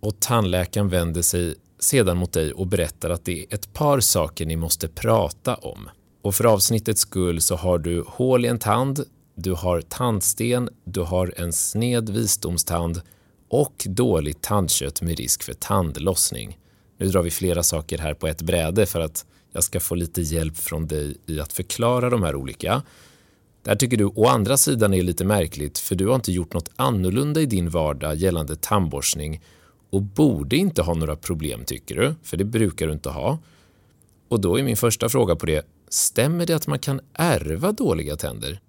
och 0.00 0.20
tandläkaren 0.20 0.88
vänder 0.88 1.22
sig 1.22 1.54
sedan 1.78 2.16
mot 2.16 2.32
dig 2.32 2.52
och 2.52 2.66
berättar 2.66 3.10
att 3.10 3.24
det 3.24 3.40
är 3.40 3.54
ett 3.54 3.72
par 3.72 4.00
saker 4.00 4.46
ni 4.46 4.56
måste 4.56 4.88
prata 4.88 5.54
om. 5.54 5.88
Och 6.22 6.34
för 6.34 6.44
avsnittets 6.44 7.00
skull 7.00 7.40
så 7.40 7.56
har 7.56 7.78
du 7.78 8.04
hål 8.06 8.44
i 8.44 8.48
en 8.48 8.58
tand, 8.58 9.04
du 9.34 9.52
har 9.52 9.80
tandsten, 9.80 10.68
du 10.84 11.00
har 11.00 11.34
en 11.36 11.52
sned 11.52 12.10
visdomstand 12.10 13.00
och 13.48 13.86
dåligt 13.88 14.42
tandkött 14.42 15.02
med 15.02 15.18
risk 15.18 15.42
för 15.42 15.52
tandlossning. 15.52 16.58
Nu 16.98 17.06
drar 17.06 17.22
vi 17.22 17.30
flera 17.30 17.62
saker 17.62 17.98
här 17.98 18.14
på 18.14 18.26
ett 18.26 18.42
bräde 18.42 18.86
för 18.86 19.00
att 19.00 19.26
jag 19.52 19.64
ska 19.64 19.80
få 19.80 19.94
lite 19.94 20.22
hjälp 20.22 20.56
från 20.56 20.86
dig 20.86 21.16
i 21.26 21.40
att 21.40 21.52
förklara 21.52 22.10
de 22.10 22.22
här 22.22 22.34
olika. 22.34 22.82
Det 23.62 23.70
här 23.70 23.76
tycker 23.76 23.96
du 23.96 24.04
å 24.04 24.26
andra 24.26 24.56
sidan 24.56 24.94
är 24.94 25.02
lite 25.02 25.24
märkligt 25.24 25.78
för 25.78 25.94
du 25.94 26.06
har 26.06 26.14
inte 26.14 26.32
gjort 26.32 26.54
något 26.54 26.70
annorlunda 26.76 27.40
i 27.40 27.46
din 27.46 27.70
vardag 27.70 28.16
gällande 28.16 28.56
tandborstning 28.56 29.42
och 29.90 30.02
borde 30.02 30.56
inte 30.56 30.82
ha 30.82 30.94
några 30.94 31.16
problem 31.16 31.64
tycker 31.64 31.94
du, 31.94 32.14
för 32.22 32.36
det 32.36 32.44
brukar 32.44 32.86
du 32.86 32.92
inte 32.92 33.10
ha. 33.10 33.38
Och 34.28 34.40
då 34.40 34.58
är 34.58 34.62
min 34.62 34.76
första 34.76 35.08
fråga 35.08 35.36
på 35.36 35.46
det, 35.46 35.66
stämmer 35.88 36.46
det 36.46 36.54
att 36.54 36.66
man 36.66 36.78
kan 36.78 37.00
ärva 37.12 37.72
dåliga 37.72 38.16
tänder? 38.16 38.60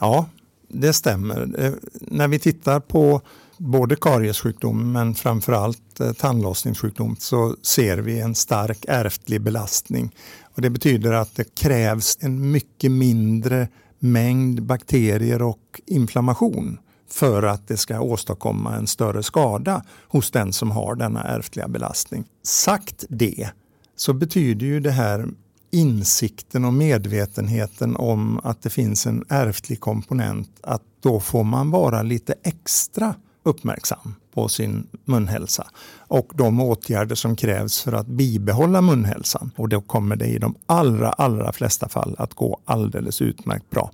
Ja, 0.00 0.28
det 0.68 0.92
stämmer. 0.92 1.54
Eh, 1.58 1.72
när 1.92 2.28
vi 2.28 2.38
tittar 2.38 2.80
på 2.80 3.20
både 3.62 3.96
kariessjukdom 3.96 4.92
men 4.92 5.14
framförallt 5.14 6.00
eh, 6.00 6.12
tandlossningssjukdom 6.12 7.16
så 7.18 7.56
ser 7.62 7.98
vi 7.98 8.20
en 8.20 8.34
stark 8.34 8.84
ärftlig 8.88 9.40
belastning. 9.40 10.14
Och 10.54 10.62
det 10.62 10.70
betyder 10.70 11.12
att 11.12 11.36
det 11.36 11.54
krävs 11.54 12.18
en 12.20 12.50
mycket 12.50 12.90
mindre 12.90 13.68
mängd 13.98 14.62
bakterier 14.62 15.42
och 15.42 15.80
inflammation 15.86 16.78
för 17.10 17.42
att 17.42 17.68
det 17.68 17.76
ska 17.76 18.00
åstadkomma 18.00 18.76
en 18.76 18.86
större 18.86 19.22
skada 19.22 19.84
hos 20.08 20.30
den 20.30 20.52
som 20.52 20.70
har 20.70 20.94
denna 20.94 21.22
ärftliga 21.22 21.68
belastning. 21.68 22.24
Sagt 22.42 23.04
det 23.08 23.50
så 23.96 24.12
betyder 24.12 24.66
ju 24.66 24.80
det 24.80 24.90
här 24.90 25.28
insikten 25.70 26.64
och 26.64 26.74
medvetenheten 26.74 27.96
om 27.96 28.40
att 28.44 28.62
det 28.62 28.70
finns 28.70 29.06
en 29.06 29.24
ärftlig 29.28 29.80
komponent 29.80 30.50
att 30.62 30.82
då 31.00 31.20
får 31.20 31.44
man 31.44 31.70
vara 31.70 32.02
lite 32.02 32.34
extra 32.42 33.14
uppmärksam 33.42 34.14
på 34.34 34.48
sin 34.48 34.86
munhälsa 35.04 35.70
och 35.98 36.32
de 36.34 36.60
åtgärder 36.60 37.14
som 37.14 37.36
krävs 37.36 37.80
för 37.80 37.92
att 37.92 38.06
bibehålla 38.06 38.80
munhälsan. 38.80 39.50
Och 39.56 39.68
då 39.68 39.80
kommer 39.80 40.16
det 40.16 40.26
i 40.26 40.38
de 40.38 40.54
allra, 40.66 41.08
allra 41.10 41.52
flesta 41.52 41.88
fall 41.88 42.14
att 42.18 42.34
gå 42.34 42.60
alldeles 42.64 43.22
utmärkt 43.22 43.70
bra. 43.70 43.90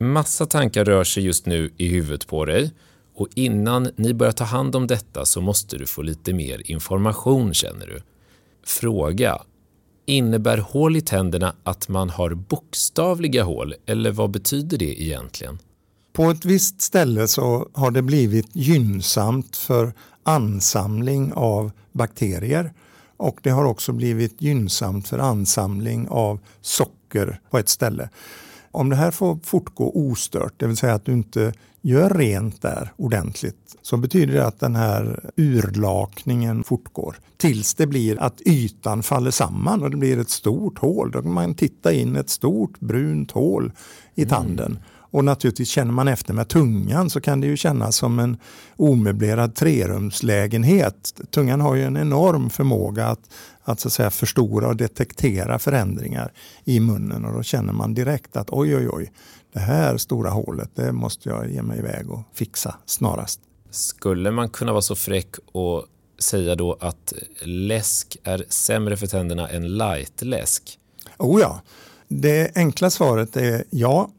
Massa 0.00 0.46
tankar 0.46 0.84
rör 0.84 1.04
sig 1.04 1.24
just 1.24 1.46
nu 1.46 1.70
i 1.76 1.88
huvudet 1.88 2.26
på 2.26 2.44
dig 2.44 2.72
och 3.14 3.28
innan 3.34 3.88
ni 3.96 4.14
börjar 4.14 4.32
ta 4.32 4.44
hand 4.44 4.76
om 4.76 4.86
detta 4.86 5.24
så 5.24 5.40
måste 5.40 5.78
du 5.78 5.86
få 5.86 6.02
lite 6.02 6.32
mer 6.32 6.70
information 6.70 7.54
känner 7.54 7.86
du. 7.86 8.02
Fråga. 8.66 9.42
Innebär 10.06 10.58
hål 10.58 10.96
i 10.96 11.00
tänderna 11.00 11.54
att 11.62 11.88
man 11.88 12.10
har 12.10 12.34
bokstavliga 12.34 13.42
hål 13.42 13.74
eller 13.86 14.10
vad 14.10 14.30
betyder 14.30 14.78
det 14.78 15.02
egentligen? 15.02 15.58
På 16.20 16.30
ett 16.30 16.44
visst 16.44 16.80
ställe 16.80 17.28
så 17.28 17.68
har 17.72 17.90
det 17.90 18.02
blivit 18.02 18.56
gynnsamt 18.56 19.56
för 19.56 19.92
ansamling 20.22 21.32
av 21.32 21.70
bakterier 21.92 22.72
och 23.16 23.38
det 23.42 23.50
har 23.50 23.64
också 23.64 23.92
blivit 23.92 24.42
gynnsamt 24.42 25.08
för 25.08 25.18
ansamling 25.18 26.08
av 26.08 26.40
socker 26.60 27.40
på 27.50 27.58
ett 27.58 27.68
ställe. 27.68 28.08
Om 28.70 28.90
det 28.90 28.96
här 28.96 29.10
får 29.10 29.38
fortgå 29.44 29.92
ostört, 29.94 30.54
det 30.56 30.66
vill 30.66 30.76
säga 30.76 30.94
att 30.94 31.04
du 31.04 31.12
inte 31.12 31.52
gör 31.80 32.10
rent 32.10 32.62
där 32.62 32.92
ordentligt, 32.96 33.76
så 33.82 33.96
betyder 33.96 34.34
det 34.34 34.46
att 34.46 34.60
den 34.60 34.76
här 34.76 35.30
urlakningen 35.36 36.64
fortgår 36.64 37.16
tills 37.36 37.74
det 37.74 37.86
blir 37.86 38.22
att 38.22 38.40
ytan 38.40 39.02
faller 39.02 39.30
samman 39.30 39.82
och 39.82 39.90
det 39.90 39.96
blir 39.96 40.18
ett 40.18 40.30
stort 40.30 40.78
hål. 40.78 41.10
Då 41.10 41.22
kan 41.22 41.32
man 41.32 41.54
titta 41.54 41.92
in 41.92 42.16
ett 42.16 42.30
stort 42.30 42.80
brunt 42.80 43.30
hål 43.30 43.72
i 44.14 44.26
tanden. 44.26 44.66
Mm. 44.66 44.82
Och 45.10 45.24
naturligtvis 45.24 45.68
känner 45.68 45.92
man 45.92 46.08
efter 46.08 46.34
med 46.34 46.48
tungan 46.48 47.10
så 47.10 47.20
kan 47.20 47.40
det 47.40 47.46
ju 47.46 47.56
kännas 47.56 47.96
som 47.96 48.18
en 48.18 48.36
omöblerad 48.76 49.54
trerumslägenhet. 49.54 51.14
Tungan 51.30 51.60
har 51.60 51.74
ju 51.74 51.82
en 51.82 51.96
enorm 51.96 52.50
förmåga 52.50 53.06
att, 53.06 53.20
att, 53.62 53.80
så 53.80 53.88
att 53.88 53.92
säga, 53.92 54.10
förstora 54.10 54.68
och 54.68 54.76
detektera 54.76 55.58
förändringar 55.58 56.32
i 56.64 56.80
munnen 56.80 57.24
och 57.24 57.34
då 57.34 57.42
känner 57.42 57.72
man 57.72 57.94
direkt 57.94 58.36
att 58.36 58.50
oj, 58.50 58.76
oj, 58.76 58.88
oj, 58.88 59.12
det 59.52 59.60
här 59.60 59.96
stora 59.96 60.30
hålet, 60.30 60.70
det 60.74 60.92
måste 60.92 61.28
jag 61.28 61.50
ge 61.50 61.62
mig 61.62 61.78
iväg 61.78 62.10
och 62.10 62.20
fixa 62.34 62.74
snarast. 62.86 63.40
Skulle 63.70 64.30
man 64.30 64.48
kunna 64.48 64.72
vara 64.72 64.82
så 64.82 64.96
fräck 64.96 65.34
och 65.52 65.86
säga 66.18 66.54
då 66.54 66.76
att 66.80 67.12
läsk 67.44 68.16
är 68.24 68.44
sämre 68.48 68.96
för 68.96 69.06
tänderna 69.06 69.48
än 69.48 69.78
lightläsk? 69.78 70.78
Oh 71.18 71.40
ja, 71.40 71.60
det 72.08 72.56
enkla 72.56 72.90
svaret 72.90 73.36
är 73.36 73.64
ja 73.70 74.10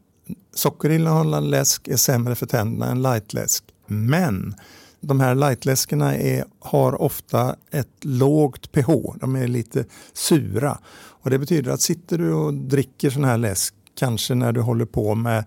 sockerinnehållande 0.54 1.48
läsk 1.48 1.88
är 1.88 1.96
sämre 1.96 2.34
för 2.34 2.46
tänderna 2.46 2.90
än 2.90 3.02
lightläsk. 3.02 3.64
Men 3.86 4.54
de 5.00 5.20
här 5.20 5.34
lightläskerna 5.34 6.16
är, 6.16 6.44
har 6.60 7.02
ofta 7.02 7.56
ett 7.70 8.04
lågt 8.04 8.72
pH. 8.72 8.90
De 9.20 9.36
är 9.36 9.48
lite 9.48 9.84
sura. 10.12 10.78
Och 10.94 11.30
Det 11.30 11.38
betyder 11.38 11.72
att 11.72 11.80
sitter 11.80 12.18
du 12.18 12.32
och 12.32 12.54
dricker 12.54 13.10
sån 13.10 13.24
här 13.24 13.38
läsk, 13.38 13.74
kanske 13.98 14.34
när 14.34 14.52
du 14.52 14.60
håller 14.60 14.84
på 14.84 15.14
med 15.14 15.44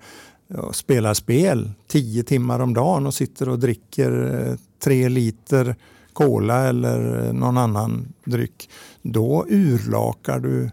och 0.53 0.75
spelar 0.75 1.13
spel 1.13 1.71
tio 1.87 2.23
timmar 2.23 2.59
om 2.59 2.73
dagen 2.73 3.07
och 3.07 3.13
sitter 3.13 3.49
och 3.49 3.59
dricker 3.59 4.43
eh, 4.49 4.55
tre 4.83 5.09
liter 5.09 5.75
cola 6.13 6.67
eller 6.67 7.25
eh, 7.25 7.33
någon 7.33 7.57
annan 7.57 8.13
dryck. 8.25 8.69
Då 9.01 9.45
urlakar 9.49 10.39
du 10.39 10.69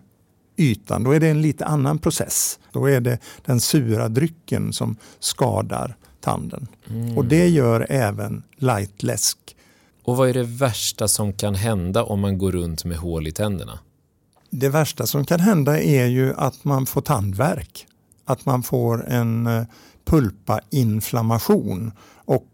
ytan. 0.62 1.04
Då 1.04 1.10
är 1.10 1.20
det 1.20 1.28
en 1.28 1.42
lite 1.42 1.64
annan 1.64 1.98
process. 1.98 2.58
Då 2.72 2.90
är 2.90 3.00
det 3.00 3.18
den 3.44 3.60
sura 3.60 4.08
drycken 4.08 4.72
som 4.72 4.96
skadar 5.20 5.96
tanden. 6.20 6.68
Mm. 6.90 7.18
Och 7.18 7.24
det 7.24 7.48
gör 7.48 7.86
även 7.90 8.42
lightläsk. 8.56 9.38
Och 10.04 10.16
vad 10.16 10.28
är 10.28 10.34
det 10.34 10.42
värsta 10.42 11.08
som 11.08 11.32
kan 11.32 11.54
hända 11.54 12.04
om 12.04 12.20
man 12.20 12.38
går 12.38 12.52
runt 12.52 12.84
med 12.84 12.96
hål 12.96 13.26
i 13.26 13.32
tänderna? 13.32 13.78
Det 14.50 14.68
värsta 14.68 15.06
som 15.06 15.24
kan 15.24 15.40
hända 15.40 15.80
är 15.80 16.06
ju 16.06 16.34
att 16.34 16.64
man 16.64 16.86
får 16.86 17.00
tandvärk. 17.00 17.86
Att 18.24 18.46
man 18.46 18.62
får 18.62 19.08
en 19.08 19.46
eh, 19.46 19.64
pulpainflammation. 20.04 21.92
Och 22.24 22.46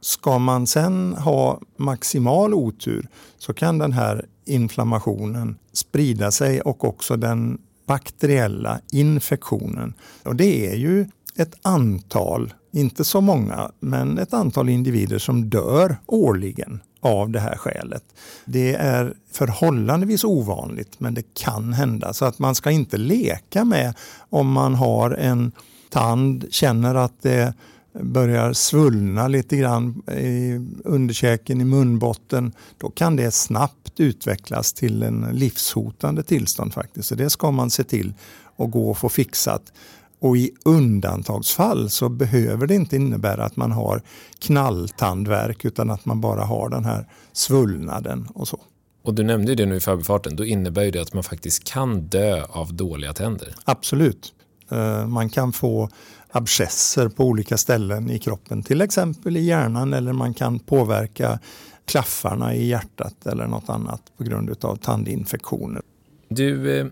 ska 0.00 0.38
man 0.38 0.66
sen 0.66 1.12
ha 1.12 1.60
maximal 1.76 2.54
otur 2.54 3.08
så 3.38 3.54
kan 3.54 3.78
den 3.78 3.92
här 3.92 4.26
inflammationen 4.44 5.56
sprida 5.72 6.30
sig 6.30 6.60
och 6.60 6.84
också 6.84 7.16
den 7.16 7.58
bakteriella 7.86 8.80
infektionen. 8.92 9.94
Och 10.24 10.36
det 10.36 10.70
är 10.70 10.76
ju 10.76 11.06
ett 11.36 11.54
antal, 11.62 12.54
inte 12.72 13.04
så 13.04 13.20
många, 13.20 13.70
men 13.80 14.18
ett 14.18 14.34
antal 14.34 14.68
individer 14.68 15.18
som 15.18 15.50
dör 15.50 15.96
årligen 16.06 16.80
av 17.00 17.30
det 17.30 17.40
här 17.40 17.56
skälet. 17.56 18.04
Det 18.44 18.74
är 18.74 19.14
förhållandevis 19.32 20.24
ovanligt 20.24 21.00
men 21.00 21.14
det 21.14 21.34
kan 21.34 21.72
hända 21.72 22.12
så 22.12 22.24
att 22.24 22.38
man 22.38 22.54
ska 22.54 22.70
inte 22.70 22.96
leka 22.96 23.64
med 23.64 23.94
om 24.30 24.52
man 24.52 24.74
har 24.74 25.10
en 25.10 25.52
tand, 25.90 26.46
känner 26.50 26.94
att 26.94 27.22
det 27.22 27.54
börjar 28.00 28.52
svullna 28.52 29.28
lite 29.28 29.56
grann 29.56 30.02
i 30.18 30.60
underkäken, 30.84 31.60
i 31.60 31.64
munbotten, 31.64 32.52
då 32.78 32.90
kan 32.90 33.16
det 33.16 33.30
snabbt 33.30 34.00
utvecklas 34.00 34.72
till 34.72 35.02
en 35.02 35.28
livshotande 35.32 36.22
tillstånd 36.22 36.74
faktiskt. 36.74 37.08
Så 37.08 37.14
det 37.14 37.30
ska 37.30 37.50
man 37.50 37.70
se 37.70 37.84
till 37.84 38.14
att 38.56 38.70
gå 38.70 38.90
och 38.90 38.98
få 38.98 39.08
fixat. 39.08 39.72
Och 40.18 40.36
i 40.36 40.50
undantagsfall 40.64 41.90
så 41.90 42.08
behöver 42.08 42.66
det 42.66 42.74
inte 42.74 42.96
innebära 42.96 43.44
att 43.44 43.56
man 43.56 43.72
har 43.72 44.02
knalltandverk 44.38 45.64
utan 45.64 45.90
att 45.90 46.04
man 46.04 46.20
bara 46.20 46.44
har 46.44 46.68
den 46.68 46.84
här 46.84 47.08
svullnaden 47.32 48.28
och 48.34 48.48
så. 48.48 48.60
Och 49.02 49.14
du 49.14 49.22
nämnde 49.22 49.54
det 49.54 49.66
nu 49.66 49.76
i 49.76 49.80
förbifarten, 49.80 50.36
då 50.36 50.44
innebär 50.44 50.90
det 50.90 51.02
att 51.02 51.14
man 51.14 51.22
faktiskt 51.22 51.64
kan 51.64 52.00
dö 52.00 52.44
av 52.44 52.74
dåliga 52.74 53.12
tänder. 53.12 53.54
Absolut. 53.64 54.32
Eh, 54.70 55.06
man 55.06 55.30
kan 55.30 55.52
få 55.52 55.88
abscesser 56.32 57.08
på 57.08 57.24
olika 57.24 57.56
ställen 57.56 58.10
i 58.10 58.18
kroppen, 58.18 58.62
till 58.62 58.80
exempel 58.80 59.36
i 59.36 59.40
hjärnan 59.40 59.92
eller 59.92 60.12
man 60.12 60.34
kan 60.34 60.58
påverka 60.58 61.38
klaffarna 61.84 62.54
i 62.54 62.66
hjärtat 62.66 63.26
eller 63.26 63.46
något 63.46 63.68
annat 63.68 64.02
på 64.16 64.24
grund 64.24 64.64
av 64.64 64.76
tandinfektioner. 64.76 65.82
Du, 66.28 66.80
eh, 66.80 66.86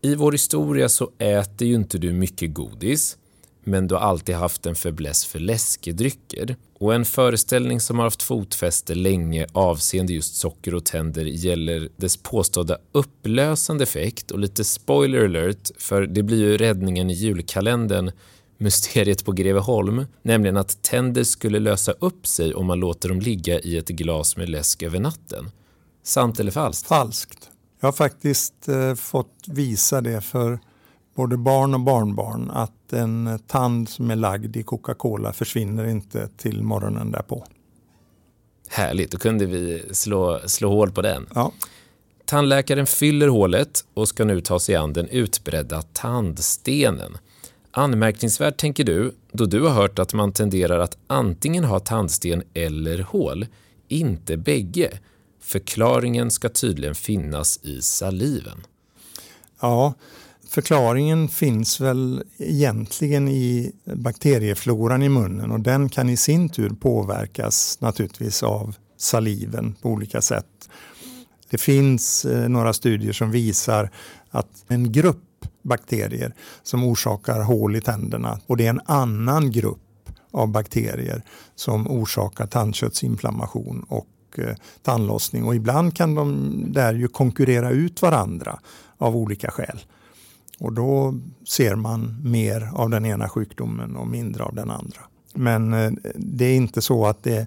i 0.00 0.14
vår 0.14 0.32
historia 0.32 0.88
så 0.88 1.10
äter 1.18 1.68
ju 1.68 1.74
inte 1.74 1.98
du 1.98 2.12
mycket 2.12 2.54
godis, 2.54 3.16
men 3.64 3.86
du 3.86 3.94
har 3.94 4.02
alltid 4.02 4.34
haft 4.34 4.66
en 4.66 4.74
fäbless 4.74 5.26
för 5.26 5.38
läskedrycker. 5.38 6.56
Och 6.78 6.94
en 6.94 7.04
föreställning 7.04 7.80
som 7.80 7.98
har 7.98 8.04
haft 8.04 8.22
fotfäste 8.22 8.94
länge 8.94 9.46
avseende 9.52 10.12
just 10.12 10.34
socker 10.34 10.74
och 10.74 10.84
tänder 10.84 11.24
gäller 11.24 11.88
dess 11.96 12.16
påstådda 12.16 12.78
upplösande 12.92 13.82
effekt 13.82 14.30
och 14.30 14.38
lite 14.38 14.64
spoiler 14.64 15.24
alert, 15.24 15.70
för 15.78 16.06
det 16.06 16.22
blir 16.22 16.38
ju 16.38 16.56
räddningen 16.56 17.10
i 17.10 17.12
julkalendern 17.12 18.10
mysteriet 18.60 19.24
på 19.24 19.32
Greveholm, 19.32 20.06
nämligen 20.22 20.56
att 20.56 20.82
tänder 20.82 21.24
skulle 21.24 21.58
lösa 21.58 21.92
upp 21.92 22.26
sig 22.26 22.54
om 22.54 22.66
man 22.66 22.80
låter 22.80 23.08
dem 23.08 23.20
ligga 23.20 23.60
i 23.60 23.76
ett 23.76 23.88
glas 23.88 24.36
med 24.36 24.48
läsk 24.48 24.82
över 24.82 25.00
natten. 25.00 25.50
Sant 26.02 26.40
eller 26.40 26.50
falskt? 26.50 26.88
Falskt. 26.88 27.50
Jag 27.80 27.86
har 27.86 27.92
faktiskt 27.92 28.68
eh, 28.68 28.94
fått 28.94 29.44
visa 29.46 30.00
det 30.00 30.20
för 30.20 30.58
både 31.14 31.36
barn 31.36 31.74
och 31.74 31.80
barnbarn 31.80 32.50
att 32.50 32.92
en 32.92 33.38
tand 33.46 33.88
som 33.88 34.10
är 34.10 34.16
lagd 34.16 34.56
i 34.56 34.62
Coca-Cola 34.62 35.32
försvinner 35.32 35.84
inte 35.86 36.28
till 36.36 36.62
morgonen 36.62 37.10
därpå. 37.10 37.44
Härligt, 38.68 39.10
då 39.10 39.18
kunde 39.18 39.46
vi 39.46 39.82
slå, 39.90 40.40
slå 40.46 40.68
hål 40.68 40.90
på 40.90 41.02
den. 41.02 41.26
Ja. 41.34 41.52
Tandläkaren 42.24 42.86
fyller 42.86 43.28
hålet 43.28 43.84
och 43.94 44.08
ska 44.08 44.24
nu 44.24 44.40
ta 44.40 44.60
sig 44.60 44.76
an 44.76 44.92
den 44.92 45.08
utbredda 45.08 45.82
tandstenen. 45.82 47.18
Anmärkningsvärt 47.72 48.56
tänker 48.56 48.84
du, 48.84 49.14
då 49.32 49.46
du 49.46 49.60
har 49.60 49.70
hört 49.70 49.98
att 49.98 50.14
man 50.14 50.32
tenderar 50.32 50.78
att 50.78 50.98
antingen 51.06 51.64
ha 51.64 51.80
tandsten 51.80 52.42
eller 52.54 52.98
hål, 52.98 53.46
inte 53.88 54.36
bägge. 54.36 54.98
Förklaringen 55.40 56.30
ska 56.30 56.48
tydligen 56.48 56.94
finnas 56.94 57.60
i 57.62 57.82
saliven. 57.82 58.66
Ja, 59.60 59.94
förklaringen 60.48 61.28
finns 61.28 61.80
väl 61.80 62.22
egentligen 62.38 63.28
i 63.28 63.72
bakteriefloran 63.84 65.02
i 65.02 65.08
munnen 65.08 65.50
och 65.50 65.60
den 65.60 65.88
kan 65.88 66.08
i 66.08 66.16
sin 66.16 66.48
tur 66.48 66.70
påverkas 66.70 67.78
naturligtvis 67.80 68.42
av 68.42 68.76
saliven 68.96 69.74
på 69.82 69.88
olika 69.88 70.20
sätt. 70.20 70.68
Det 71.50 71.58
finns 71.58 72.24
eh, 72.24 72.48
några 72.48 72.72
studier 72.72 73.12
som 73.12 73.30
visar 73.30 73.90
att 74.30 74.64
en 74.68 74.92
grupp 74.92 75.29
bakterier 75.62 76.34
som 76.62 76.84
orsakar 76.84 77.40
hål 77.40 77.76
i 77.76 77.80
tänderna 77.80 78.40
och 78.46 78.56
det 78.56 78.66
är 78.66 78.70
en 78.70 78.80
annan 78.84 79.50
grupp 79.50 79.78
av 80.30 80.48
bakterier 80.48 81.22
som 81.54 81.88
orsakar 81.88 82.46
tandköttsinflammation 82.46 83.84
och 83.88 84.08
eh, 84.38 84.56
tandlossning. 84.82 85.44
Och 85.44 85.54
ibland 85.54 85.96
kan 85.96 86.14
de 86.14 86.52
där 86.72 86.94
ju 86.94 87.08
konkurrera 87.08 87.70
ut 87.70 88.02
varandra 88.02 88.58
av 88.98 89.16
olika 89.16 89.50
skäl. 89.50 89.80
Och 90.58 90.72
då 90.72 91.14
ser 91.48 91.74
man 91.74 92.16
mer 92.24 92.70
av 92.74 92.90
den 92.90 93.06
ena 93.06 93.28
sjukdomen 93.28 93.96
och 93.96 94.06
mindre 94.08 94.44
av 94.44 94.54
den 94.54 94.70
andra. 94.70 95.00
Men 95.34 95.72
eh, 95.72 95.92
det 96.14 96.44
är 96.44 96.56
inte 96.56 96.82
så 96.82 97.06
att 97.06 97.22
det 97.22 97.46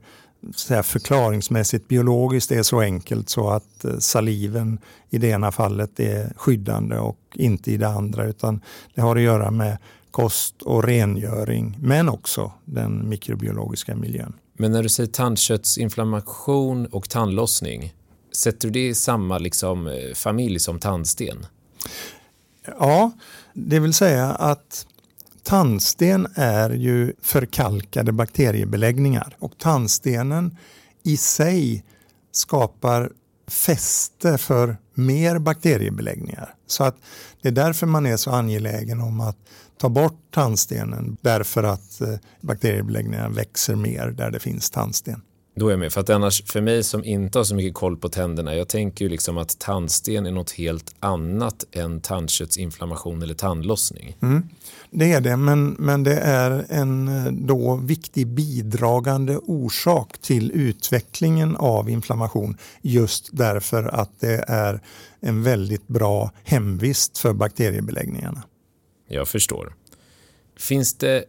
så 0.55 0.83
förklaringsmässigt 0.83 1.87
biologiskt 1.87 2.51
är 2.51 2.63
så 2.63 2.81
enkelt 2.81 3.29
så 3.29 3.49
att 3.49 3.85
eh, 3.85 3.97
saliven 3.97 4.79
i 5.09 5.17
det 5.17 5.27
ena 5.27 5.51
fallet 5.51 5.99
är 5.99 6.33
skyddande 6.35 6.97
och 6.97 7.19
inte 7.33 7.71
i 7.71 7.77
det 7.77 7.87
andra 7.87 8.25
utan 8.25 8.61
det 8.95 9.01
har 9.01 9.15
att 9.15 9.21
göra 9.21 9.51
med 9.51 9.77
kost 10.11 10.61
och 10.61 10.83
rengöring 10.83 11.77
men 11.79 12.09
också 12.09 12.51
den 12.65 13.09
mikrobiologiska 13.09 13.95
miljön. 13.95 14.33
Men 14.53 14.71
när 14.71 14.83
du 14.83 14.89
säger 14.89 15.09
tandköttsinflammation 15.09 16.85
och 16.85 17.09
tandlossning, 17.09 17.93
sätter 18.31 18.67
du 18.67 18.71
det 18.71 18.87
i 18.87 18.95
samma 18.95 19.37
liksom, 19.37 19.87
eh, 19.87 20.13
familj 20.15 20.59
som 20.59 20.79
tandsten? 20.79 21.45
Ja, 22.79 23.11
det 23.53 23.79
vill 23.79 23.93
säga 23.93 24.31
att 24.31 24.87
tandsten 25.43 26.27
är 26.35 26.69
ju 26.69 27.13
förkalkade 27.21 28.11
bakteriebeläggningar 28.11 29.35
och 29.39 29.57
tandstenen 29.57 30.57
i 31.03 31.17
sig 31.17 31.83
skapar 32.31 33.11
fäste 33.47 34.37
för 34.37 34.77
mer 34.93 35.39
bakteriebeläggningar. 35.39 36.55
Så 36.67 36.83
att 36.83 36.95
det 37.41 37.47
är 37.47 37.51
därför 37.51 37.87
man 37.87 38.05
är 38.05 38.17
så 38.17 38.31
angelägen 38.31 39.01
om 39.01 39.21
att 39.21 39.37
ta 39.77 39.89
bort 39.89 40.19
tandstenen 40.31 41.17
därför 41.21 41.63
att 41.63 42.01
eh, 42.01 42.15
bakteriebeläggningarna 42.41 43.29
växer 43.29 43.75
mer 43.75 44.07
där 44.07 44.31
det 44.31 44.39
finns 44.39 44.69
tandsten. 44.69 45.21
Då 45.55 45.67
är 45.67 45.71
jag 45.71 45.79
med. 45.79 45.93
För 45.93 46.01
att 46.01 46.09
annars, 46.09 46.43
för 46.45 46.61
mig 46.61 46.83
som 46.83 47.05
inte 47.05 47.39
har 47.39 47.43
så 47.43 47.55
mycket 47.55 47.73
koll 47.73 47.97
på 47.97 48.09
tänderna, 48.09 48.55
jag 48.55 48.67
tänker 48.67 49.05
ju 49.05 49.09
liksom 49.09 49.37
att 49.37 49.59
tandsten 49.59 50.25
är 50.25 50.31
något 50.31 50.51
helt 50.51 50.95
annat 50.99 51.65
än 51.71 52.01
tandköttsinflammation 52.01 53.21
eller 53.21 53.33
tandlossning. 53.33 54.17
Mm. 54.21 54.43
Det 54.89 55.11
är 55.11 55.21
det, 55.21 55.37
men, 55.37 55.69
men 55.79 56.03
det 56.03 56.19
är 56.19 56.65
en 56.69 57.07
eh, 57.07 57.31
då 57.31 57.75
viktig 57.75 58.27
bidragande 58.27 59.37
orsak 59.37 60.17
till 60.17 60.51
utvecklingen 60.51 61.55
av 61.55 61.89
inflammation 61.89 62.57
just 62.81 63.29
därför 63.31 63.83
att 63.83 64.19
det 64.19 64.45
är 64.47 64.81
en 65.19 65.43
väldigt 65.43 65.87
bra 65.87 66.31
hemvist 66.43 67.17
för 67.17 67.33
bakteriebeläggningarna. 67.33 68.43
Jag 69.07 69.27
förstår. 69.27 69.73
Finns 70.57 70.93
det 70.93 71.25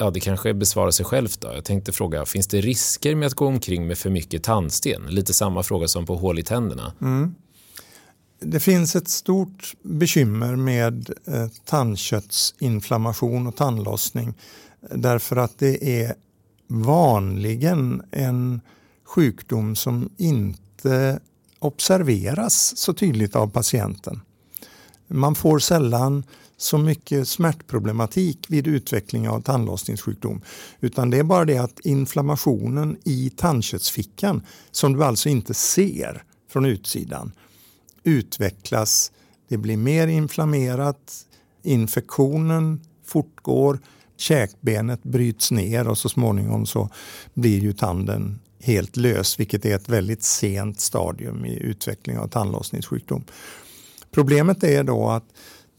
ja, 0.00 0.10
det 0.10 0.20
kanske 0.20 0.54
besvarar 0.54 0.90
sig 0.90 1.06
självt. 1.06 1.40
Då. 1.40 1.48
Jag 1.54 1.64
tänkte 1.64 1.92
fråga, 1.92 2.26
finns 2.26 2.46
det 2.46 2.60
risker 2.60 3.14
med 3.14 3.26
att 3.26 3.34
gå 3.34 3.46
omkring 3.46 3.86
med 3.86 3.98
för 3.98 4.10
mycket 4.10 4.42
tandsten? 4.42 5.06
Lite 5.08 5.34
samma 5.34 5.62
fråga 5.62 5.88
som 5.88 6.06
på 6.06 6.16
hål 6.16 6.38
i 6.38 6.42
tänderna. 6.42 6.92
Mm. 7.00 7.34
Det 8.40 8.60
finns 8.60 8.96
ett 8.96 9.08
stort 9.08 9.74
bekymmer 9.82 10.56
med 10.56 11.10
eh, 11.26 11.46
tandköttsinflammation 11.64 13.46
och 13.46 13.56
tandlossning 13.56 14.34
därför 14.90 15.36
att 15.36 15.58
det 15.58 16.02
är 16.02 16.14
vanligen 16.68 18.02
en 18.10 18.60
sjukdom 19.04 19.76
som 19.76 20.10
inte 20.16 21.20
observeras 21.58 22.76
så 22.76 22.94
tydligt 22.94 23.36
av 23.36 23.50
patienten. 23.50 24.20
Man 25.08 25.34
får 25.34 25.58
sällan 25.58 26.24
så 26.60 26.78
mycket 26.78 27.28
smärtproblematik 27.28 28.46
vid 28.48 28.66
utveckling 28.66 29.28
av 29.28 29.40
tandlossningssjukdom. 29.40 30.40
Utan 30.80 31.10
det 31.10 31.18
är 31.18 31.22
bara 31.22 31.44
det 31.44 31.58
att 31.58 31.80
inflammationen 31.80 32.96
i 33.04 33.30
tandköttsfickan, 33.36 34.46
som 34.70 34.92
du 34.92 35.04
alltså 35.04 35.28
inte 35.28 35.54
ser 35.54 36.22
från 36.50 36.64
utsidan, 36.64 37.32
utvecklas. 38.04 39.12
Det 39.48 39.56
blir 39.56 39.76
mer 39.76 40.06
inflammerat, 40.06 41.26
infektionen 41.62 42.80
fortgår, 43.06 43.80
käkbenet 44.16 45.02
bryts 45.02 45.50
ner 45.50 45.88
och 45.88 45.98
så 45.98 46.08
småningom 46.08 46.66
så 46.66 46.88
blir 47.34 47.60
ju 47.60 47.72
tanden 47.72 48.40
helt 48.62 48.96
lös, 48.96 49.40
vilket 49.40 49.64
är 49.64 49.76
ett 49.76 49.88
väldigt 49.88 50.22
sent 50.22 50.80
stadium 50.80 51.44
i 51.44 51.58
utveckling 51.58 52.18
av 52.18 52.28
tandlossningssjukdom. 52.28 53.24
Problemet 54.10 54.64
är 54.64 54.84
då 54.84 55.08
att 55.08 55.24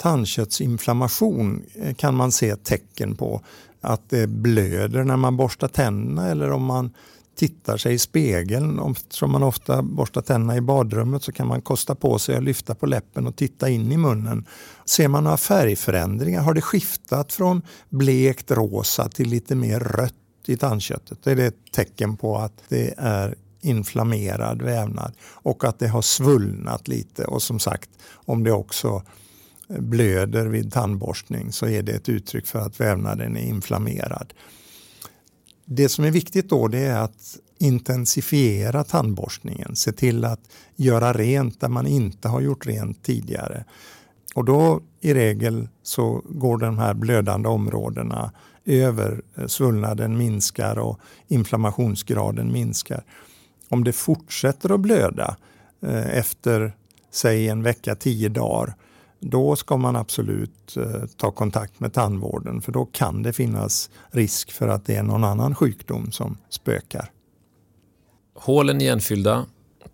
tandköttsinflammation 0.02 1.64
eh, 1.76 1.93
kan 1.93 2.16
man 2.16 2.32
se 2.32 2.56
tecken 2.56 3.16
på. 3.16 3.41
Att 3.82 4.10
det 4.10 4.28
blöder 4.28 5.04
när 5.04 5.18
man 5.18 5.38
borstar 5.38 5.68
tänderna 5.68 6.28
eller 6.28 6.52
om 6.52 6.64
man 6.64 6.93
tittar 7.36 7.78
sig 7.78 7.93
i 7.93 7.99
spegeln. 7.99 8.95
Som 9.10 9.32
man 9.32 9.43
ofta 9.43 9.82
borstar 9.82 10.22
tänderna 10.22 10.58
i 10.58 10.62
badrummet 10.62 11.24
så 11.24 11.32
kan 11.32 11.47
man 11.47 11.62
kosta 11.62 11.95
på 11.95 12.20
sig 12.20 12.36
att 12.36 12.43
lyfta 12.43 12.76
på 12.76 12.86
läppen 12.86 13.28
och 13.28 13.36
titta 13.36 13.70
in 13.70 13.91
i 13.91 13.97
munnen. 13.97 14.45
Ser 14.86 15.08
man 15.08 15.24
några 15.24 15.38
färgförändringar? 15.38 16.41
Har 16.41 16.54
det 16.54 16.62
skiftat 16.62 17.34
från 17.34 17.62
blekt 17.89 18.52
rosa 18.52 19.10
till 19.10 19.30
lite 19.30 19.56
mer 19.56 19.80
rött 19.80 20.14
i 20.47 20.58
tandköttet? 20.58 21.18
Det 21.24 21.32
är 21.32 21.36
det 21.36 21.45
ett 21.45 21.72
tecken 21.72 22.18
på 22.18 22.38
att 22.38 22.64
det 22.70 22.93
är 22.97 23.36
inflammerad 23.62 24.62
vävnad 24.62 25.14
och 25.22 25.64
att 25.64 25.80
det 25.80 25.88
har 25.88 26.02
svullnat 26.02 26.88
lite 26.88 27.26
och 27.26 27.41
som 27.41 27.60
sagt 27.60 27.89
om 28.14 28.43
det 28.43 28.52
också 28.52 29.04
blöder 29.80 30.46
vid 30.46 30.74
tandborstning 30.74 31.52
så 31.52 31.68
är 31.68 31.84
det 31.84 31.92
ett 31.92 32.10
uttryck 32.10 32.48
för 32.48 32.60
att 32.60 32.80
vävnaden 32.80 33.38
är 33.38 33.42
inflammerad. 33.42 34.34
Det 35.66 35.90
som 35.90 36.06
är 36.06 36.12
viktigt 36.12 36.50
då 36.50 36.68
det 36.68 36.80
är 36.80 37.00
att 37.00 37.38
intensifiera 37.58 38.84
tandborstningen, 38.84 39.76
se 39.76 39.92
till 39.92 40.26
att 40.26 40.40
göra 40.76 41.14
rent 41.14 41.62
där 41.62 41.70
man 41.70 41.88
inte 41.88 42.28
har 42.28 42.42
gjort 42.42 42.66
rent 42.66 43.04
tidigare. 43.04 43.66
Och 44.36 44.46
då 44.46 44.82
i 45.02 45.14
regel 45.14 45.68
så 45.84 46.22
går 46.30 46.58
de 46.58 46.78
här 46.78 46.94
blödande 46.94 47.50
områdena 47.50 48.32
över, 48.66 49.22
eh, 49.36 49.48
svullnaden 49.48 50.18
minskar 50.18 50.80
och 50.80 51.00
inflammationsgraden 51.28 52.52
minskar. 52.52 53.04
Om 53.70 53.84
det 53.84 53.94
fortsätter 53.94 54.74
att 54.74 54.80
blöda 54.80 55.36
eh, 55.82 56.18
efter 56.18 56.76
säg 57.12 57.50
en 57.50 57.64
vecka, 57.64 57.96
tio 57.96 58.30
dagar 58.30 58.76
då 59.22 59.56
ska 59.56 59.78
man 59.78 59.96
absolut 59.96 60.78
eh, 60.78 61.06
ta 61.18 61.32
kontakt 61.32 61.80
med 61.80 61.94
tandvården 61.94 62.62
för 62.62 62.72
då 62.72 62.86
kan 62.86 63.24
det 63.24 63.34
finnas 63.34 63.90
risk 64.12 64.52
för 64.52 64.68
att 64.68 64.86
det 64.86 64.96
är 64.96 65.04
någon 65.04 65.24
annan 65.24 65.56
sjukdom 65.56 66.12
som 66.12 66.38
spökar. 66.50 67.12
Hålen 68.36 68.82
igenfyllda, 68.82 69.46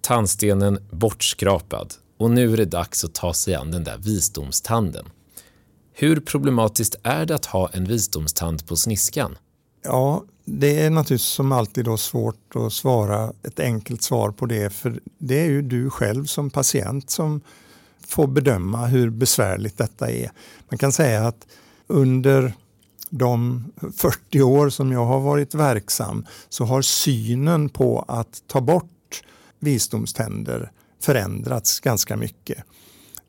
tandstenen 0.02 0.80
bortskrapad 0.92 1.94
och 2.18 2.32
nu 2.32 2.54
är 2.54 2.58
det 2.58 2.66
dags 2.66 3.04
att 3.04 3.14
ta 3.14 3.34
sig 3.34 3.56
an 3.56 3.72
den 3.72 3.84
där 3.84 3.98
visdomstanden. 3.98 5.06
Hur 5.94 6.20
problematiskt 6.20 6.96
är 7.04 7.26
det 7.26 7.36
att 7.36 7.46
ha 7.46 7.70
en 7.74 7.86
visdomstand 7.86 8.68
på 8.68 8.76
sniskan? 8.76 9.38
Ja, 9.84 10.24
det 10.46 10.80
är 10.80 10.90
naturligtvis 10.90 11.28
som 11.28 11.52
alltid 11.52 11.86
då 11.86 11.98
svårt 11.98 12.56
att 12.56 12.74
svara 12.74 13.34
ett 13.44 13.60
enkelt 13.60 14.02
svar 14.02 14.32
på 14.32 14.46
det 14.46 14.74
för 14.74 15.00
det 15.18 15.40
är 15.40 15.46
ju 15.46 15.62
du 15.62 15.90
själv 15.90 16.26
som 16.26 16.50
patient 16.50 17.10
som 17.10 17.42
får 18.08 18.28
bedöma 18.28 18.86
hur 18.86 19.10
besvärligt 19.10 19.78
detta 19.78 20.12
är. 20.12 20.32
Man 20.70 20.78
kan 20.78 20.92
säga 20.92 21.28
att 21.28 21.48
under 21.88 22.54
de 23.10 23.64
40 23.98 24.42
år 24.42 24.70
som 24.70 24.92
jag 24.92 25.06
har 25.06 25.20
varit 25.20 25.56
verksam 25.56 26.26
så 26.50 26.66
har 26.66 26.82
synen 26.82 27.70
på 27.70 28.06
att 28.08 28.44
ta 28.48 28.62
bort 28.62 29.24
visdomständer 29.60 30.72
förändrats 31.02 31.80
ganska 31.80 32.18
mycket. 32.18 32.58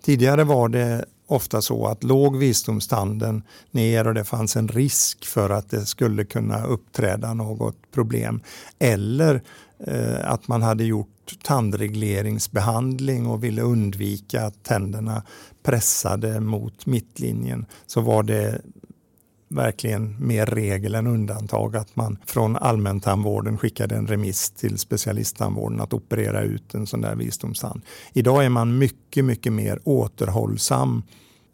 Tidigare 0.05 0.45
var 0.45 0.69
det 0.69 1.05
ofta 1.27 1.63
så 1.63 1.87
att 1.87 2.05
låg 2.05 2.37
visdomstanden 2.37 3.43
ner 3.71 4.07
och 4.07 4.15
det 4.15 4.25
fanns 4.25 4.57
en 4.57 4.69
risk 4.69 5.27
för 5.27 5.51
att 5.51 5.71
det 5.71 5.87
skulle 5.87 6.25
kunna 6.25 6.65
uppträda 6.65 7.35
något 7.35 7.77
problem. 7.95 8.43
Eller 8.79 9.43
eh, 9.87 10.31
att 10.31 10.49
man 10.49 10.63
hade 10.63 10.85
gjort 10.85 11.18
tandregleringsbehandling 11.43 13.27
och 13.27 13.45
ville 13.45 13.63
undvika 13.63 14.43
att 14.43 14.65
tänderna 14.65 15.23
pressade 15.63 16.41
mot 16.41 16.87
mittlinjen 16.87 17.67
så 17.87 18.01
var 18.01 18.23
det 18.23 18.61
verkligen 19.49 20.27
mer 20.27 20.47
regel 20.47 20.95
än 20.95 21.07
undantag 21.07 21.77
att 21.77 21.97
man 21.97 22.19
från 22.27 22.57
allmäntandvården 22.57 23.59
skickade 23.59 23.97
en 23.97 24.07
remiss 24.07 24.51
till 24.51 24.79
specialisttandvården 24.79 25.81
att 25.81 25.93
operera 25.93 26.43
ut 26.43 26.75
en 26.75 26.87
sån 26.87 27.01
där 27.01 27.15
visdomstand. 27.15 27.83
Idag 28.13 28.45
är 28.45 28.49
man 28.49 28.79
mycket, 28.79 29.25
mycket 29.25 29.53
mer 29.53 29.81
återhållsam. 29.85 31.03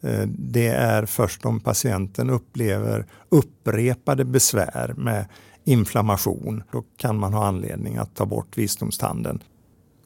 Eh, 0.03 0.27
det 0.27 0.69
är 0.69 1.07
först 1.07 1.45
om 1.45 1.61
patienten 1.61 2.31
upplever 2.31 3.07
upprepade 3.29 4.25
besvär 4.25 4.95
med 4.97 5.27
inflammation, 5.65 6.63
då 6.73 6.85
kan 6.97 7.19
man 7.19 7.35
ha 7.35 7.47
anledning 7.47 7.97
att 7.97 8.15
ta 8.15 8.27
bort 8.27 8.59
visdomstanden. 8.59 9.43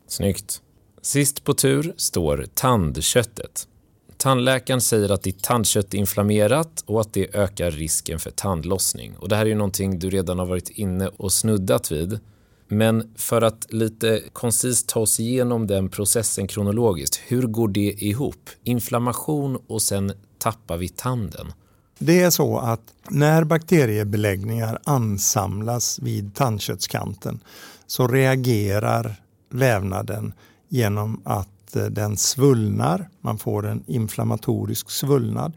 Snyggt. 0.09 0.62
Sist 1.02 1.44
på 1.44 1.54
tur 1.54 1.94
står 1.96 2.46
tandköttet. 2.54 3.68
Tandläkaren 4.16 4.80
säger 4.80 5.12
att 5.12 5.22
ditt 5.22 5.42
tandkött 5.42 5.94
är 5.94 5.98
inflammerat 5.98 6.84
och 6.86 7.00
att 7.00 7.12
det 7.12 7.36
ökar 7.36 7.70
risken 7.70 8.18
för 8.18 8.30
tandlossning. 8.30 9.16
Och 9.16 9.28
det 9.28 9.36
här 9.36 9.42
är 9.42 9.48
ju 9.48 9.54
någonting 9.54 9.98
du 9.98 10.11
redan 10.11 10.38
har 10.38 10.46
varit 10.46 10.70
inne 10.70 11.09
och 11.09 11.32
snuddat 11.32 11.92
vid. 11.92 12.20
Men 12.68 13.14
för 13.16 13.42
att 13.42 13.72
lite 13.72 14.22
koncist 14.32 14.88
ta 14.88 15.00
oss 15.00 15.20
igenom 15.20 15.66
den 15.66 15.88
processen 15.88 16.46
kronologiskt, 16.46 17.20
hur 17.26 17.42
går 17.42 17.68
det 17.68 17.92
ihop? 17.98 18.50
Inflammation 18.64 19.59
och 19.66 19.82
sen 19.82 20.12
tappar 20.38 20.76
vi 20.76 20.88
tanden. 20.88 21.52
Det 21.98 22.20
är 22.20 22.30
så 22.30 22.59
att 22.59 22.82
när 23.09 23.44
bakteriebeläggningar 23.44 24.78
ansamlas 24.84 25.98
vid 26.02 26.34
tandköttskanten 26.34 27.40
så 27.86 28.09
reagerar 28.09 29.22
vävnaden 29.49 30.32
genom 30.68 31.20
att 31.24 31.76
eh, 31.76 31.84
den 31.84 32.16
svullnar, 32.16 33.09
man 33.20 33.38
får 33.38 33.66
en 33.66 33.82
inflammatorisk 33.86 34.90
svullnad. 34.90 35.53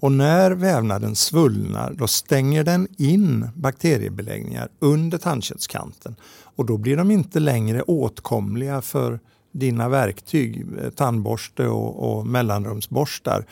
Och 0.00 0.12
när 0.12 0.50
vävnaden 0.50 1.16
svullnar 1.16 1.92
då 1.92 2.06
stänger 2.06 2.64
den 2.64 2.88
in 2.98 3.48
bakteriebeläggningar 3.54 4.68
under 4.78 5.18
tandköttskanten 5.18 6.16
och 6.56 6.66
då 6.66 6.76
blir 6.78 6.96
de 6.96 7.10
inte 7.10 7.40
längre 7.40 7.82
åtkomliga 7.82 8.82
för 8.82 9.20
dina 9.52 9.88
verktyg, 9.88 10.66
eh, 10.82 10.90
tandborste 10.90 11.66
och, 11.66 12.18
och 12.18 12.26
mellanrumsborstar. 12.26 13.46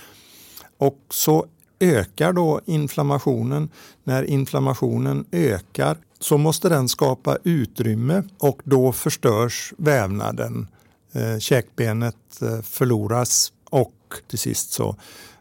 Och 0.79 0.99
så 1.11 1.47
ökar 1.83 2.33
då 2.33 2.61
inflammationen. 2.65 3.69
När 4.05 4.25
inflammationen 4.25 5.25
ökar 5.33 5.97
så 6.21 6.39
måste 6.39 6.69
den 6.69 6.89
skapa 6.89 7.39
utrymme 7.45 8.23
och 8.39 8.61
då 8.65 8.93
förstörs 8.93 9.73
vävnaden. 9.77 10.69
Eh, 11.13 11.39
käkbenet 11.39 12.43
eh, 12.43 12.61
förloras 12.63 13.53
och 13.71 13.95
till 14.29 14.39
sist 14.39 14.73
så 14.73 14.97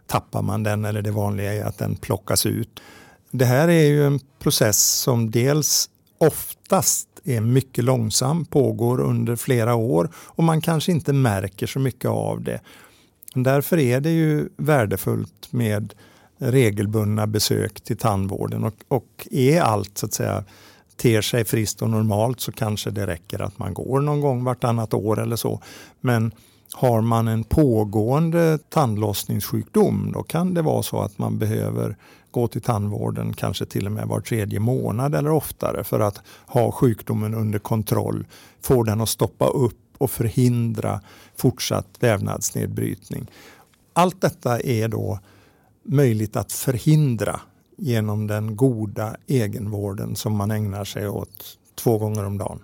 tappar 0.08 0.42
man 0.42 0.64
den 0.64 0.86
eller 0.86 1.02
det 1.02 1.12
vanliga 1.12 1.54
är 1.54 1.64
att 1.64 1.78
den 1.78 1.96
plockas 1.96 2.46
ut. 2.46 2.80
Det 3.32 3.46
här 3.46 3.68
är 3.68 3.86
ju 3.86 4.08
en 4.08 4.20
process 4.40 4.92
som 4.92 5.32
dels 5.32 5.90
oftast 6.18 7.08
är 7.24 7.42
mycket 7.42 7.84
långsam, 7.84 8.46
pågår 8.46 9.02
under 9.02 9.36
flera 9.36 9.76
år 9.76 10.10
och 10.16 10.44
man 10.44 10.62
kanske 10.62 10.92
inte 10.92 11.14
märker 11.14 11.68
så 11.68 11.80
mycket 11.80 12.10
av 12.10 12.44
det. 12.44 12.62
Därför 13.34 13.78
är 13.78 14.00
det 14.00 14.10
ju 14.10 14.50
värdefullt 14.58 15.48
med 15.54 15.94
regelbundna 16.42 17.28
besök 17.28 17.82
till 17.82 17.98
tandvården 17.98 18.64
och, 18.64 18.74
och 18.88 19.28
är 19.32 19.62
allt 19.62 19.98
så 19.98 20.06
att 20.06 20.14
säga 20.14 20.44
ter 20.96 21.22
sig 21.22 21.46
friskt 21.46 21.82
och 21.82 21.90
normalt 21.90 22.42
så 22.42 22.52
kanske 22.52 22.92
det 22.92 23.08
räcker 23.08 23.42
att 23.42 23.60
man 23.60 23.74
går 23.74 24.02
någon 24.02 24.22
gång 24.22 24.44
vartannat 24.44 24.94
år 24.94 25.20
eller 25.20 25.36
så. 25.36 25.62
Men 26.00 26.32
har 26.74 27.02
man 27.02 27.28
en 27.28 27.44
pågående 27.44 28.58
tandlossningssjukdom 28.70 30.12
då 30.14 30.24
kan 30.24 30.54
det 30.54 30.62
vara 30.62 30.84
så 30.84 31.02
att 31.02 31.18
man 31.18 31.38
behöver 31.38 31.98
gå 32.32 32.48
till 32.48 32.62
tandvården 32.62 33.34
kanske 33.34 33.66
till 33.66 33.86
och 33.86 33.92
med 33.92 34.08
var 34.08 34.20
tredje 34.20 34.60
månad 34.60 35.16
eller 35.16 35.32
oftare 35.32 35.84
för 35.84 36.00
att 36.00 36.22
ha 36.46 36.72
sjukdomen 36.72 37.34
under 37.34 37.60
kontroll, 37.60 38.28
få 38.62 38.84
den 38.84 39.02
att 39.02 39.10
stoppa 39.10 39.48
upp 39.48 39.78
och 39.98 40.12
förhindra 40.12 41.02
fortsatt 41.36 41.88
vävnadsnedbrytning. 42.00 43.32
Allt 43.94 44.22
detta 44.22 44.60
är 44.60 44.88
då 44.88 45.20
möjligt 45.84 46.36
att 46.36 46.52
förhindra 46.52 47.42
genom 47.78 48.28
den 48.28 48.56
goda 48.56 49.16
egenvården 49.28 50.16
som 50.16 50.36
man 50.36 50.52
ägnar 50.52 50.86
sig 50.86 51.10
åt 51.10 51.58
två 51.76 51.98
gånger 51.98 52.26
om 52.26 52.38
dagen. 52.38 52.60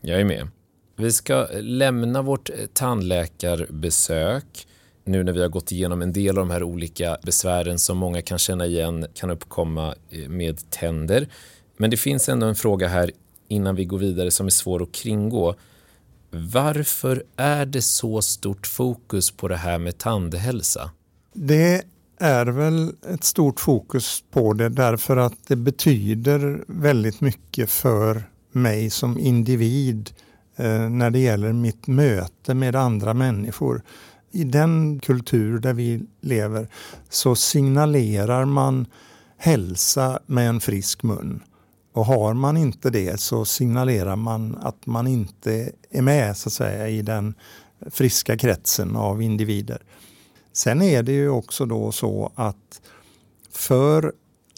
Jag 0.00 0.20
är 0.20 0.24
med. 0.24 0.48
Vi 0.96 1.12
ska 1.12 1.46
lämna 1.60 2.22
vårt 2.22 2.50
tandläkarbesök 2.72 4.66
nu 5.04 5.24
när 5.24 5.32
vi 5.32 5.40
har 5.40 5.48
gått 5.48 5.72
igenom 5.72 6.02
en 6.02 6.12
del 6.12 6.38
av 6.38 6.46
de 6.46 6.50
här 6.50 6.62
olika 6.62 7.18
besvären 7.22 7.78
som 7.78 7.98
många 7.98 8.22
kan 8.22 8.38
känna 8.38 8.66
igen 8.66 9.06
kan 9.14 9.30
uppkomma 9.30 9.94
eh, 10.10 10.28
med 10.28 10.70
tänder. 10.70 11.28
Men 11.76 11.90
det 11.90 11.96
finns 11.96 12.28
ändå 12.28 12.46
en 12.46 12.54
fråga 12.54 12.88
här 12.88 13.10
innan 13.48 13.74
vi 13.74 13.84
går 13.84 13.98
vidare 13.98 14.30
som 14.30 14.46
är 14.46 14.50
svår 14.50 14.82
att 14.82 14.92
kringgå. 14.92 15.54
Varför 16.30 17.24
är 17.36 17.66
det 17.66 17.82
så 17.82 18.22
stort 18.22 18.66
fokus 18.66 19.30
på 19.30 19.48
det 19.48 19.56
här 19.56 19.78
med 19.78 19.98
tandhälsa? 19.98 20.90
Det 21.32 21.82
är 22.18 22.46
väl 22.46 22.92
ett 23.08 23.24
stort 23.24 23.60
fokus 23.60 24.24
på 24.30 24.52
det 24.52 24.68
därför 24.68 25.16
att 25.16 25.46
det 25.46 25.56
betyder 25.56 26.64
väldigt 26.66 27.20
mycket 27.20 27.70
för 27.70 28.22
mig 28.52 28.90
som 28.90 29.18
individ 29.18 30.10
eh, 30.56 30.88
när 30.88 31.10
det 31.10 31.18
gäller 31.18 31.52
mitt 31.52 31.86
möte 31.86 32.54
med 32.54 32.76
andra 32.76 33.14
människor. 33.14 33.82
I 34.30 34.44
den 34.44 35.00
kultur 35.00 35.58
där 35.58 35.72
vi 35.72 36.02
lever 36.20 36.68
så 37.08 37.36
signalerar 37.36 38.44
man 38.44 38.86
hälsa 39.36 40.18
med 40.26 40.48
en 40.48 40.60
frisk 40.60 41.02
mun. 41.02 41.42
Och 41.92 42.06
har 42.06 42.34
man 42.34 42.56
inte 42.56 42.90
det 42.90 43.20
så 43.20 43.44
signalerar 43.44 44.16
man 44.16 44.56
att 44.62 44.86
man 44.86 45.06
inte 45.06 45.70
är 45.90 46.02
med 46.02 46.36
så 46.36 46.48
att 46.48 46.52
säga, 46.52 46.88
i 46.88 47.02
den 47.02 47.34
friska 47.90 48.38
kretsen 48.38 48.96
av 48.96 49.22
individer. 49.22 49.82
Sen 50.56 50.82
är 50.82 51.02
det 51.02 51.12
ju 51.12 51.28
också 51.28 51.66
då 51.66 51.92
så 51.92 52.32
att 52.34 52.80
för 53.50 54.12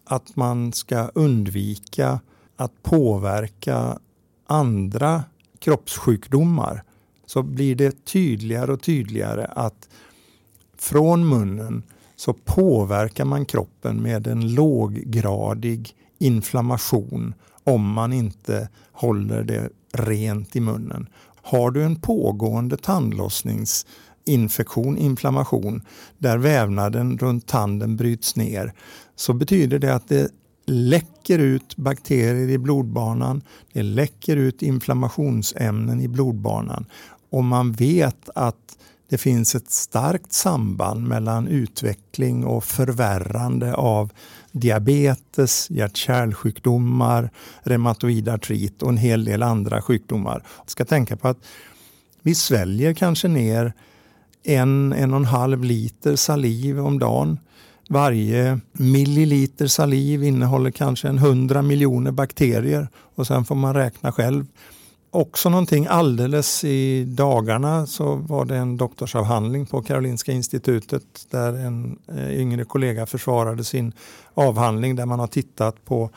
att 0.04 0.36
man 0.36 0.72
ska 0.72 1.08
undvika 1.14 2.20
att 2.56 2.82
påverka 2.82 3.98
andra 4.46 5.24
kroppssjukdomar 5.58 6.82
så 7.26 7.42
blir 7.42 7.74
det 7.74 8.04
tydligare 8.04 8.72
och 8.72 8.82
tydligare 8.82 9.44
att 9.44 9.88
från 10.76 11.28
munnen 11.28 11.82
så 12.16 12.32
påverkar 12.32 13.24
man 13.24 13.46
kroppen 13.46 14.02
med 14.02 14.26
en 14.26 14.54
låggradig 14.54 15.96
inflammation 16.18 17.34
om 17.64 17.92
man 17.92 18.12
inte 18.12 18.68
håller 18.92 19.42
det 19.42 19.70
rent 19.92 20.56
i 20.56 20.60
munnen. 20.60 21.06
Har 21.42 21.70
du 21.70 21.84
en 21.84 22.00
pågående 22.00 22.76
tandlossnings 22.76 23.86
infektion, 24.28 24.98
inflammation, 24.98 25.82
där 26.18 26.38
vävnaden 26.38 27.18
runt 27.18 27.46
tanden 27.46 27.96
bryts 27.96 28.36
ner, 28.36 28.72
så 29.16 29.32
betyder 29.32 29.78
det 29.78 29.94
att 29.94 30.08
det 30.08 30.30
läcker 30.66 31.38
ut 31.38 31.76
bakterier 31.76 32.48
i 32.48 32.58
blodbanan, 32.58 33.42
det 33.72 33.82
läcker 33.82 34.36
ut 34.36 34.62
inflammationsämnen 34.62 36.00
i 36.00 36.08
blodbanan 36.08 36.86
och 37.30 37.44
man 37.44 37.72
vet 37.72 38.28
att 38.34 38.78
det 39.08 39.18
finns 39.18 39.54
ett 39.54 39.70
starkt 39.70 40.32
samband 40.32 41.08
mellan 41.08 41.48
utveckling 41.48 42.44
och 42.44 42.64
förvärrande 42.64 43.74
av 43.74 44.12
diabetes, 44.52 45.70
hjärt-kärlsjukdomar, 45.70 47.30
reumatoid 47.62 48.28
artrit 48.28 48.82
och 48.82 48.88
en 48.88 48.96
hel 48.96 49.24
del 49.24 49.42
andra 49.42 49.82
sjukdomar. 49.82 50.42
Jag 50.58 50.70
ska 50.70 50.84
tänka 50.84 51.16
på 51.16 51.28
att 51.28 51.38
vi 52.22 52.34
sväljer 52.34 52.94
kanske 52.94 53.28
ner 53.28 53.72
en, 54.48 54.92
en 54.92 55.10
och 55.10 55.16
en 55.16 55.24
halv 55.24 55.64
liter 55.64 56.16
saliv 56.16 56.80
om 56.80 56.98
dagen. 56.98 57.38
Varje 57.88 58.60
milliliter 58.72 59.66
saliv 59.66 60.24
innehåller 60.24 60.70
kanske 60.70 61.08
en 61.08 61.18
hundra 61.18 61.62
miljoner 61.62 62.10
bakterier 62.10 62.88
och 63.14 63.26
sen 63.26 63.44
får 63.44 63.54
man 63.54 63.74
räkna 63.74 64.12
själv. 64.12 64.46
Också 65.10 65.48
någonting 65.48 65.86
alldeles 65.90 66.64
i 66.64 67.04
dagarna 67.04 67.86
så 67.86 68.14
var 68.14 68.44
det 68.44 68.56
en 68.56 68.76
doktorsavhandling 68.76 69.66
på 69.66 69.82
Karolinska 69.82 70.32
institutet 70.32 71.04
där 71.30 71.52
en 71.52 71.98
eh, 72.08 72.40
yngre 72.40 72.64
kollega 72.64 73.06
försvarade 73.06 73.64
sin 73.64 73.92
avhandling 74.34 74.96
där 74.96 75.06
man 75.06 75.20
har 75.20 75.26
tittat 75.26 75.84
på 75.84 76.10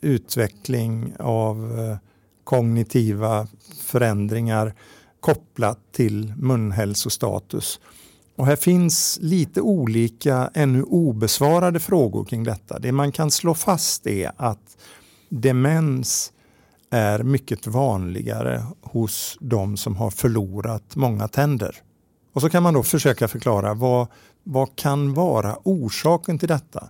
utveckling 0.00 1.12
av 1.18 1.78
eh, 1.78 1.96
kognitiva 2.44 3.46
förändringar 3.80 4.74
kopplat 5.20 5.78
till 5.92 6.34
munhälsostatus. 6.36 7.80
Och 8.36 8.46
här 8.46 8.56
finns 8.56 9.18
lite 9.22 9.60
olika 9.60 10.50
ännu 10.54 10.82
obesvarade 10.82 11.80
frågor 11.80 12.24
kring 12.24 12.44
detta. 12.44 12.78
Det 12.78 12.92
man 12.92 13.12
kan 13.12 13.30
slå 13.30 13.54
fast 13.54 14.06
är 14.06 14.32
att 14.36 14.76
demens 15.28 16.32
är 16.90 17.22
mycket 17.22 17.66
vanligare 17.66 18.62
hos 18.82 19.38
de 19.40 19.76
som 19.76 19.96
har 19.96 20.10
förlorat 20.10 20.96
många 20.96 21.28
tänder. 21.28 21.76
Och 22.32 22.40
så 22.40 22.50
kan 22.50 22.62
man 22.62 22.74
då 22.74 22.82
försöka 22.82 23.28
förklara 23.28 23.74
vad, 23.74 24.06
vad 24.44 24.76
kan 24.76 25.14
vara 25.14 25.56
orsaken 25.62 26.38
till 26.38 26.48
detta? 26.48 26.88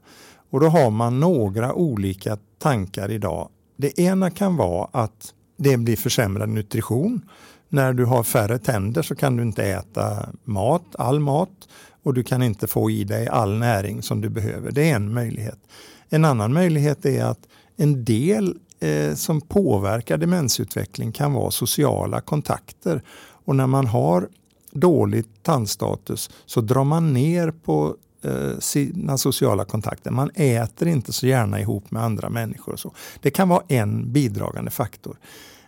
Och 0.51 0.61
då 0.61 0.69
har 0.69 0.91
man 0.91 1.21
några 1.21 1.75
olika 1.75 2.39
tankar 2.59 3.11
idag. 3.11 3.49
Det 3.77 3.99
ena 3.99 4.31
kan 4.31 4.57
vara 4.57 4.89
att 4.93 5.35
det 5.57 5.77
blir 5.77 5.97
försämrad 5.97 6.49
nutrition. 6.49 7.21
När 7.69 7.93
du 7.93 8.05
har 8.05 8.23
färre 8.23 8.59
tänder 8.59 9.03
så 9.03 9.15
kan 9.15 9.37
du 9.37 9.43
inte 9.43 9.65
äta 9.65 10.29
mat, 10.45 10.85
all 10.99 11.21
mat 11.21 11.69
och 12.03 12.15
du 12.15 12.23
kan 12.23 12.43
inte 12.43 12.67
få 12.67 12.91
i 12.91 13.05
dig 13.05 13.29
all 13.29 13.59
näring 13.59 14.03
som 14.03 14.21
du 14.21 14.29
behöver. 14.29 14.71
Det 14.71 14.91
är 14.91 14.97
en 14.97 15.15
möjlighet. 15.15 15.59
En 16.09 16.25
annan 16.25 16.53
möjlighet 16.53 17.07
är 17.07 17.25
att 17.25 17.41
en 17.77 18.05
del 18.05 18.59
eh, 18.81 19.15
som 19.15 19.41
påverkar 19.41 20.19
demensutveckling 20.19 21.13
kan 21.13 21.33
vara 21.33 21.51
sociala 21.51 22.21
kontakter. 22.21 23.03
Och 23.19 23.57
när 23.57 23.67
man 23.67 23.87
har 23.87 24.29
dålig 24.71 25.25
tandstatus 25.43 26.31
så 26.47 26.61
drar 26.61 26.85
man 26.85 27.13
ner 27.13 27.51
på 27.51 27.97
eh, 28.23 28.59
sina 28.59 29.19
sociala 29.19 29.65
kontakter. 29.65 30.11
Man 30.11 30.31
äter 30.35 30.89
inte 30.89 31.13
så 31.13 31.27
gärna 31.27 31.61
ihop 31.61 31.91
med 31.91 32.03
andra 32.03 32.31
människor. 32.31 32.73
Och 32.73 32.81
så. 32.81 32.93
Det 33.21 33.31
kan 33.31 33.49
vara 33.49 33.63
en 33.69 34.13
bidragande 34.13 34.71
faktor. 34.71 35.17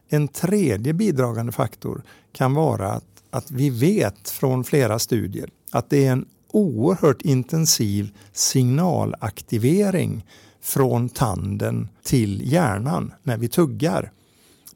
En 0.09 0.29
tredje 0.29 0.93
bidragande 0.93 1.53
faktor 1.53 2.03
kan 2.33 2.55
vara 2.55 2.93
att, 2.93 3.23
att 3.31 3.51
vi 3.51 3.71
vet 3.71 4.31
från 4.31 4.65
flera 4.65 4.99
studier 4.99 5.51
att 5.73 5.91
det 5.91 6.07
är 6.07 6.13
en 6.13 6.27
oerhört 6.51 7.23
intensiv 7.23 8.11
signalaktivering 8.33 10.27
från 10.61 11.09
tanden 11.09 11.89
till 12.03 12.53
hjärnan 12.53 13.13
när 13.23 13.37
vi 13.37 13.49
tuggar. 13.49 14.13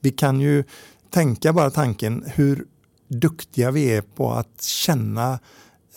Vi 0.00 0.10
kan 0.10 0.40
ju 0.40 0.64
tänka 1.10 1.52
bara 1.52 1.70
tanken 1.70 2.24
hur 2.26 2.66
duktiga 3.08 3.70
vi 3.70 3.84
är 3.84 4.02
på 4.02 4.32
att 4.32 4.62
känna 4.62 5.38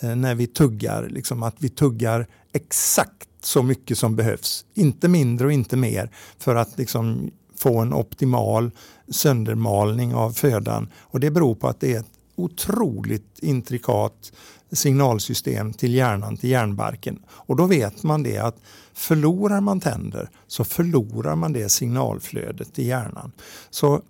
eh, 0.00 0.16
när 0.16 0.34
vi 0.34 0.46
tuggar, 0.46 1.08
liksom 1.08 1.42
att 1.42 1.56
vi 1.58 1.68
tuggar 1.68 2.26
exakt 2.52 3.28
så 3.40 3.62
mycket 3.62 3.98
som 3.98 4.16
behövs. 4.16 4.64
Inte 4.74 5.08
mindre 5.08 5.46
och 5.46 5.52
inte 5.52 5.76
mer 5.76 6.10
för 6.38 6.54
att 6.54 6.78
liksom 6.78 7.30
få 7.56 7.78
en 7.78 7.92
optimal 7.92 8.70
söndermalning 9.08 10.14
av 10.14 10.30
födan. 10.30 10.88
Och 10.98 11.20
det 11.20 11.30
beror 11.30 11.54
på 11.54 11.68
att 11.68 11.80
det 11.80 11.94
är 11.94 12.00
ett 12.00 12.10
otroligt 12.36 13.38
intrikat 13.38 14.32
signalsystem 14.72 15.72
till 15.72 15.94
hjärnan, 15.94 16.36
till 16.36 16.50
hjärnbarken. 16.50 17.22
Och 17.28 17.56
då 17.56 17.66
vet 17.66 18.02
man 18.02 18.22
det 18.22 18.38
att 18.38 18.56
förlorar 18.94 19.60
man 19.60 19.80
tänder 19.80 20.30
så 20.46 20.64
förlorar 20.64 21.36
man 21.36 21.52
det 21.52 21.68
signalflödet 21.68 22.78
i 22.78 22.86
hjärnan. 22.86 23.32
Så 23.70 24.02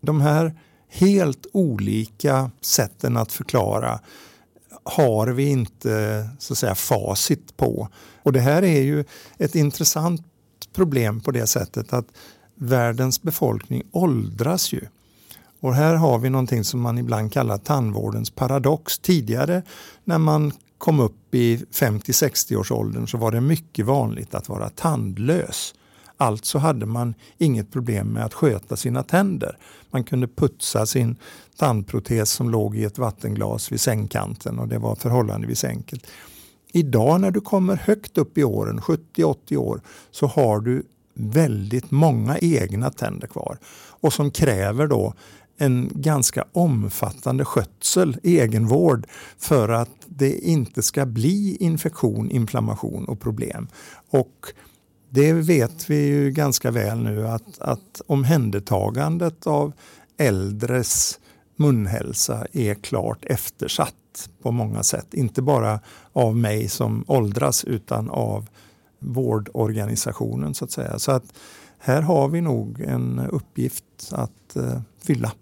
de 0.00 0.20
här 0.20 0.54
helt 0.88 1.46
olika 1.52 2.50
sätten 2.60 3.16
att 3.16 3.32
förklara 3.32 4.00
har 4.82 5.26
vi 5.26 5.48
inte 5.48 6.28
så 6.38 6.52
att 6.52 6.58
säga 6.58 6.74
facit 6.74 7.56
på. 7.56 7.88
Och 8.22 8.32
det 8.32 8.40
här 8.40 8.62
är 8.62 8.82
ju 8.82 9.04
ett 9.38 9.54
intressant 9.54 10.22
problem 10.72 11.20
på 11.20 11.30
det 11.30 11.46
sättet 11.46 11.92
att 11.92 12.06
världens 12.60 13.22
befolkning 13.22 13.82
åldras 13.92 14.72
ju. 14.72 14.80
Och 15.60 15.74
här 15.74 15.94
har 15.94 16.18
vi 16.18 16.30
någonting 16.30 16.64
som 16.64 16.80
man 16.80 16.98
ibland 16.98 17.32
kallar 17.32 17.58
tandvårdens 17.58 18.30
paradox. 18.30 18.98
Tidigare 18.98 19.62
när 20.04 20.18
man 20.18 20.52
kom 20.78 21.00
upp 21.00 21.34
i 21.34 21.56
50-60-årsåldern 21.56 23.06
så 23.06 23.18
var 23.18 23.32
det 23.32 23.40
mycket 23.40 23.86
vanligt 23.86 24.34
att 24.34 24.48
vara 24.48 24.68
tandlös. 24.68 25.74
Alltså 26.16 26.58
hade 26.58 26.86
man 26.86 27.14
inget 27.38 27.72
problem 27.72 28.08
med 28.08 28.24
att 28.24 28.34
sköta 28.34 28.76
sina 28.76 29.02
tänder. 29.02 29.58
Man 29.90 30.04
kunde 30.04 30.28
putsa 30.28 30.86
sin 30.86 31.16
tandprotes 31.56 32.30
som 32.30 32.50
låg 32.50 32.76
i 32.76 32.84
ett 32.84 32.98
vattenglas 32.98 33.72
vid 33.72 33.80
sängkanten 33.80 34.58
och 34.58 34.68
det 34.68 34.78
var 34.78 34.94
förhållandevis 34.94 35.64
enkelt. 35.64 36.06
Idag 36.72 37.20
när 37.20 37.30
du 37.30 37.40
kommer 37.40 37.76
högt 37.76 38.18
upp 38.18 38.38
i 38.38 38.44
åren, 38.44 38.80
70-80 38.80 39.56
år, 39.56 39.80
så 40.10 40.26
har 40.26 40.60
du 40.60 40.82
väldigt 41.20 41.90
många 41.90 42.38
egna 42.38 42.90
tänder 42.90 43.26
kvar 43.26 43.58
och 44.00 44.12
som 44.12 44.30
kräver 44.30 44.86
då 44.86 45.14
en 45.58 45.90
ganska 45.94 46.44
omfattande 46.52 47.44
skötsel, 47.44 48.16
egenvård, 48.22 49.06
för 49.38 49.68
att 49.68 49.90
det 50.06 50.38
inte 50.38 50.82
ska 50.82 51.06
bli 51.06 51.56
infektion, 51.60 52.30
inflammation 52.30 53.04
och 53.04 53.20
problem. 53.20 53.68
Och 54.10 54.52
det 55.10 55.32
vet 55.32 55.90
vi 55.90 56.06
ju 56.06 56.30
ganska 56.30 56.70
väl 56.70 56.98
nu 56.98 57.28
att, 57.28 57.58
att 57.58 58.02
omhändertagandet 58.06 59.46
av 59.46 59.72
äldres 60.16 61.18
munhälsa 61.56 62.46
är 62.52 62.74
klart 62.74 63.24
eftersatt 63.24 64.28
på 64.42 64.50
många 64.50 64.82
sätt. 64.82 65.14
Inte 65.14 65.42
bara 65.42 65.80
av 66.12 66.36
mig 66.36 66.68
som 66.68 67.04
åldras 67.06 67.64
utan 67.64 68.10
av 68.10 68.48
vårdorganisationen 69.00 70.54
så 70.54 70.64
att 70.64 70.70
säga. 70.70 70.98
Så 70.98 71.12
att 71.12 71.24
här 71.78 72.02
har 72.02 72.28
vi 72.28 72.40
nog 72.40 72.80
en 72.80 73.18
uppgift 73.18 73.84
att 74.10 74.56
uh, 74.56 74.80
fylla. 75.02 75.32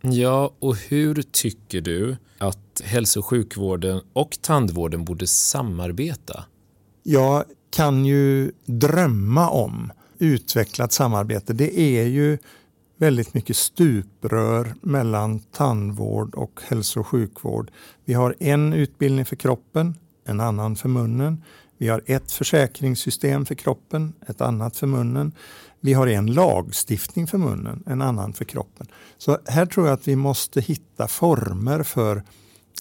Ja, 0.00 0.54
och 0.58 0.76
hur 0.76 1.22
tycker 1.22 1.80
du 1.80 2.16
att 2.38 2.82
hälso 2.84 3.20
och 3.20 3.26
sjukvården 3.26 4.00
och 4.12 4.38
tandvården 4.40 5.04
borde 5.04 5.26
samarbeta? 5.26 6.44
Jag 7.02 7.44
kan 7.70 8.04
ju 8.04 8.52
drömma 8.64 9.50
om 9.50 9.92
utvecklat 10.18 10.92
samarbete. 10.92 11.52
Det 11.52 11.80
är 11.80 12.06
ju 12.06 12.38
väldigt 12.96 13.34
mycket 13.34 13.56
stuprör 13.56 14.74
mellan 14.80 15.40
tandvård 15.40 16.34
och 16.34 16.60
hälso 16.68 17.00
och 17.00 17.06
sjukvård. 17.06 17.70
Vi 18.04 18.14
har 18.14 18.34
en 18.40 18.72
utbildning 18.72 19.24
för 19.24 19.36
kroppen, 19.36 19.94
en 20.24 20.40
annan 20.40 20.76
för 20.76 20.88
munnen. 20.88 21.42
Vi 21.78 21.88
har 21.88 22.02
ett 22.06 22.32
försäkringssystem 22.32 23.46
för 23.46 23.54
kroppen, 23.54 24.12
ett 24.26 24.40
annat 24.40 24.76
för 24.76 24.86
munnen. 24.86 25.32
Vi 25.80 25.92
har 25.92 26.06
en 26.06 26.26
lagstiftning 26.26 27.26
för 27.26 27.38
munnen, 27.38 27.82
en 27.86 28.02
annan 28.02 28.32
för 28.32 28.44
kroppen. 28.44 28.86
Så 29.18 29.38
här 29.46 29.66
tror 29.66 29.86
jag 29.86 29.94
att 29.94 30.08
vi 30.08 30.16
måste 30.16 30.60
hitta 30.60 31.08
former 31.08 31.82
för 31.82 32.22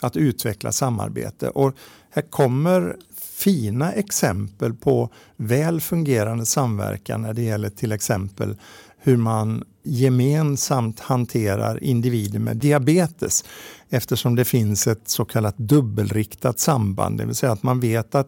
att 0.02 0.18
utveckla 0.18 0.72
samarbete. 0.72 1.50
Och 1.50 1.74
här 2.10 2.22
kommer 2.22 2.96
fina 3.22 3.92
exempel 3.92 4.74
på 4.74 5.10
väl 5.38 5.82
fungerande 5.82 6.46
samverkan 6.46 7.22
när 7.22 7.34
det 7.34 7.42
gäller 7.42 7.70
till 7.70 7.92
exempel 7.92 8.58
hur 8.98 9.18
man 9.18 9.64
gemensamt 9.84 11.00
hanterar 11.00 11.84
individer 11.84 12.40
med 12.40 12.58
diabetes 12.58 13.46
eftersom 13.90 14.36
det 14.36 14.46
finns 14.46 14.88
ett 14.88 15.10
så 15.10 15.26
kallat 15.26 15.58
dubbelriktat 15.58 16.60
samband, 16.60 17.18
det 17.18 17.26
vill 17.26 17.36
säga 17.36 17.52
att 17.52 17.64
man 17.64 17.80
vet 17.80 18.16
att 18.16 18.28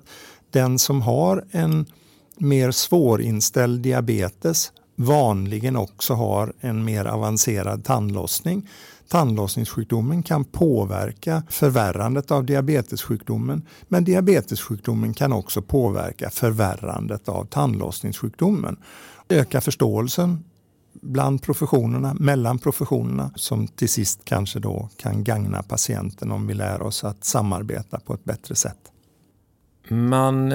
den 0.55 0.79
som 0.79 1.01
har 1.01 1.43
en 1.51 1.85
mer 2.37 2.71
svårinställd 2.71 3.81
diabetes 3.81 4.71
vanligen 4.95 5.75
också 5.75 6.13
har 6.13 6.53
en 6.59 6.85
mer 6.85 7.05
avancerad 7.05 7.85
tandlossning. 7.85 8.69
Tandlossningssjukdomen 9.07 10.23
kan 10.23 10.45
påverka 10.45 11.43
förvärrandet 11.49 12.31
av 12.31 12.45
diabetessjukdomen 12.45 13.61
men 13.87 14.03
diabetessjukdomen 14.03 15.13
kan 15.13 15.33
också 15.33 15.61
påverka 15.61 16.29
förvärrandet 16.29 17.29
av 17.29 17.45
tandlossningssjukdomen. 17.45 18.77
Öka 19.29 19.61
förståelsen 19.61 20.43
bland 21.01 21.41
professionerna, 21.41 22.13
mellan 22.13 22.59
professionerna 22.59 23.31
som 23.35 23.67
till 23.67 23.89
sist 23.89 24.19
kanske 24.23 24.59
då 24.59 24.89
kan 24.97 25.23
gagna 25.23 25.63
patienten 25.63 26.31
om 26.31 26.47
vi 26.47 26.53
lär 26.53 26.81
oss 26.81 27.03
att 27.03 27.25
samarbeta 27.25 27.99
på 27.99 28.13
ett 28.13 28.23
bättre 28.23 28.55
sätt. 28.55 28.91
Man 29.88 30.53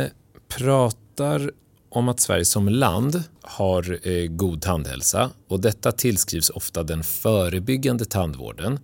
pratar 0.48 1.50
om 1.88 2.08
att 2.08 2.20
Sverige 2.20 2.44
som 2.44 2.68
land 2.68 3.22
har 3.42 4.08
eh, 4.08 4.26
god 4.26 4.62
tandhälsa 4.62 5.30
och 5.48 5.60
detta 5.60 5.92
tillskrivs 5.92 6.50
ofta 6.50 6.82
den 6.82 7.02
förebyggande 7.02 8.04
tandvården, 8.04 8.78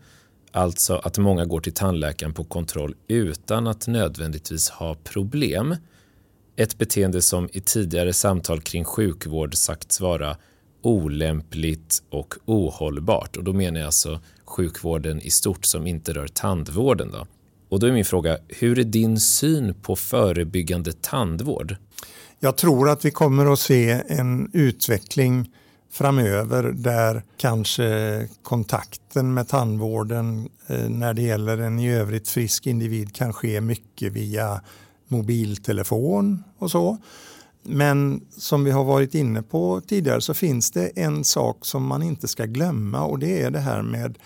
alltså 0.52 0.96
att 0.96 1.18
många 1.18 1.44
går 1.44 1.60
till 1.60 1.72
tandläkaren 1.72 2.34
på 2.34 2.44
kontroll 2.44 2.94
utan 3.08 3.66
att 3.66 3.86
nödvändigtvis 3.86 4.70
ha 4.70 4.94
problem. 4.94 5.76
Ett 6.56 6.78
beteende 6.78 7.22
som 7.22 7.48
i 7.52 7.60
tidigare 7.60 8.12
samtal 8.12 8.60
kring 8.60 8.84
sjukvård 8.84 9.54
sagts 9.54 10.00
vara 10.00 10.36
olämpligt 10.82 12.02
och 12.10 12.34
ohållbart 12.44 13.36
och 13.36 13.44
då 13.44 13.52
menar 13.52 13.80
jag 13.80 13.86
alltså 13.86 14.20
sjukvården 14.44 15.20
i 15.20 15.30
stort 15.30 15.64
som 15.64 15.86
inte 15.86 16.12
rör 16.12 16.28
tandvården. 16.28 17.10
Då. 17.12 17.26
Och 17.68 17.80
då 17.80 17.86
är 17.86 17.92
min 17.92 18.04
fråga, 18.04 18.38
hur 18.48 18.78
är 18.78 18.84
din 18.84 19.20
syn 19.20 19.74
på 19.82 19.96
förebyggande 19.96 20.92
tandvård? 20.92 21.76
Jag 22.40 22.56
tror 22.56 22.88
att 22.88 23.04
vi 23.04 23.10
kommer 23.10 23.52
att 23.52 23.58
se 23.58 24.02
en 24.08 24.50
utveckling 24.52 25.50
framöver 25.90 26.62
där 26.62 27.22
kanske 27.36 28.28
kontakten 28.42 29.34
med 29.34 29.48
tandvården 29.48 30.48
eh, 30.66 30.88
när 30.88 31.14
det 31.14 31.22
gäller 31.22 31.58
en 31.58 31.78
i 31.78 31.92
övrigt 31.92 32.28
frisk 32.28 32.66
individ 32.66 33.14
kan 33.14 33.32
ske 33.32 33.60
mycket 33.60 34.12
via 34.12 34.60
mobiltelefon 35.08 36.44
och 36.58 36.70
så. 36.70 36.98
Men 37.62 38.20
som 38.36 38.64
vi 38.64 38.70
har 38.70 38.84
varit 38.84 39.14
inne 39.14 39.42
på 39.42 39.80
tidigare 39.86 40.20
så 40.20 40.34
finns 40.34 40.70
det 40.70 40.86
en 40.88 41.24
sak 41.24 41.66
som 41.66 41.86
man 41.86 42.02
inte 42.02 42.28
ska 42.28 42.44
glömma 42.44 43.04
och 43.04 43.18
det 43.18 43.42
är 43.42 43.50
det 43.50 43.60
här 43.60 43.82
med 43.82 44.18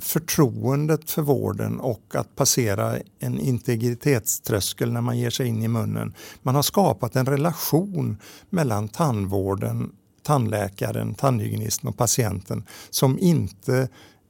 förtroendet 0.00 1.10
för 1.10 1.22
vården 1.22 1.80
och 1.80 2.14
att 2.14 2.36
passera 2.36 2.98
en 3.18 3.40
integritetströskel 3.40 4.92
när 4.92 5.00
man 5.00 5.18
ger 5.18 5.30
sig 5.30 5.46
in 5.46 5.62
i 5.62 5.68
munnen. 5.68 6.14
Man 6.42 6.54
har 6.54 6.62
skapat 6.62 7.16
en 7.16 7.26
relation 7.26 8.18
mellan 8.50 8.88
tandvården, 8.88 9.92
tandläkaren, 10.22 11.14
tandhygienisten 11.14 11.88
och 11.88 11.96
patienten 11.96 12.64
som 12.90 13.18
inte 13.18 13.88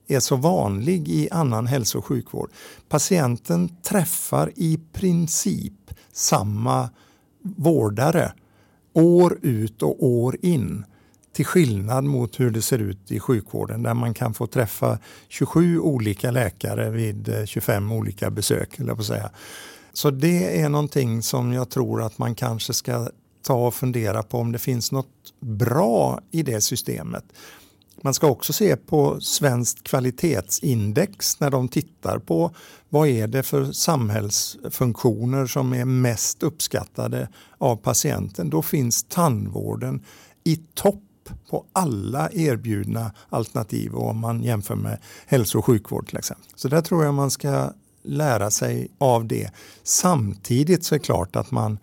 är 0.08 0.20
så 0.20 0.36
vanlig 0.36 1.08
i 1.08 1.28
annan 1.30 1.66
hälso 1.66 1.98
och 1.98 2.06
sjukvård. 2.06 2.50
Patienten 2.88 3.76
träffar 3.82 4.52
i 4.56 4.80
princip 4.92 5.90
samma 6.12 6.90
vårdare 7.42 8.32
år 8.92 9.38
ut 9.42 9.82
och 9.82 10.04
år 10.04 10.36
in 10.42 10.84
till 11.32 11.46
skillnad 11.46 12.04
mot 12.04 12.40
hur 12.40 12.50
det 12.50 12.62
ser 12.62 12.78
ut 12.78 13.12
i 13.12 13.20
sjukvården 13.20 13.82
där 13.82 13.94
man 13.94 14.14
kan 14.14 14.34
få 14.34 14.46
träffa 14.46 14.98
27 15.28 15.80
olika 15.80 16.30
läkare 16.30 16.90
vid 16.90 17.28
eh, 17.28 17.44
25 17.44 17.92
olika 17.92 18.30
besök. 18.30 18.78
Eller 18.78 18.94
på 18.94 19.04
säga. 19.04 19.30
Så 19.92 20.10
det 20.10 20.60
är 20.60 20.68
någonting 20.68 21.22
som 21.22 21.52
jag 21.52 21.70
tror 21.70 22.02
att 22.02 22.18
man 22.18 22.34
kanske 22.34 22.72
ska 22.72 23.08
ta 23.42 23.66
och 23.66 23.74
fundera 23.74 24.22
på 24.22 24.38
om 24.38 24.52
det 24.52 24.58
finns 24.58 24.92
något 24.92 25.34
bra 25.40 26.20
i 26.30 26.42
det 26.42 26.60
systemet. 26.60 27.24
Man 28.02 28.14
ska 28.14 28.26
också 28.26 28.52
se 28.52 28.76
på 28.76 29.20
Svenskt 29.20 29.82
kvalitetsindex 29.82 31.40
när 31.40 31.50
de 31.50 31.68
tittar 31.68 32.18
på 32.18 32.54
vad 32.88 33.08
är 33.08 33.26
det 33.26 33.42
för 33.42 33.72
samhällsfunktioner 33.72 35.46
som 35.46 35.72
är 35.72 35.84
mest 35.84 36.42
uppskattade 36.42 37.28
av 37.58 37.76
patienten. 37.76 38.50
Då 38.50 38.62
finns 38.62 39.02
tandvården 39.02 40.04
i 40.44 40.56
topp 40.74 41.02
på 41.50 41.64
alla 41.72 42.30
erbjudna 42.32 43.12
alternativ 43.28 43.94
om 43.94 44.18
man 44.18 44.42
jämför 44.42 44.74
med 44.74 44.98
hälso 45.26 45.58
och 45.58 45.64
sjukvård 45.64 46.08
till 46.08 46.18
exempel. 46.18 46.46
Så 46.54 46.68
där 46.68 46.80
tror 46.80 47.04
jag 47.04 47.14
man 47.14 47.30
ska 47.30 47.72
lära 48.02 48.50
sig 48.50 48.88
av 48.98 49.26
det. 49.26 49.50
Samtidigt 49.82 50.84
så 50.84 50.94
är 50.94 50.98
det 50.98 51.04
klart 51.04 51.36
att 51.36 51.50
man 51.50 51.78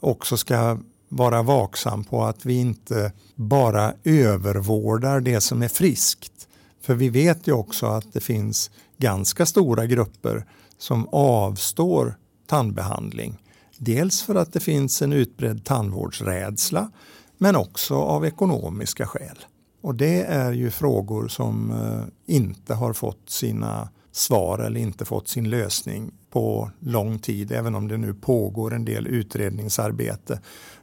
också 0.00 0.36
ska 0.36 0.78
vara 1.08 1.42
vaksam 1.42 2.04
på 2.04 2.24
att 2.24 2.46
vi 2.46 2.54
inte 2.54 3.12
bara 3.34 3.94
övervårdar 4.04 5.20
det 5.20 5.40
som 5.40 5.62
är 5.62 5.68
friskt. 5.68 6.48
För 6.82 6.94
vi 6.94 7.08
vet 7.08 7.46
ju 7.46 7.52
också 7.52 7.86
att 7.86 8.12
det 8.12 8.20
finns 8.20 8.70
ganska 8.98 9.46
stora 9.46 9.86
grupper 9.86 10.46
som 10.78 11.08
avstår 11.08 12.16
tandbehandling. 12.46 13.42
Dels 13.78 14.22
för 14.22 14.34
att 14.34 14.52
det 14.52 14.60
finns 14.60 15.02
en 15.02 15.12
utbredd 15.12 15.64
tandvårdsrädsla 15.64 16.90
men 17.38 17.56
också 17.56 17.94
av 17.94 18.26
ekonomiska 18.26 19.06
skäl. 19.06 19.38
Och 19.80 19.94
det 19.94 20.22
är 20.22 20.52
ju 20.52 20.70
frågor 20.70 21.28
som 21.28 21.70
eh, 21.70 22.34
inte 22.34 22.74
har 22.74 22.92
fått 22.92 23.30
sina 23.30 23.88
svar 24.12 24.58
eller 24.58 24.80
inte 24.80 25.04
fått 25.04 25.28
sin 25.28 25.50
lösning 25.50 26.12
på 26.30 26.70
lång 26.80 27.18
tid, 27.18 27.52
även 27.52 27.74
om 27.74 27.88
det 27.88 27.96
nu 27.96 28.14
pågår 28.14 28.74
en 28.74 28.84
del 28.84 29.06
utredningsarbete. 29.06 30.40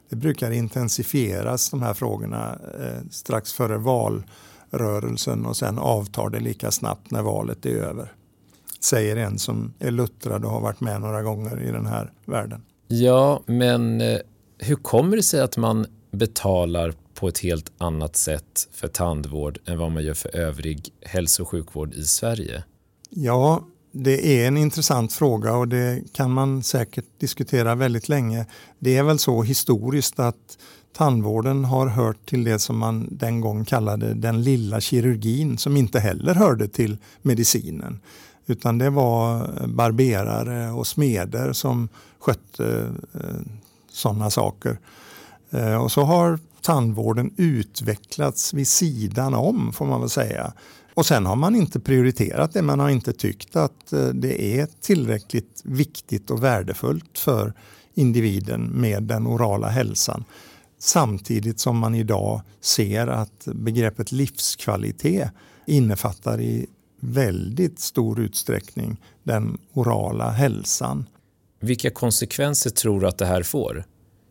Det 0.08 0.16
brukar 0.16 0.50
intensifieras 0.50 1.70
de 1.70 1.82
här 1.82 1.94
frågorna 1.94 2.58
eh, 2.80 3.08
strax 3.10 3.52
före 3.52 3.78
valrörelsen 3.78 5.46
och 5.46 5.56
sen 5.56 5.78
avtar 5.78 6.30
det 6.30 6.40
lika 6.40 6.70
snabbt 6.70 7.10
när 7.10 7.22
valet 7.22 7.66
är 7.66 7.70
över. 7.70 8.12
Säger 8.80 9.16
en 9.16 9.38
som 9.38 9.72
är 9.78 9.90
luttrad 9.90 10.44
och 10.44 10.50
har 10.50 10.60
varit 10.60 10.80
med 10.80 11.00
några 11.00 11.22
gånger 11.22 11.62
i 11.62 11.70
den 11.70 11.86
här 11.86 12.12
världen. 12.24 12.62
Ja, 12.88 13.42
men 13.46 14.00
eh, 14.00 14.18
hur 14.58 14.76
kommer 14.76 15.16
det 15.16 15.22
sig 15.22 15.40
att 15.40 15.56
man 15.56 15.86
betalar 16.14 16.94
på 17.14 17.28
ett 17.28 17.38
helt 17.38 17.72
annat 17.78 18.16
sätt 18.16 18.68
för 18.72 18.88
tandvård 18.88 19.58
än 19.66 19.78
vad 19.78 19.90
man 19.90 20.04
gör 20.04 20.14
för 20.14 20.36
övrig 20.36 20.88
hälso 21.00 21.42
och 21.42 21.48
sjukvård 21.48 21.94
i 21.94 22.02
Sverige? 22.02 22.64
Ja, 23.10 23.64
det 23.92 24.42
är 24.42 24.48
en 24.48 24.56
intressant 24.56 25.12
fråga 25.12 25.56
och 25.56 25.68
det 25.68 26.02
kan 26.12 26.30
man 26.30 26.62
säkert 26.62 27.04
diskutera 27.18 27.74
väldigt 27.74 28.08
länge. 28.08 28.46
Det 28.78 28.96
är 28.96 29.02
väl 29.02 29.18
så 29.18 29.42
historiskt 29.42 30.18
att 30.18 30.58
tandvården 30.96 31.64
har 31.64 31.86
hört 31.86 32.26
till 32.26 32.44
det 32.44 32.58
som 32.58 32.78
man 32.78 33.08
den 33.10 33.40
gång 33.40 33.64
kallade 33.64 34.14
den 34.14 34.42
lilla 34.42 34.80
kirurgin 34.80 35.58
som 35.58 35.76
inte 35.76 36.00
heller 36.00 36.34
hörde 36.34 36.68
till 36.68 36.96
medicinen. 37.22 38.00
Utan 38.46 38.78
det 38.78 38.90
var 38.90 39.40
eh, 39.42 39.66
barberare 39.66 40.70
och 40.70 40.86
smeder 40.86 41.52
som 41.52 41.88
skötte 42.18 42.92
eh, 43.14 43.20
sådana 43.90 44.30
saker. 44.30 44.78
Eh, 45.54 45.76
och 45.76 45.92
så 45.92 46.02
har 46.02 46.38
tandvården 46.62 47.34
utvecklats 47.36 48.54
vid 48.54 48.68
sidan 48.68 49.34
om 49.34 49.72
får 49.72 49.86
man 49.86 50.00
väl 50.00 50.10
säga. 50.10 50.52
Och 50.94 51.06
sen 51.06 51.26
har 51.26 51.36
man 51.36 51.54
inte 51.54 51.80
prioriterat 51.80 52.52
det, 52.52 52.62
man 52.62 52.80
har 52.80 52.90
inte 52.90 53.12
tyckt 53.12 53.56
att 53.56 53.92
eh, 53.92 54.06
det 54.08 54.60
är 54.60 54.68
tillräckligt 54.80 55.62
viktigt 55.64 56.30
och 56.30 56.44
värdefullt 56.44 57.18
för 57.18 57.52
individen 57.94 58.62
med 58.62 59.02
den 59.02 59.26
orala 59.26 59.68
hälsan. 59.68 60.24
Samtidigt 60.78 61.60
som 61.60 61.78
man 61.78 61.94
idag 61.94 62.40
ser 62.60 63.06
att 63.06 63.44
begreppet 63.44 64.12
livskvalitet 64.12 65.30
innefattar 65.66 66.40
i 66.40 66.66
väldigt 67.00 67.80
stor 67.80 68.20
utsträckning 68.20 68.96
den 69.22 69.58
orala 69.72 70.30
hälsan. 70.30 71.08
Vilka 71.60 71.90
konsekvenser 71.90 72.70
tror 72.70 73.00
du 73.00 73.06
att 73.06 73.18
det 73.18 73.26
här 73.26 73.42
får? 73.42 73.84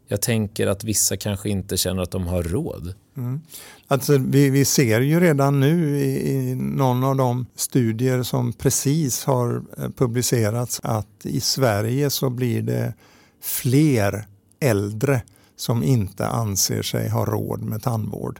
Jag 0.07 0.21
tänker 0.21 0.67
att 0.67 0.83
vissa 0.83 1.17
kanske 1.17 1.49
inte 1.49 1.77
känner 1.77 2.03
att 2.03 2.11
de 2.11 2.27
har 2.27 2.43
råd. 2.43 2.93
Mm. 3.17 3.41
Alltså, 3.87 4.17
vi, 4.17 4.49
vi, 4.49 4.65
ser 4.65 5.01
ju 5.01 5.19
redan 5.19 5.59
nu 5.59 5.99
i, 5.99 6.31
i 6.31 6.55
någon 6.55 7.03
av 7.03 7.15
de 7.15 7.45
studier 7.55 8.23
som 8.23 8.53
precis 8.53 9.23
har 9.23 9.63
eh, 9.77 9.89
publicerats 9.89 10.79
att 10.83 11.07
i 11.25 11.39
Sverige 11.39 12.09
så 12.09 12.29
blir 12.29 12.61
det 12.61 12.93
fler 13.41 14.27
äldre 14.59 15.21
som 15.55 15.83
inte 15.83 16.27
anser 16.27 16.81
sig 16.81 17.09
ha 17.09 17.25
råd 17.25 17.61
med 17.61 17.83
tandvård. 17.83 18.39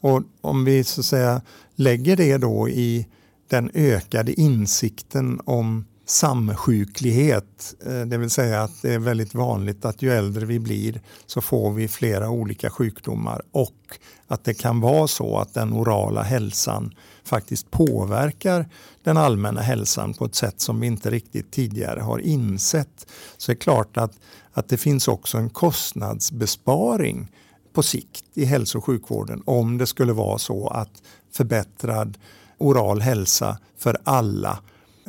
Och 0.00 0.22
om 0.40 0.64
vi 0.64 0.84
så 0.84 1.00
att 1.00 1.06
säga 1.06 1.42
lägger 1.74 2.16
det 2.16 2.38
då 2.38 2.68
i 2.68 3.06
den 3.48 3.70
ökade 3.74 4.40
insikten 4.40 5.40
om 5.44 5.84
samsjuklighet, 6.06 7.74
eh, 7.86 8.00
det 8.00 8.18
vill 8.18 8.30
säga 8.30 8.62
att 8.62 8.82
det 8.82 8.94
är 8.94 8.98
väldigt 8.98 9.34
vanligt 9.34 9.84
att 9.84 10.02
ju 10.02 10.12
äldre 10.12 10.46
vi 10.46 10.58
blir 10.58 11.00
så 11.26 11.40
får 11.40 11.72
vi 11.72 11.88
flera 11.88 12.30
olika 12.30 12.70
sjukdomar 12.70 13.42
och 13.52 13.98
att 14.26 14.44
det 14.44 14.54
kan 14.54 14.80
vara 14.80 15.08
så 15.08 15.38
att 15.38 15.54
den 15.54 15.72
orala 15.72 16.22
hälsan 16.22 16.94
faktiskt 17.24 17.70
påverkar 17.70 18.68
den 19.02 19.16
allmänna 19.16 19.60
hälsan 19.60 20.14
på 20.14 20.24
ett 20.24 20.34
sätt 20.34 20.60
som 20.60 20.80
vi 20.80 20.86
inte 20.86 21.10
riktigt 21.10 21.50
tidigare 21.50 22.00
har 22.00 22.18
insett. 22.18 23.06
Så 23.36 23.52
det 23.52 23.56
är 23.56 23.60
klart 23.60 23.96
att, 23.96 24.12
att 24.52 24.68
det 24.68 24.76
finns 24.76 25.08
också 25.08 25.38
en 25.38 25.50
kostnadsbesparing 25.50 27.32
på 27.72 27.82
sikt 27.82 28.24
i 28.34 28.44
hälso 28.44 28.78
och 28.78 28.84
sjukvården 28.84 29.42
om 29.44 29.78
det 29.78 29.86
skulle 29.86 30.12
vara 30.12 30.38
så 30.38 30.68
att 30.68 31.02
förbättrad 31.32 32.18
oral 32.58 33.00
hälsa 33.00 33.58
för 33.78 33.96
alla 34.04 34.58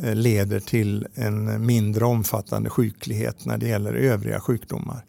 Eh, 0.04 0.16
leder 0.16 0.60
till 0.60 1.08
en 1.14 1.66
mindre 1.66 2.06
omfattande 2.06 2.70
sjuklighet 2.70 3.46
när 3.46 3.58
det 3.58 3.68
gäller 3.68 3.94
övriga 3.94 4.40
sjukdomar. 4.40 5.06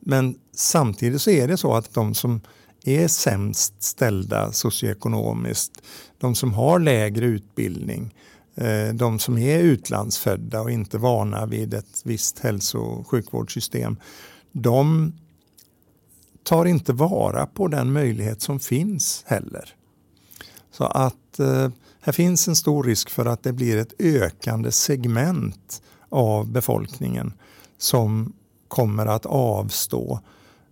Men 0.00 0.34
samtidigt 0.54 1.22
så 1.22 1.30
är 1.30 1.48
det 1.48 1.56
så 1.56 1.74
att 1.74 1.94
de 1.94 2.14
som 2.14 2.40
är 2.84 3.08
sämst 3.08 3.82
ställda 3.82 4.52
socioekonomiskt, 4.52 5.82
de 6.18 6.34
som 6.34 6.54
har 6.54 6.78
lägre 6.78 7.26
utbildning, 7.26 8.14
eh, 8.54 8.88
de 8.94 9.18
som 9.18 9.38
är 9.38 9.58
utlandsfödda 9.58 10.60
och 10.60 10.70
inte 10.70 10.98
vana 10.98 11.46
vid 11.46 11.74
ett 11.74 12.02
visst 12.04 12.38
hälso 12.38 12.78
och 12.78 13.08
sjukvårdssystem, 13.08 13.96
de 14.52 15.12
tar 16.42 16.64
inte 16.64 16.92
vara 16.92 17.46
på 17.46 17.68
den 17.68 17.92
möjlighet 17.92 18.42
som 18.42 18.60
finns 18.60 19.24
heller. 19.26 19.74
Så 20.72 20.84
att 20.84 21.38
eh, 21.38 21.68
här 22.00 22.12
finns 22.12 22.48
en 22.48 22.56
stor 22.56 22.84
risk 22.84 23.10
för 23.10 23.26
att 23.26 23.42
det 23.42 23.52
blir 23.52 23.76
ett 23.76 23.92
ökande 23.98 24.72
segment 24.72 25.82
av 26.08 26.52
befolkningen 26.52 27.32
som 27.78 28.32
kommer 28.68 29.06
att 29.06 29.26
avstå 29.26 30.20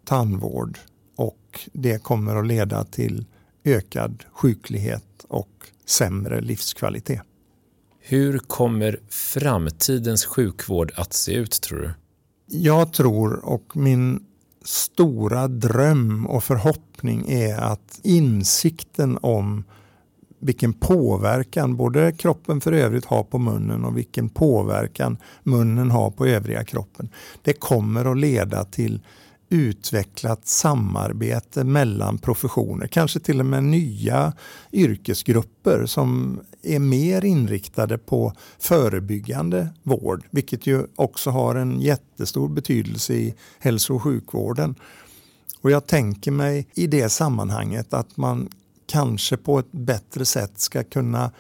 tandvård 0.05 0.79
och 1.17 1.61
det 1.73 2.03
kommer 2.03 2.37
att 2.37 2.47
leda 2.47 2.85
till 2.85 3.27
ökad 3.65 4.25
sjuklighet 4.33 5.25
och 5.29 5.51
sämre 5.87 6.41
livskvalitet. 6.41 7.23
Hur 8.01 8.39
kommer 8.39 9.01
framtidens 9.09 10.25
sjukvård 10.25 10.93
att 10.97 11.13
se 11.13 11.33
ut 11.33 11.61
tror 11.61 11.79
du? 11.79 11.91
Jag 12.59 12.93
tror 12.93 13.45
och 13.45 13.77
min 13.77 14.27
stora 14.65 15.49
dröm 15.49 16.27
och 16.27 16.45
förhoppning 16.45 17.29
är 17.29 17.59
att 17.59 18.01
insikten 18.03 19.19
om 19.23 19.65
vilken 20.39 20.73
påverkan 20.73 21.77
både 21.77 22.13
kroppen 22.13 22.61
för 22.61 22.73
övrigt 22.73 23.05
har 23.05 23.25
på 23.25 23.39
munnen 23.39 23.85
och 23.85 23.97
vilken 23.97 24.29
påverkan 24.29 25.17
munnen 25.43 25.91
har 25.91 26.11
på 26.11 26.27
övriga 26.27 26.65
kroppen. 26.65 27.09
Det 27.43 27.53
kommer 27.53 28.13
att 28.13 28.19
leda 28.19 28.65
till 28.65 29.01
utvecklat 29.51 30.47
samarbete 30.47 31.65
mellan 31.65 32.19
professioner, 32.19 32.87
kanske 32.87 33.21
till 33.21 33.41
och 33.41 33.47
med 33.47 33.65
nya 33.65 34.33
yrkesgrupper 34.73 35.87
som 35.87 36.41
är 36.63 36.79
mer 36.79 37.25
inriktade 37.25 37.99
på 37.99 38.33
förebyggande 38.59 39.69
vård, 39.83 40.27
vilket 40.31 40.67
ju 40.67 40.87
också 40.97 41.31
har 41.31 41.55
en 41.55 41.81
jättestor 41.81 42.49
betydelse 42.49 43.15
i 43.15 43.35
hälso 43.59 43.95
och 43.95 44.03
sjukvården. 44.03 44.75
Och 45.61 45.71
jag 45.71 45.87
tänker 45.87 46.31
mig 46.31 46.67
i 46.75 46.87
det 46.87 47.09
sammanhanget 47.09 47.95
att 47.95 48.17
man 48.17 48.49
kanske 48.89 49.37
på 49.37 49.59
ett 49.59 49.73
bättre 49.73 50.25
sätt 50.25 50.53
ska 50.61 50.85
kunna 50.85 51.31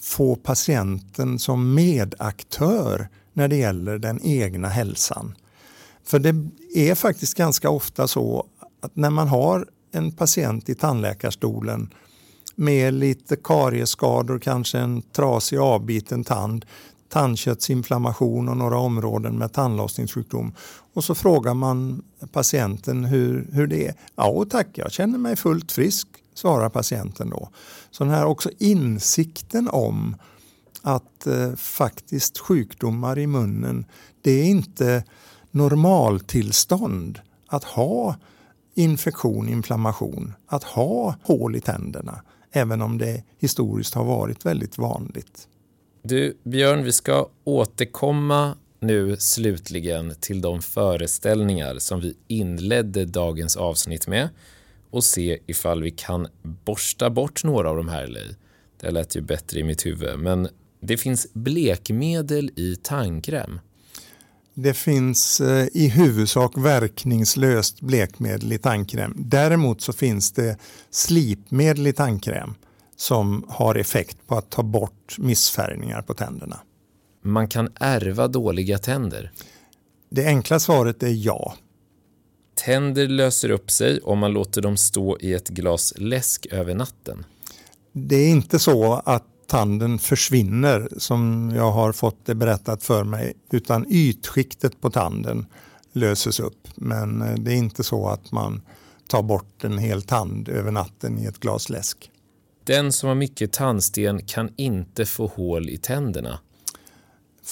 få 0.00 0.36
patienten 0.36 1.38
som 1.38 1.74
medaktör 1.74 3.08
när 3.32 3.48
det 3.48 3.56
gäller 3.56 3.98
den 3.98 4.20
egna 4.22 4.68
hälsan. 4.68 5.34
För 6.04 6.18
det 6.18 6.34
är 6.74 6.94
faktiskt 6.94 7.34
ganska 7.34 7.70
ofta 7.70 8.08
så 8.08 8.46
att 8.80 8.96
när 8.96 9.10
man 9.10 9.28
har 9.28 9.66
en 9.92 10.12
patient 10.12 10.68
i 10.68 10.74
tandläkarstolen 10.74 11.90
med 12.54 12.94
lite 12.94 13.36
kariesskador, 13.36 14.38
kanske 14.38 14.78
en 14.78 15.02
trasig 15.02 15.58
avbiten 15.58 16.24
tand, 16.24 16.66
tandköttsinflammation 17.08 18.48
och 18.48 18.56
några 18.56 18.78
områden 18.78 19.38
med 19.38 19.52
tandlossningssjukdom. 19.52 20.54
Och 20.94 21.04
så 21.04 21.14
frågar 21.14 21.54
man 21.54 22.02
patienten 22.32 23.04
hur, 23.04 23.48
hur 23.52 23.66
det 23.66 23.86
är. 23.86 23.94
Ja 24.16 24.44
tack, 24.50 24.68
jag 24.74 24.92
känner 24.92 25.18
mig 25.18 25.36
fullt 25.36 25.72
frisk, 25.72 26.08
svarar 26.34 26.68
patienten 26.68 27.30
då. 27.30 27.48
Så 27.90 28.04
den 28.04 28.12
här 28.12 28.26
också 28.26 28.50
insikten 28.58 29.68
om 29.68 30.16
att 30.82 31.26
eh, 31.26 31.54
faktiskt 31.54 32.38
sjukdomar 32.38 33.18
i 33.18 33.26
munnen, 33.26 33.84
det 34.22 34.30
är 34.30 34.44
inte 34.44 35.04
normaltillstånd 35.50 37.20
att 37.46 37.64
ha 37.64 38.16
infektion, 38.74 39.48
inflammation, 39.48 40.34
att 40.46 40.64
ha 40.64 41.14
hål 41.22 41.56
i 41.56 41.60
tänderna, 41.60 42.22
även 42.52 42.82
om 42.82 42.98
det 42.98 43.22
historiskt 43.38 43.94
har 43.94 44.04
varit 44.04 44.46
väldigt 44.46 44.78
vanligt. 44.78 45.48
Du, 46.02 46.38
Björn, 46.44 46.84
vi 46.84 46.92
ska 46.92 47.28
återkomma 47.44 48.54
nu 48.80 49.16
slutligen 49.16 50.14
till 50.20 50.40
de 50.40 50.62
föreställningar 50.62 51.78
som 51.78 52.00
vi 52.00 52.16
inledde 52.28 53.04
dagens 53.04 53.56
avsnitt 53.56 54.06
med 54.06 54.28
och 54.90 55.04
se 55.04 55.38
ifall 55.46 55.82
vi 55.82 55.90
kan 55.90 56.28
borsta 56.42 57.10
bort 57.10 57.44
några 57.44 57.70
av 57.70 57.76
de 57.76 57.88
här 57.88 58.02
eller 58.02 58.36
Det 58.80 58.90
lät 58.90 59.16
ju 59.16 59.20
bättre 59.20 59.60
i 59.60 59.64
mitt 59.64 59.86
huvud, 59.86 60.18
men 60.18 60.48
det 60.80 60.96
finns 60.96 61.32
blekmedel 61.32 62.50
i 62.56 62.76
tandkräm. 62.76 63.60
Det 64.54 64.74
finns 64.74 65.40
eh, 65.40 65.66
i 65.72 65.88
huvudsak 65.88 66.58
verkningslöst 66.58 67.80
blekmedel 67.80 68.52
i 68.52 68.58
tandkräm. 68.58 69.14
Däremot 69.16 69.80
så 69.80 69.92
finns 69.92 70.32
det 70.32 70.56
slipmedel 70.90 71.86
i 71.86 71.92
tandkräm 71.92 72.54
som 72.96 73.44
har 73.48 73.74
effekt 73.74 74.18
på 74.26 74.36
att 74.36 74.50
ta 74.50 74.62
bort 74.62 75.18
missfärgningar 75.18 76.02
på 76.02 76.14
tänderna. 76.14 76.60
Man 77.22 77.48
kan 77.48 77.72
ärva 77.80 78.28
dåliga 78.28 78.78
tänder. 78.78 79.32
Det 80.10 80.26
enkla 80.26 80.60
svaret 80.60 81.02
är 81.02 81.26
ja. 81.26 81.54
Tänder 82.64 83.08
löser 83.08 83.50
upp 83.50 83.70
sig 83.70 84.00
om 84.00 84.18
man 84.18 84.32
låter 84.32 84.62
dem 84.62 84.76
stå 84.76 85.18
i 85.20 85.34
ett 85.34 85.48
glas 85.48 85.94
läsk 85.96 86.46
över 86.46 86.74
natten. 86.74 87.24
Det 87.92 88.16
är 88.16 88.28
inte 88.28 88.58
så 88.58 88.94
att 89.04 89.24
tanden 89.46 89.98
försvinner 89.98 90.88
som 90.98 91.52
jag 91.54 91.70
har 91.70 91.92
fått 91.92 92.26
det 92.26 92.34
berättat 92.34 92.82
för 92.82 93.04
mig 93.04 93.34
utan 93.50 93.86
ytskiktet 93.88 94.80
på 94.80 94.90
tanden 94.90 95.46
löses 95.92 96.40
upp. 96.40 96.68
Men 96.74 97.22
eh, 97.22 97.34
det 97.34 97.52
är 97.52 97.56
inte 97.56 97.84
så 97.84 98.08
att 98.08 98.32
man 98.32 98.62
tar 99.06 99.22
bort 99.22 99.64
en 99.64 99.78
hel 99.78 100.02
tand 100.02 100.48
över 100.48 100.70
natten 100.70 101.18
i 101.18 101.24
ett 101.24 101.40
glas 101.40 101.68
läsk. 101.68 102.10
Den 102.64 102.92
som 102.92 103.08
har 103.08 103.16
mycket 103.16 103.52
tandsten 103.52 104.26
kan 104.26 104.50
inte 104.56 105.06
få 105.06 105.26
hål 105.26 105.68
i 105.68 105.76
tänderna. 105.76 106.38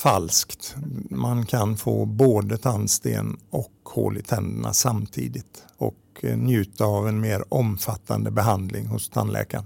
Falskt. 0.02 0.76
Man 1.10 1.46
kan 1.46 1.76
få 1.76 2.04
både 2.04 2.56
tandsten 2.56 3.36
och 3.50 3.72
hål 3.84 4.18
i 4.18 4.22
tänderna 4.22 4.72
samtidigt 4.72 5.64
och 5.76 5.94
eh, 6.22 6.36
njuta 6.36 6.84
av 6.84 7.08
en 7.08 7.20
mer 7.20 7.44
omfattande 7.48 8.30
behandling 8.30 8.86
hos 8.86 9.08
tandläkaren. 9.08 9.64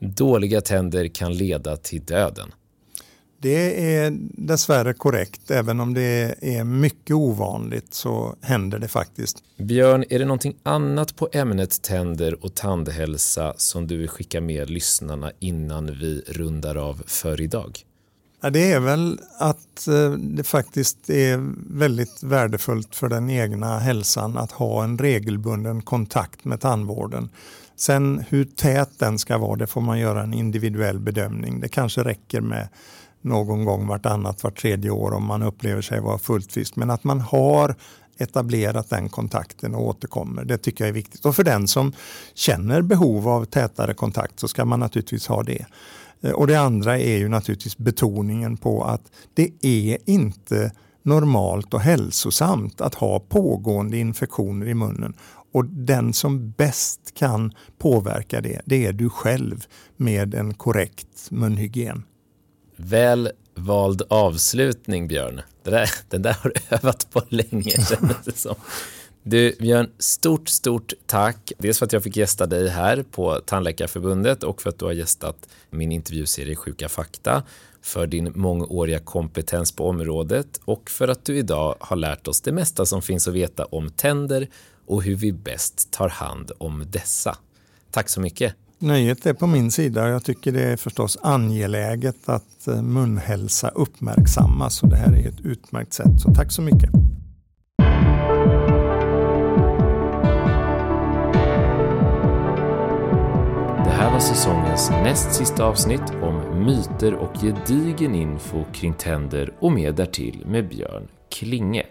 Dåliga 0.00 0.60
tänder 0.60 1.08
kan 1.08 1.34
leda 1.34 1.76
till 1.76 2.04
döden. 2.04 2.48
Det 3.40 3.94
är 3.96 4.18
dessvärre 4.32 4.94
korrekt. 4.94 5.50
Även 5.50 5.80
om 5.80 5.94
det 5.94 6.34
är 6.40 6.64
mycket 6.64 7.16
ovanligt 7.16 7.94
så 7.94 8.36
händer 8.40 8.78
det 8.78 8.88
faktiskt. 8.88 9.42
Björn, 9.56 10.04
är 10.10 10.18
det 10.18 10.24
någonting 10.24 10.56
annat 10.62 11.16
på 11.16 11.28
ämnet 11.32 11.82
tänder 11.82 12.44
och 12.44 12.54
tandhälsa 12.54 13.54
som 13.56 13.86
du 13.86 13.96
vill 13.96 14.08
skicka 14.08 14.40
med 14.40 14.70
lyssnarna 14.70 15.32
innan 15.38 15.86
vi 15.86 16.22
rundar 16.26 16.76
av 16.76 17.02
för 17.06 17.40
idag? 17.40 17.84
Ja, 18.40 18.50
det 18.50 18.72
är 18.72 18.80
väl 18.80 19.20
att 19.38 19.88
eh, 19.88 20.10
det 20.10 20.44
faktiskt 20.44 21.10
är 21.10 21.54
väldigt 21.78 22.22
värdefullt 22.22 22.94
för 22.94 23.08
den 23.08 23.30
egna 23.30 23.78
hälsan 23.78 24.38
att 24.38 24.52
ha 24.52 24.84
en 24.84 24.98
regelbunden 24.98 25.82
kontakt 25.82 26.44
med 26.44 26.60
tandvården. 26.60 27.28
Sen 27.76 28.24
hur 28.28 28.44
tät 28.44 28.90
den 28.98 29.18
ska 29.18 29.38
vara, 29.38 29.56
det 29.56 29.66
får 29.66 29.80
man 29.80 29.98
göra 29.98 30.22
en 30.22 30.34
individuell 30.34 30.98
bedömning. 30.98 31.60
Det 31.60 31.68
kanske 31.68 32.04
räcker 32.04 32.40
med 32.40 32.68
någon 33.22 33.64
gång 33.64 33.86
vartannat, 33.86 34.44
vart 34.44 34.60
tredje 34.60 34.90
år 34.90 35.12
om 35.12 35.24
man 35.24 35.42
upplever 35.42 35.82
sig 35.82 36.00
vara 36.00 36.18
fullt 36.18 36.52
frisk. 36.52 36.76
Men 36.76 36.90
att 36.90 37.04
man 37.04 37.20
har 37.20 37.74
etablerat 38.18 38.90
den 38.90 39.08
kontakten 39.08 39.74
och 39.74 39.86
återkommer, 39.86 40.44
det 40.44 40.58
tycker 40.58 40.84
jag 40.84 40.88
är 40.88 40.94
viktigt. 40.94 41.24
Och 41.24 41.36
för 41.36 41.44
den 41.44 41.68
som 41.68 41.92
känner 42.34 42.82
behov 42.82 43.28
av 43.28 43.44
tätare 43.44 43.94
kontakt 43.94 44.40
så 44.40 44.48
ska 44.48 44.64
man 44.64 44.80
naturligtvis 44.80 45.26
ha 45.26 45.42
det. 45.42 45.66
Eh, 46.20 46.32
och 46.32 46.46
det 46.46 46.56
andra 46.56 46.98
är 46.98 47.16
ju 47.16 47.28
naturligtvis 47.28 47.78
betoningen 47.78 48.56
på 48.56 48.84
att 48.84 49.12
det 49.34 49.50
är 49.62 49.98
inte 50.06 50.72
normalt 51.02 51.74
och 51.74 51.80
hälsosamt 51.80 52.80
att 52.80 52.94
ha 52.94 53.20
pågående 53.20 53.98
infektioner 53.98 54.66
i 54.66 54.74
munnen. 54.74 55.14
Och 55.52 55.64
den 55.64 56.12
som 56.12 56.50
bäst 56.50 57.14
kan 57.14 57.52
påverka 57.78 58.40
det, 58.40 58.60
det 58.64 58.86
är 58.86 58.92
du 58.92 59.10
själv 59.10 59.64
med 59.96 60.34
en 60.34 60.54
korrekt 60.54 61.30
munhygien. 61.30 62.04
Väl 62.76 63.30
vald 63.54 64.02
avslutning, 64.10 65.08
Björn. 65.08 65.40
Det 65.64 65.70
där, 65.70 65.90
den 66.08 66.22
där 66.22 66.36
har 66.42 66.52
du 66.54 66.60
övat 66.76 67.06
på 67.10 67.22
länge, 67.28 67.70
kändes 67.70 68.16
det 68.24 68.36
som. 68.36 68.54
Du, 69.30 69.56
Björn, 69.58 69.90
stort, 69.98 70.48
stort 70.48 70.92
tack. 71.06 71.52
Dels 71.58 71.78
för 71.78 71.86
att 71.86 71.92
jag 71.92 72.02
fick 72.02 72.16
gästa 72.16 72.46
dig 72.46 72.68
här 72.68 73.04
på 73.10 73.40
Tandläkarförbundet 73.46 74.42
och 74.42 74.62
för 74.62 74.70
att 74.70 74.78
du 74.78 74.84
har 74.84 74.92
gästat 74.92 75.48
min 75.70 75.92
intervjuserie 75.92 76.56
Sjuka 76.56 76.88
fakta, 76.88 77.42
för 77.82 78.06
din 78.06 78.32
mångåriga 78.34 78.98
kompetens 78.98 79.72
på 79.72 79.88
området 79.88 80.60
och 80.64 80.90
för 80.90 81.08
att 81.08 81.24
du 81.24 81.38
idag 81.38 81.76
har 81.80 81.96
lärt 81.96 82.28
oss 82.28 82.40
det 82.40 82.52
mesta 82.52 82.86
som 82.86 83.02
finns 83.02 83.28
att 83.28 83.34
veta 83.34 83.64
om 83.64 83.90
tänder 83.90 84.48
och 84.86 85.02
hur 85.02 85.14
vi 85.14 85.32
bäst 85.32 85.90
tar 85.90 86.08
hand 86.08 86.52
om 86.58 86.84
dessa. 86.90 87.36
Tack 87.90 88.08
så 88.08 88.20
mycket. 88.20 88.54
Nöjet 88.78 89.26
är 89.26 89.34
på 89.34 89.46
min 89.46 89.70
sida. 89.70 90.08
Jag 90.08 90.24
tycker 90.24 90.52
det 90.52 90.62
är 90.62 90.76
förstås 90.76 91.18
angeläget 91.22 92.28
att 92.28 92.66
eh, 92.68 92.82
munhälsa 92.82 93.68
uppmärksammas 93.68 94.82
och 94.82 94.88
det 94.88 94.96
här 94.96 95.12
är 95.12 95.28
ett 95.28 95.40
utmärkt 95.40 95.92
sätt. 95.92 96.20
Så 96.20 96.34
tack 96.34 96.52
så 96.52 96.62
mycket. 96.62 97.07
Här 104.08 104.14
var 104.14 104.20
säsongens 104.20 104.90
näst 104.90 105.34
sista 105.34 105.64
avsnitt 105.64 106.02
om 106.22 106.64
myter 106.66 107.14
och 107.14 107.36
gedigen 107.40 108.14
info 108.14 108.64
kring 108.72 108.94
tänder 108.94 109.54
och 109.58 109.72
mer 109.72 109.92
därtill 109.92 110.42
med 110.46 110.68
Björn 110.68 111.08
Klinge. 111.30 111.86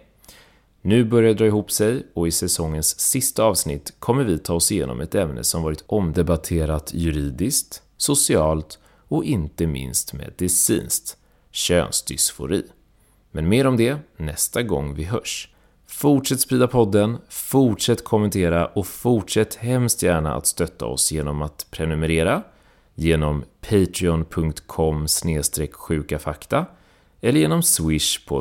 Nu 0.82 1.04
börjar 1.04 1.28
det 1.28 1.34
dra 1.34 1.46
ihop 1.46 1.70
sig 1.70 2.06
och 2.14 2.28
i 2.28 2.30
säsongens 2.30 3.00
sista 3.00 3.44
avsnitt 3.44 3.92
kommer 3.98 4.24
vi 4.24 4.38
ta 4.38 4.54
oss 4.54 4.72
igenom 4.72 5.00
ett 5.00 5.14
ämne 5.14 5.44
som 5.44 5.62
varit 5.62 5.84
omdebatterat 5.86 6.90
juridiskt, 6.94 7.82
socialt 7.96 8.78
och 9.08 9.24
inte 9.24 9.66
minst 9.66 10.12
medicinskt, 10.12 11.16
könsdysfori. 11.50 12.64
Men 13.30 13.48
mer 13.48 13.66
om 13.66 13.76
det 13.76 13.98
nästa 14.16 14.62
gång 14.62 14.94
vi 14.94 15.04
hörs. 15.04 15.48
Fortsätt 15.90 16.40
sprida 16.40 16.66
podden, 16.66 17.18
fortsätt 17.28 18.04
kommentera 18.04 18.66
och 18.66 18.86
fortsätt 18.86 19.54
hemskt 19.54 20.02
gärna 20.02 20.34
att 20.34 20.46
stötta 20.46 20.86
oss 20.86 21.12
genom 21.12 21.42
att 21.42 21.66
prenumerera, 21.70 22.42
genom 22.94 23.44
patreon.com 23.60 25.06
sjukafakta 25.72 26.66
eller 27.20 27.40
genom 27.40 27.62
swish 27.62 28.26
på 28.26 28.40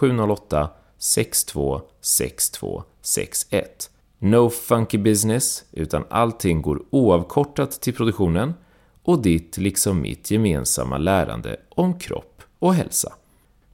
0708 0.00 0.70
626261. 0.98 3.90
No 4.18 4.50
funky 4.50 4.98
business, 4.98 5.64
utan 5.72 6.04
allting 6.10 6.62
går 6.62 6.82
oavkortat 6.90 7.70
till 7.70 7.94
produktionen 7.94 8.54
och 9.02 9.22
ditt 9.22 9.56
liksom 9.56 10.00
mitt 10.00 10.30
gemensamma 10.30 10.98
lärande 10.98 11.56
om 11.68 11.98
kropp 11.98 12.42
och 12.58 12.74
hälsa. 12.74 13.12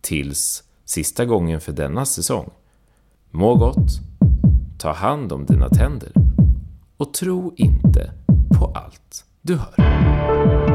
Tills 0.01 0.63
sista 0.85 1.25
gången 1.25 1.61
för 1.61 1.73
denna 1.73 2.07
säsong. 2.07 2.51
Må 3.37 3.55
gott, 3.55 3.91
ta 4.79 4.93
hand 4.93 5.33
om 5.33 5.47
dina 5.47 5.69
tänder 5.69 6.13
och 6.97 7.15
tro 7.15 7.53
inte 7.57 8.13
på 8.59 8.67
allt 8.67 9.25
du 9.43 9.57
hör. 9.57 10.74